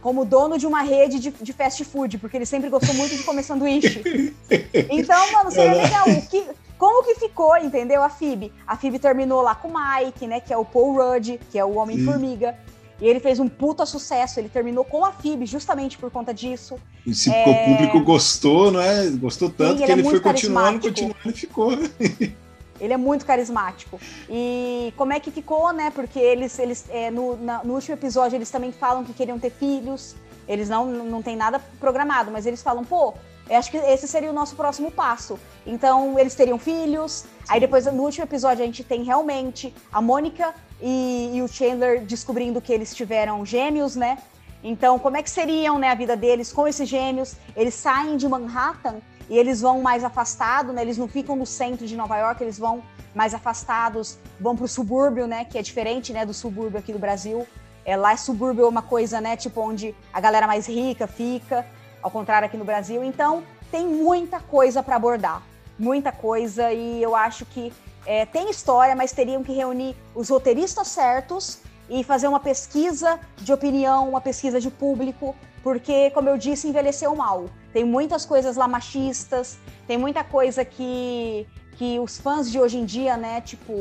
como 0.00 0.24
dono 0.24 0.56
de 0.56 0.64
uma 0.64 0.82
rede 0.82 1.18
de, 1.18 1.32
de, 1.32 1.52
fast 1.52 1.84
food, 1.84 2.18
porque 2.18 2.36
ele 2.36 2.46
sempre 2.46 2.70
gostou 2.70 2.94
muito 2.94 3.16
de 3.16 3.24
comer 3.24 3.42
sanduíche. 3.42 4.32
Então, 4.90 5.32
mano, 5.32 5.50
seria 5.50 5.82
legal. 5.82 6.04
Que, 6.30 6.46
como 6.78 7.04
que 7.04 7.16
ficou, 7.16 7.56
entendeu? 7.56 8.00
A 8.02 8.08
Phoebe. 8.08 8.52
A 8.64 8.76
Phoebe 8.76 9.00
terminou 9.00 9.42
lá 9.42 9.56
com 9.56 9.68
o 9.68 9.74
Mike, 9.74 10.26
né? 10.26 10.40
Que 10.40 10.52
é 10.52 10.56
o 10.56 10.64
Paul 10.64 10.94
Rudd, 10.94 11.40
que 11.50 11.58
é 11.58 11.64
o 11.64 11.76
Homem-Formiga. 11.76 12.56
E 13.00 13.06
ele 13.06 13.20
fez 13.20 13.38
um 13.38 13.48
puta 13.48 13.86
sucesso, 13.86 14.40
ele 14.40 14.48
terminou 14.48 14.84
com 14.84 15.04
a 15.04 15.12
FIB 15.12 15.46
justamente 15.46 15.96
por 15.96 16.10
conta 16.10 16.34
disso. 16.34 16.76
E 17.06 17.14
se 17.14 17.30
é... 17.30 17.44
o 17.46 17.64
público 17.64 18.00
gostou, 18.00 18.70
não 18.70 18.80
é? 18.80 19.08
Gostou 19.10 19.48
tanto 19.48 19.78
Sim, 19.78 19.84
que 19.86 19.92
ele, 19.92 20.00
ele 20.00 20.08
é 20.08 20.10
foi 20.10 20.20
continuando, 20.20 20.80
continuando 20.80 21.16
e 21.26 21.32
ficou. 21.32 21.72
Ele 22.80 22.92
é 22.92 22.96
muito 22.96 23.26
carismático. 23.26 24.00
E 24.30 24.92
como 24.96 25.12
é 25.12 25.18
que 25.18 25.32
ficou, 25.32 25.72
né? 25.72 25.90
Porque 25.90 26.18
eles, 26.18 26.56
eles 26.60 26.84
é, 26.88 27.10
no, 27.10 27.36
na, 27.36 27.64
no 27.64 27.74
último 27.74 27.94
episódio, 27.94 28.36
eles 28.36 28.50
também 28.50 28.70
falam 28.70 29.04
que 29.04 29.12
queriam 29.12 29.36
ter 29.36 29.50
filhos. 29.50 30.14
Eles 30.46 30.68
não, 30.68 30.86
não 30.86 31.20
tem 31.20 31.36
nada 31.36 31.60
programado, 31.80 32.30
mas 32.30 32.46
eles 32.46 32.62
falam, 32.62 32.84
pô, 32.84 33.14
eu 33.48 33.56
acho 33.56 33.70
que 33.70 33.76
esse 33.76 34.06
seria 34.06 34.30
o 34.30 34.32
nosso 34.32 34.54
próximo 34.54 34.90
passo. 34.90 35.38
Então, 35.66 36.18
eles 36.18 36.34
teriam 36.34 36.58
filhos. 36.58 37.24
Aí 37.48 37.58
depois, 37.58 37.86
no 37.86 38.02
último 38.02 38.24
episódio, 38.24 38.62
a 38.62 38.66
gente 38.66 38.84
tem 38.84 39.02
realmente 39.02 39.74
a 39.92 40.02
Mônica 40.02 40.54
e, 40.80 41.30
e, 41.34 41.42
o 41.42 41.48
Chandler 41.48 42.04
descobrindo 42.04 42.60
que 42.60 42.72
eles 42.72 42.94
tiveram 42.94 43.44
gêmeos, 43.44 43.96
né? 43.96 44.18
Então, 44.62 44.98
como 44.98 45.16
é 45.16 45.22
que 45.22 45.30
seriam 45.30 45.78
né, 45.78 45.90
a 45.90 45.94
vida 45.94 46.16
deles 46.16 46.52
com 46.52 46.66
esses 46.66 46.88
gêmeos? 46.88 47.36
Eles 47.56 47.74
saem 47.74 48.16
de 48.16 48.28
Manhattan 48.28 48.96
e 49.30 49.38
eles 49.38 49.60
vão 49.60 49.80
mais 49.80 50.04
afastados, 50.04 50.74
né? 50.74 50.82
Eles 50.82 50.98
não 50.98 51.08
ficam 51.08 51.36
no 51.36 51.46
centro 51.46 51.86
de 51.86 51.96
Nova 51.96 52.16
York, 52.18 52.42
eles 52.42 52.58
vão 52.58 52.82
mais 53.14 53.34
afastados, 53.34 54.18
vão 54.38 54.54
para 54.56 54.64
o 54.64 54.68
subúrbio, 54.68 55.26
né? 55.26 55.44
Que 55.44 55.58
é 55.58 55.62
diferente, 55.62 56.12
né, 56.12 56.26
do 56.26 56.34
subúrbio 56.34 56.78
aqui 56.78 56.92
do 56.92 56.98
Brasil. 56.98 57.46
É, 57.84 57.96
lá 57.96 58.12
é 58.12 58.16
subúrbio 58.16 58.66
é 58.66 58.68
uma 58.68 58.82
coisa, 58.82 59.20
né? 59.20 59.36
Tipo, 59.36 59.62
onde 59.62 59.94
a 60.12 60.20
galera 60.20 60.46
mais 60.46 60.66
rica 60.66 61.06
fica 61.06 61.64
ao 62.08 62.10
contrário 62.10 62.46
aqui 62.46 62.56
no 62.56 62.64
Brasil. 62.64 63.04
Então, 63.04 63.44
tem 63.70 63.86
muita 63.86 64.40
coisa 64.40 64.82
para 64.82 64.96
abordar, 64.96 65.42
muita 65.78 66.10
coisa, 66.10 66.72
e 66.72 67.02
eu 67.02 67.14
acho 67.14 67.44
que 67.44 67.72
é, 68.06 68.24
tem 68.24 68.50
história, 68.50 68.96
mas 68.96 69.12
teriam 69.12 69.44
que 69.44 69.52
reunir 69.52 69.94
os 70.14 70.30
roteiristas 70.30 70.88
certos 70.88 71.58
e 71.90 72.02
fazer 72.02 72.26
uma 72.26 72.40
pesquisa 72.40 73.20
de 73.36 73.52
opinião, 73.52 74.08
uma 74.08 74.20
pesquisa 74.20 74.58
de 74.58 74.70
público, 74.70 75.36
porque, 75.62 76.10
como 76.10 76.28
eu 76.30 76.38
disse, 76.38 76.66
envelheceu 76.66 77.14
mal. 77.14 77.44
Tem 77.72 77.84
muitas 77.84 78.24
coisas 78.24 78.56
lá 78.56 78.66
machistas, 78.66 79.58
tem 79.86 79.98
muita 79.98 80.24
coisa 80.24 80.64
que, 80.64 81.46
que 81.76 81.98
os 81.98 82.18
fãs 82.18 82.50
de 82.50 82.58
hoje 82.58 82.78
em 82.78 82.86
dia, 82.86 83.16
né, 83.18 83.42
tipo, 83.42 83.74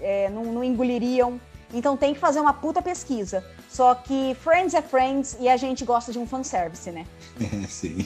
é, 0.00 0.28
não, 0.28 0.44
não 0.44 0.62
engoliriam. 0.62 1.40
Então 1.72 1.96
tem 1.96 2.12
que 2.12 2.20
fazer 2.20 2.40
uma 2.40 2.52
puta 2.52 2.82
pesquisa. 2.82 3.42
Só 3.70 3.94
que 3.94 4.36
Friends 4.42 4.74
é 4.74 4.82
Friends 4.82 5.36
e 5.40 5.48
a 5.48 5.56
gente 5.56 5.84
gosta 5.84 6.12
de 6.12 6.18
um 6.18 6.26
fanservice, 6.26 6.90
né? 6.90 7.06
É, 7.40 7.66
sim. 7.66 8.04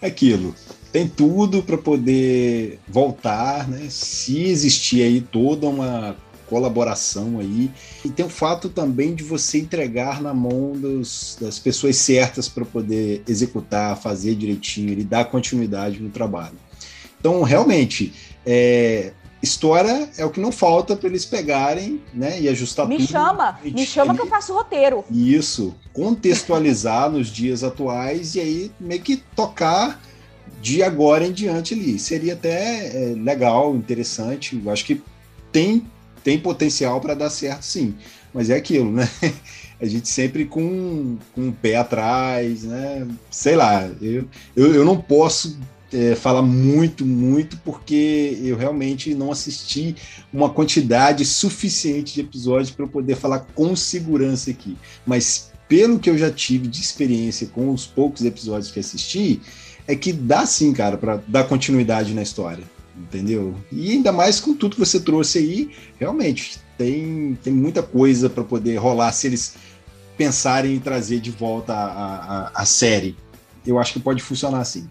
Aquilo. 0.00 0.54
Tem 0.90 1.06
tudo 1.08 1.62
para 1.62 1.76
poder 1.76 2.80
voltar, 2.88 3.68
né? 3.68 3.88
Se 3.90 4.44
existir 4.44 5.02
aí 5.02 5.20
toda 5.20 5.66
uma 5.66 6.16
colaboração 6.48 7.38
aí. 7.38 7.70
E 8.04 8.08
tem 8.08 8.24
o 8.24 8.30
fato 8.30 8.68
também 8.68 9.14
de 9.14 9.22
você 9.22 9.58
entregar 9.58 10.22
na 10.22 10.32
mão 10.32 10.72
dos, 10.72 11.36
das 11.40 11.58
pessoas 11.58 11.96
certas 11.96 12.48
para 12.48 12.64
poder 12.64 13.22
executar, 13.28 14.00
fazer 14.00 14.34
direitinho 14.34 14.98
e 14.98 15.04
dar 15.04 15.26
continuidade 15.26 16.00
no 16.00 16.08
trabalho. 16.08 16.56
Então, 17.20 17.42
realmente, 17.42 18.12
é, 18.46 19.12
história 19.42 20.08
é 20.16 20.24
o 20.24 20.30
que 20.30 20.40
não 20.40 20.50
falta 20.50 20.96
para 20.96 21.08
eles 21.08 21.24
pegarem, 21.24 22.02
né, 22.12 22.40
e 22.40 22.48
ajustar 22.48 22.86
me 22.86 22.96
tudo. 22.96 23.02
Me 23.02 23.08
chama, 23.08 23.58
me 23.62 23.86
chama 23.86 24.14
que 24.14 24.20
eu 24.20 24.26
faço 24.26 24.52
roteiro. 24.52 25.04
Isso, 25.10 25.74
contextualizar 25.92 27.08
nos 27.10 27.28
dias 27.28 27.62
atuais 27.62 28.34
e 28.34 28.40
aí 28.40 28.72
meio 28.80 29.00
que 29.00 29.16
tocar 29.16 30.00
de 30.60 30.82
agora 30.82 31.26
em 31.26 31.32
diante 31.32 31.74
ali. 31.74 31.98
Seria 31.98 32.32
até 32.32 32.86
é, 32.86 33.14
legal, 33.14 33.74
interessante. 33.76 34.60
Eu 34.64 34.70
acho 34.70 34.84
que 34.84 35.02
tem 35.52 35.86
tem 36.24 36.38
potencial 36.38 37.00
para 37.00 37.14
dar 37.14 37.30
certo, 37.30 37.62
sim. 37.62 37.94
Mas 38.34 38.50
é 38.50 38.56
aquilo, 38.56 38.92
né? 38.92 39.08
A 39.80 39.86
gente 39.86 40.08
sempre 40.08 40.44
com, 40.44 41.16
com 41.32 41.40
um 41.40 41.52
pé 41.52 41.76
atrás, 41.76 42.64
né? 42.64 43.06
Sei 43.30 43.54
lá, 43.54 43.88
eu, 44.02 44.28
eu, 44.56 44.74
eu 44.74 44.84
não 44.84 45.00
posso 45.00 45.56
é, 45.92 46.14
falar 46.14 46.42
muito, 46.42 47.04
muito, 47.04 47.56
porque 47.58 48.38
eu 48.42 48.56
realmente 48.56 49.14
não 49.14 49.32
assisti 49.32 49.96
uma 50.32 50.50
quantidade 50.50 51.24
suficiente 51.24 52.14
de 52.14 52.20
episódios 52.20 52.70
para 52.70 52.84
eu 52.84 52.88
poder 52.88 53.16
falar 53.16 53.40
com 53.54 53.74
segurança 53.74 54.50
aqui. 54.50 54.76
Mas 55.06 55.50
pelo 55.68 55.98
que 55.98 56.08
eu 56.08 56.16
já 56.16 56.30
tive 56.30 56.66
de 56.66 56.80
experiência 56.80 57.46
com 57.46 57.70
os 57.70 57.86
poucos 57.86 58.24
episódios 58.24 58.70
que 58.70 58.80
assisti, 58.80 59.40
é 59.86 59.94
que 59.94 60.12
dá 60.12 60.44
sim, 60.44 60.72
cara, 60.72 60.96
para 60.96 61.22
dar 61.26 61.44
continuidade 61.44 62.12
na 62.14 62.22
história, 62.22 62.64
entendeu? 62.96 63.54
E 63.72 63.92
ainda 63.92 64.12
mais 64.12 64.40
com 64.40 64.54
tudo 64.54 64.74
que 64.74 64.80
você 64.80 65.00
trouxe 65.00 65.38
aí, 65.38 65.70
realmente 65.98 66.58
tem, 66.76 67.38
tem 67.42 67.52
muita 67.52 67.82
coisa 67.82 68.28
para 68.28 68.44
poder 68.44 68.76
rolar 68.76 69.12
se 69.12 69.26
eles 69.26 69.54
pensarem 70.16 70.74
em 70.74 70.80
trazer 70.80 71.20
de 71.20 71.30
volta 71.30 71.72
a, 71.72 72.14
a, 72.48 72.62
a 72.62 72.64
série. 72.64 73.16
Eu 73.66 73.78
acho 73.78 73.92
que 73.92 74.00
pode 74.00 74.22
funcionar 74.22 74.60
assim. 74.60 74.88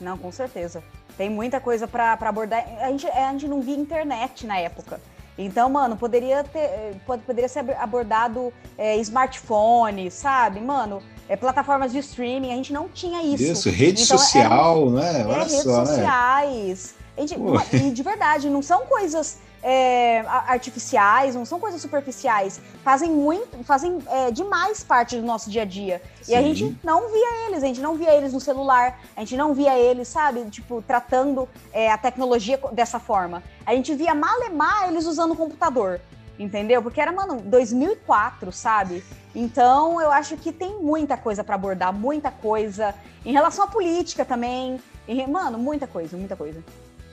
Não, 0.00 0.16
com 0.18 0.30
certeza. 0.30 0.82
Tem 1.16 1.30
muita 1.30 1.60
coisa 1.60 1.88
para 1.88 2.12
abordar. 2.12 2.64
A 2.80 2.90
gente, 2.90 3.06
a 3.06 3.32
gente 3.32 3.48
não 3.48 3.60
via 3.60 3.76
internet 3.76 4.46
na 4.46 4.58
época. 4.58 5.00
Então, 5.38 5.68
mano, 5.68 5.96
poderia 5.96 6.42
ter, 6.44 6.96
poderia 7.04 7.48
ser 7.48 7.70
abordado 7.78 8.52
é, 8.78 8.96
smartphone, 8.96 10.10
sabe? 10.10 10.60
Mano, 10.60 11.02
é, 11.28 11.36
plataformas 11.36 11.92
de 11.92 11.98
streaming, 11.98 12.52
a 12.52 12.56
gente 12.56 12.72
não 12.72 12.88
tinha 12.88 13.22
isso. 13.22 13.42
Isso, 13.42 13.70
rede 13.70 14.02
então, 14.02 14.16
social, 14.16 14.90
né? 14.90 15.24
Olha 15.26 15.34
é, 15.34 15.38
redes 15.38 15.62
só, 15.62 15.80
né? 15.80 15.86
sociais. 15.86 16.94
Né? 17.16 17.26
Gente, 17.26 17.34
e 17.72 17.90
de 17.90 18.02
verdade, 18.02 18.48
não 18.48 18.62
são 18.62 18.86
coisas 18.86 19.38
é, 19.68 20.24
artificiais, 20.46 21.34
não 21.34 21.44
são 21.44 21.58
coisas 21.58 21.82
superficiais, 21.82 22.60
fazem 22.84 23.10
muito, 23.10 23.64
fazem 23.64 23.98
é, 24.06 24.30
demais 24.30 24.84
parte 24.84 25.16
do 25.16 25.26
nosso 25.26 25.50
dia 25.50 25.62
a 25.62 25.64
dia. 25.64 26.00
Sim. 26.22 26.32
E 26.32 26.34
a 26.36 26.40
gente 26.40 26.78
não 26.84 27.10
via 27.10 27.46
eles, 27.46 27.64
a 27.64 27.66
gente 27.66 27.80
não 27.80 27.96
via 27.96 28.14
eles 28.14 28.32
no 28.32 28.38
celular, 28.38 29.00
a 29.16 29.20
gente 29.20 29.36
não 29.36 29.52
via 29.52 29.76
eles, 29.76 30.06
sabe, 30.06 30.44
tipo, 30.50 30.80
tratando 30.82 31.48
é, 31.72 31.90
a 31.90 31.98
tecnologia 31.98 32.60
dessa 32.70 33.00
forma. 33.00 33.42
A 33.66 33.74
gente 33.74 33.92
via 33.92 34.14
malemar 34.14 34.88
eles 34.88 35.04
usando 35.04 35.32
o 35.32 35.36
computador, 35.36 36.00
entendeu? 36.38 36.80
Porque 36.80 37.00
era, 37.00 37.10
mano, 37.10 37.40
2004, 37.40 38.52
sabe? 38.52 39.02
Então, 39.34 40.00
eu 40.00 40.12
acho 40.12 40.36
que 40.36 40.52
tem 40.52 40.78
muita 40.80 41.16
coisa 41.16 41.42
para 41.42 41.56
abordar, 41.56 41.92
muita 41.92 42.30
coisa. 42.30 42.94
Em 43.24 43.32
relação 43.32 43.64
à 43.64 43.66
política 43.66 44.24
também. 44.24 44.80
E, 45.08 45.26
mano, 45.26 45.58
muita 45.58 45.88
coisa, 45.88 46.16
muita 46.16 46.36
coisa. 46.36 46.62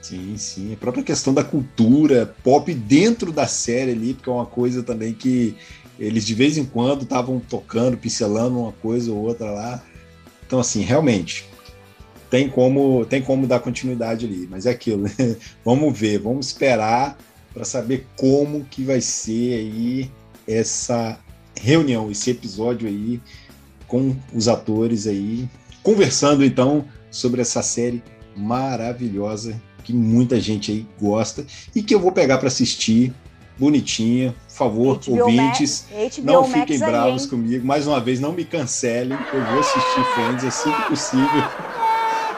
Sim, 0.04 0.36
sim. 0.36 0.74
A 0.74 0.76
própria 0.76 1.02
questão 1.02 1.32
da 1.32 1.42
cultura 1.42 2.34
pop 2.44 2.74
dentro 2.74 3.32
da 3.32 3.46
série 3.46 3.92
ali, 3.92 4.12
porque 4.12 4.28
é 4.28 4.32
uma 4.34 4.44
coisa 4.44 4.82
também 4.82 5.14
que 5.14 5.56
eles 5.98 6.26
de 6.26 6.34
vez 6.34 6.58
em 6.58 6.64
quando 6.66 7.04
estavam 7.04 7.40
tocando, 7.40 7.96
pincelando 7.96 8.60
uma 8.60 8.72
coisa 8.72 9.10
ou 9.10 9.16
outra 9.16 9.50
lá. 9.50 9.82
Então, 10.46 10.60
assim, 10.60 10.82
realmente 10.82 11.48
tem 12.28 12.50
como 12.50 13.06
tem 13.06 13.22
como 13.22 13.46
dar 13.46 13.60
continuidade 13.60 14.26
ali, 14.26 14.46
mas 14.50 14.66
é 14.66 14.72
aquilo. 14.72 15.04
Né? 15.04 15.36
vamos 15.64 15.98
ver, 15.98 16.18
vamos 16.18 16.48
esperar 16.48 17.16
para 17.54 17.64
saber 17.64 18.06
como 18.14 18.62
que 18.66 18.84
vai 18.84 19.00
ser 19.00 19.54
aí 19.54 20.10
essa 20.46 21.18
reunião, 21.58 22.10
esse 22.10 22.30
episódio 22.30 22.86
aí 22.86 23.22
com 23.88 24.14
os 24.34 24.48
atores 24.48 25.06
aí 25.06 25.48
conversando 25.82 26.44
então 26.44 26.84
sobre 27.10 27.40
essa 27.40 27.62
série 27.62 28.02
maravilhosa 28.36 29.58
que 29.84 29.92
muita 29.92 30.40
gente 30.40 30.72
aí 30.72 30.86
gosta 31.00 31.46
e 31.74 31.82
que 31.82 31.94
eu 31.94 32.00
vou 32.00 32.10
pegar 32.10 32.38
para 32.38 32.48
assistir 32.48 33.14
bonitinha. 33.58 34.34
Por 34.48 34.54
favor, 34.54 34.98
HBO 34.98 35.20
ouvintes, 35.20 35.86
Max, 35.92 36.18
não 36.18 36.44
fiquem 36.44 36.78
Max 36.78 36.90
bravos 36.90 37.22
aí, 37.24 37.28
comigo. 37.28 37.66
Mais 37.66 37.86
uma 37.86 38.00
vez, 38.00 38.20
não 38.20 38.32
me 38.32 38.44
cancelem. 38.44 39.18
Eu 39.32 39.44
vou 39.44 39.60
assistir 39.60 40.04
Friends 40.14 40.44
assim 40.44 40.72
que 40.72 40.82
possível. 40.88 41.42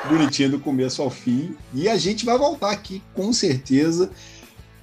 Bonitinha 0.08 0.48
do 0.48 0.58
começo 0.58 1.02
ao 1.02 1.10
fim. 1.10 1.56
E 1.72 1.88
a 1.88 1.96
gente 1.96 2.24
vai 2.24 2.38
voltar 2.38 2.70
aqui, 2.70 3.02
com 3.14 3.32
certeza, 3.32 4.10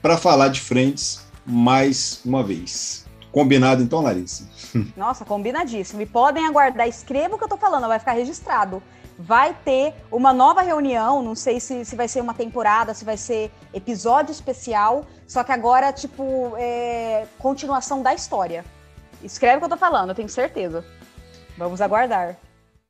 para 0.01 0.17
falar 0.17 0.49
de 0.49 0.59
Friends 0.59 1.21
mais 1.45 2.21
uma 2.25 2.43
vez. 2.43 3.05
Combinado 3.31 3.81
então, 3.81 4.01
Larissa? 4.01 4.47
Nossa, 4.95 5.25
combinadíssimo. 5.25 6.01
E 6.01 6.05
podem 6.05 6.45
aguardar. 6.45 6.87
Escreva 6.87 7.35
o 7.35 7.37
que 7.37 7.43
eu 7.43 7.49
tô 7.49 7.57
falando, 7.57 7.87
vai 7.87 7.99
ficar 7.99 8.13
registrado 8.13 8.81
vai 9.17 9.55
ter 9.65 9.93
uma 10.11 10.33
nova 10.33 10.61
reunião, 10.61 11.21
não 11.21 11.35
sei 11.35 11.59
se, 11.59 11.85
se 11.85 11.95
vai 11.95 12.07
ser 12.07 12.21
uma 12.21 12.33
temporada, 12.33 12.93
se 12.93 13.05
vai 13.05 13.17
ser 13.17 13.51
episódio 13.73 14.31
especial, 14.31 15.05
só 15.27 15.43
que 15.43 15.51
agora, 15.51 15.91
tipo, 15.91 16.53
é 16.57 17.25
continuação 17.37 18.01
da 18.01 18.13
história. 18.13 18.65
Escreve 19.23 19.57
o 19.57 19.59
que 19.59 19.65
eu 19.65 19.69
tô 19.69 19.77
falando, 19.77 20.09
eu 20.09 20.15
tenho 20.15 20.29
certeza. 20.29 20.83
Vamos 21.57 21.81
aguardar. 21.81 22.37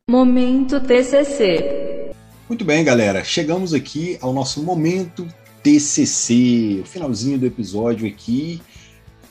Momento 0.09 0.79
TCC. 0.79 2.11
Muito 2.47 2.65
bem, 2.65 2.83
galera. 2.83 3.23
Chegamos 3.23 3.73
aqui 3.73 4.17
ao 4.21 4.33
nosso 4.33 4.61
momento 4.63 5.27
TCC, 5.61 6.81
o 6.81 6.85
finalzinho 6.85 7.37
do 7.37 7.45
episódio 7.45 8.07
aqui, 8.07 8.61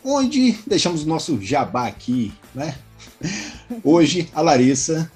onde 0.05 0.53
deixamos 0.66 1.05
o 1.05 1.09
nosso 1.09 1.40
jabá 1.40 1.86
aqui, 1.86 2.32
né? 2.55 2.74
Hoje 3.84 4.30
a 4.34 4.40
Larissa 4.40 5.11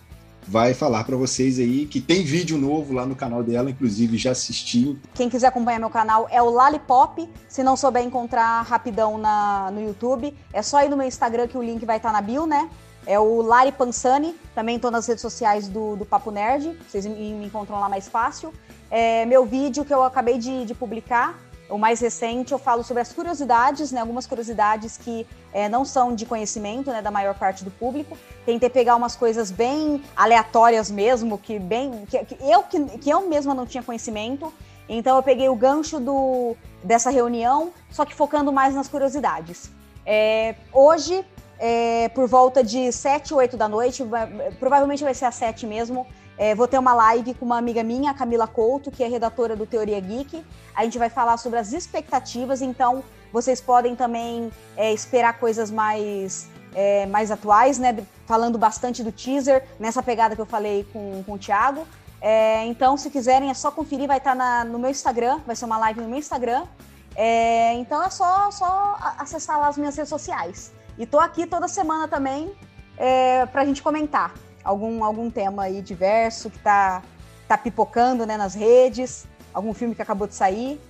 vai 0.47 0.73
falar 0.73 1.05
para 1.05 1.17
vocês 1.17 1.59
aí 1.59 1.87
que 1.87 2.01
tem 2.01 2.23
vídeo 2.23 2.57
novo 2.57 2.93
lá 2.93 3.05
no 3.05 3.17
canal 3.17 3.43
dela, 3.43 3.71
inclusive 3.71 4.17
já 4.17 4.31
assisti. 4.31 4.97
Quem 5.15 5.29
quiser 5.29 5.49
acompanhar 5.49 5.79
meu 5.79 5.91
canal 5.91 6.29
é 6.31 6.41
o 6.41 6.51
Lalipop. 6.51 7.29
Se 7.49 7.63
não 7.63 7.77
souber 7.77 8.03
encontrar 8.03 8.63
rapidão 8.63 9.19
na, 9.19 9.71
no 9.73 9.83
YouTube, 9.83 10.33
é 10.53 10.63
só 10.63 10.83
ir 10.85 10.89
no 10.89 10.97
meu 10.97 11.07
Instagram 11.07 11.49
que 11.49 11.59
o 11.59 11.63
link 11.63 11.85
vai 11.85 11.97
estar 11.97 12.11
tá 12.11 12.13
na 12.13 12.21
bio, 12.21 12.47
né? 12.47 12.71
É 13.07 13.21
o 13.21 13.41
Lari 13.41 13.71
Pansani, 13.71 14.35
também 14.53 14.77
estou 14.77 14.91
nas 14.91 15.07
redes 15.07 15.23
sociais 15.23 15.69
do, 15.69 15.95
do 15.95 16.05
Papo 16.05 16.33
Nerd, 16.33 16.77
vocês 16.89 17.07
me 17.07 17.47
encontram 17.47 17.79
lá 17.79 17.89
mais 17.89 18.09
fácil. 18.09 18.53
É, 18.91 19.25
meu 19.27 19.47
vídeo 19.47 19.85
que 19.85 19.95
eu 19.95 20.03
acabei 20.03 20.39
de, 20.39 20.65
de 20.65 20.75
publicar 20.75 21.39
o 21.69 21.79
mais 21.79 22.01
recente, 22.01 22.53
eu 22.53 22.59
falo 22.59 22.83
sobre 22.85 23.03
as 23.03 23.13
curiosidades, 23.13 23.91
né, 23.91 24.01
algumas 24.01 24.27
curiosidades 24.27 24.97
que 24.97 25.27
é, 25.53 25.69
não 25.69 25.85
são 25.85 26.15
de 26.15 26.25
conhecimento 26.25 26.91
né, 26.91 27.03
da 27.03 27.11
maior 27.11 27.35
parte 27.35 27.65
do 27.65 27.71
público. 27.71 28.17
Tentei 28.45 28.71
pegar 28.71 28.97
umas 28.97 29.17
coisas 29.17 29.51
bem 29.51 30.03
aleatórias 30.15 30.91
mesmo, 30.91 31.39
que 31.39 31.59
bem 31.59 32.07
que, 32.07 32.25
que 32.25 32.37
eu 32.41 32.63
que, 32.63 32.85
que, 32.99 33.11
eu 33.11 33.29
mesma 33.29 33.55
não 33.55 33.67
tinha 33.67 33.83
conhecimento. 33.83 34.53
Então 34.89 35.17
eu 35.17 35.23
peguei 35.23 35.49
o 35.49 35.57
gancho 35.57 35.99
do, 35.99 36.57
dessa 36.83 37.11
reunião, 37.11 37.73
só 37.91 38.05
que 38.05 38.15
focando 38.15 38.53
mais 38.53 38.75
nas 38.75 38.87
curiosidades. 38.87 39.71
É, 40.05 40.55
hoje, 40.73 41.25
é, 41.59 42.09
por 42.11 42.29
volta 42.29 42.63
de 42.63 42.93
7, 42.93 43.35
8 43.35 43.57
da 43.57 43.69
noite, 43.69 44.05
provavelmente 44.61 45.03
vai 45.03 45.15
ser 45.15 45.25
às 45.25 45.35
7 45.35 45.67
mesmo, 45.67 46.07
é, 46.39 46.55
vou 46.55 46.69
ter 46.69 46.79
uma 46.79 46.93
live 46.93 47.35
com 47.35 47.45
uma 47.47 47.57
amiga 47.57 47.83
minha, 47.83 48.13
Camila 48.13 48.47
Couto, 48.47 48.91
que 48.91 49.03
é 49.03 49.09
redatora 49.09 49.57
do 49.57 49.67
Teoria 49.67 49.99
Geek. 49.99 50.45
A 50.75 50.85
gente 50.85 50.99
vai 50.99 51.09
falar 51.09 51.37
sobre 51.39 51.59
as 51.59 51.73
expectativas, 51.73 52.61
então 52.61 53.03
vocês 53.33 53.61
podem 53.61 53.97
também 53.97 54.53
é, 54.77 54.93
esperar 54.93 55.39
coisas 55.39 55.71
mais, 55.71 56.49
é, 56.75 57.07
mais 57.07 57.31
atuais, 57.31 57.79
né? 57.79 57.97
Falando 58.27 58.59
bastante 58.59 59.03
do 59.03 59.11
teaser, 59.11 59.65
nessa 59.79 60.03
pegada 60.03 60.35
que 60.35 60.41
eu 60.41 60.47
falei 60.47 60.87
com, 60.93 61.23
com 61.25 61.33
o 61.33 61.39
Thiago. 61.39 61.87
É, 62.21 62.65
então, 62.67 62.97
se 62.97 63.09
quiserem, 63.09 63.51
é 63.51 63.55
só 63.55 63.71
conferir, 63.71 64.07
vai 64.07 64.19
estar 64.19 64.35
na, 64.35 64.65
no 64.65 64.79
meu 64.79 64.91
Instagram, 64.91 65.41
vai 65.47 65.57
ser 65.57 65.65
uma 65.65 65.79
live 65.79 66.01
no 66.01 66.09
meu 66.09 66.19
Instagram. 66.19 66.65
É, 67.15 67.73
então 67.75 68.03
é 68.03 68.11
só, 68.11 68.51
só 68.51 68.99
acessar 69.19 69.59
lá 69.59 69.69
as 69.69 69.79
minhas 69.79 69.97
redes 69.97 70.11
sociais. 70.11 70.73
E 70.99 71.07
tô 71.07 71.19
aqui 71.19 71.47
toda 71.47 71.67
semana 71.67 72.07
também 72.07 72.53
é, 72.99 73.47
para 73.47 73.63
a 73.63 73.65
gente 73.65 73.83
comentar 73.83 74.35
algum, 74.67 75.05
algum 75.05 75.31
tema 75.31 75.63
aí 75.65 75.81
diverso 75.81 76.51
que 76.51 76.59
tá, 76.59 77.03
tá 77.47 77.57
pipocando 77.57 78.27
né, 78.27 78.37
nas 78.37 78.55
redes, 78.55 79.27
algum 79.55 79.73
filme 79.73 79.95
que 79.95 80.03
acabou 80.03 80.27
de 80.27 80.35
sair. 80.35 80.81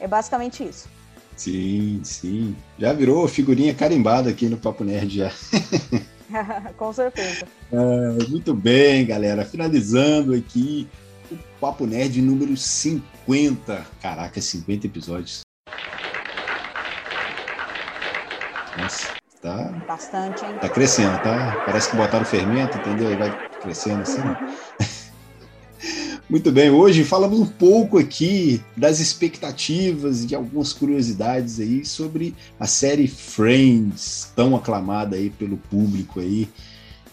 É 0.00 0.08
basicamente 0.08 0.64
isso. 0.64 0.88
Sim, 1.36 2.00
sim. 2.02 2.56
Já 2.78 2.92
virou 2.92 3.28
figurinha 3.28 3.74
carimbada 3.74 4.30
aqui 4.30 4.48
no 4.48 4.56
Papo 4.56 4.82
Nerd 4.82 5.18
já. 5.18 5.32
Com 6.76 6.92
certeza. 6.92 7.46
É, 7.70 8.28
muito 8.28 8.54
bem, 8.54 9.06
galera. 9.06 9.44
Finalizando 9.44 10.34
aqui 10.34 10.88
o 11.30 11.36
Papo 11.60 11.86
Nerd 11.86 12.20
número 12.22 12.56
50. 12.56 13.86
Caraca, 14.00 14.40
50 14.40 14.86
episódios. 14.86 15.42
Nossa. 18.76 19.18
Tá, 19.40 19.72
Bastante, 19.86 20.44
hein? 20.44 20.58
Tá 20.58 20.68
crescendo, 20.68 21.18
tá? 21.18 21.56
Parece 21.64 21.88
que 21.88 21.96
botaram 21.96 22.24
fermento, 22.24 22.76
entendeu? 22.76 23.12
E 23.12 23.16
vai 23.16 23.38
crescendo 23.60 24.02
assim. 24.02 24.36
Muito 26.28 26.50
bem, 26.50 26.70
hoje 26.70 27.04
falamos 27.04 27.38
um 27.38 27.46
pouco 27.46 27.98
aqui 27.98 28.60
das 28.76 28.98
expectativas 28.98 30.24
e 30.24 30.26
de 30.26 30.34
algumas 30.34 30.72
curiosidades 30.72 31.60
aí 31.60 31.84
sobre 31.84 32.34
a 32.58 32.66
série 32.66 33.06
Friends, 33.06 34.32
tão 34.34 34.56
aclamada 34.56 35.16
aí 35.16 35.30
pelo 35.30 35.56
público 35.56 36.18
aí, 36.20 36.48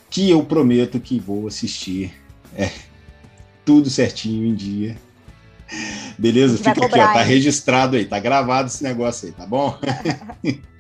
que 0.10 0.30
eu 0.30 0.44
prometo 0.44 1.00
que 1.00 1.20
vou 1.20 1.48
assistir. 1.48 2.12
É, 2.56 2.72
tudo 3.64 3.90
certinho 3.90 4.48
em 4.48 4.56
dia. 4.56 4.98
Beleza? 6.18 6.58
Fica 6.58 6.86
aqui, 6.86 7.00
ó, 7.00 7.14
tá 7.14 7.22
registrado 7.22 7.96
aí, 7.96 8.06
tá 8.06 8.20
gravado 8.20 8.68
esse 8.68 8.84
negócio 8.84 9.28
aí, 9.28 9.34
tá 9.34 9.46
bom? 9.46 9.78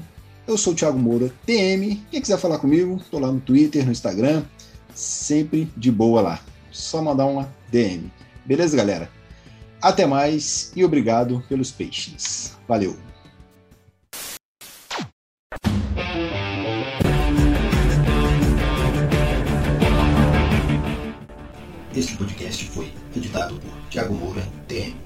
Eu 0.46 0.56
sou 0.56 0.72
o 0.72 0.76
Thiago 0.76 0.98
Moura, 0.98 1.30
TM. 1.44 2.00
Quem 2.10 2.22
quiser 2.22 2.38
falar 2.38 2.58
comigo, 2.58 2.96
estou 2.96 3.20
lá 3.20 3.30
no 3.30 3.40
Twitter, 3.40 3.84
no 3.84 3.92
Instagram, 3.92 4.44
sempre 4.98 5.70
de 5.76 5.92
boa 5.92 6.20
lá. 6.20 6.40
Só 6.72 7.00
mandar 7.00 7.26
uma 7.26 7.48
DM. 7.70 8.10
Beleza, 8.44 8.76
galera? 8.76 9.08
Até 9.80 10.06
mais 10.06 10.72
e 10.74 10.84
obrigado 10.84 11.42
pelos 11.48 11.70
peixes. 11.70 12.56
Valeu! 12.66 12.96
Este 21.94 22.16
podcast 22.16 22.64
foi 22.66 22.92
editado 23.16 23.54
por 23.56 23.70
Thiago 23.90 24.14
Moura, 24.14 24.42
TM. 24.66 24.96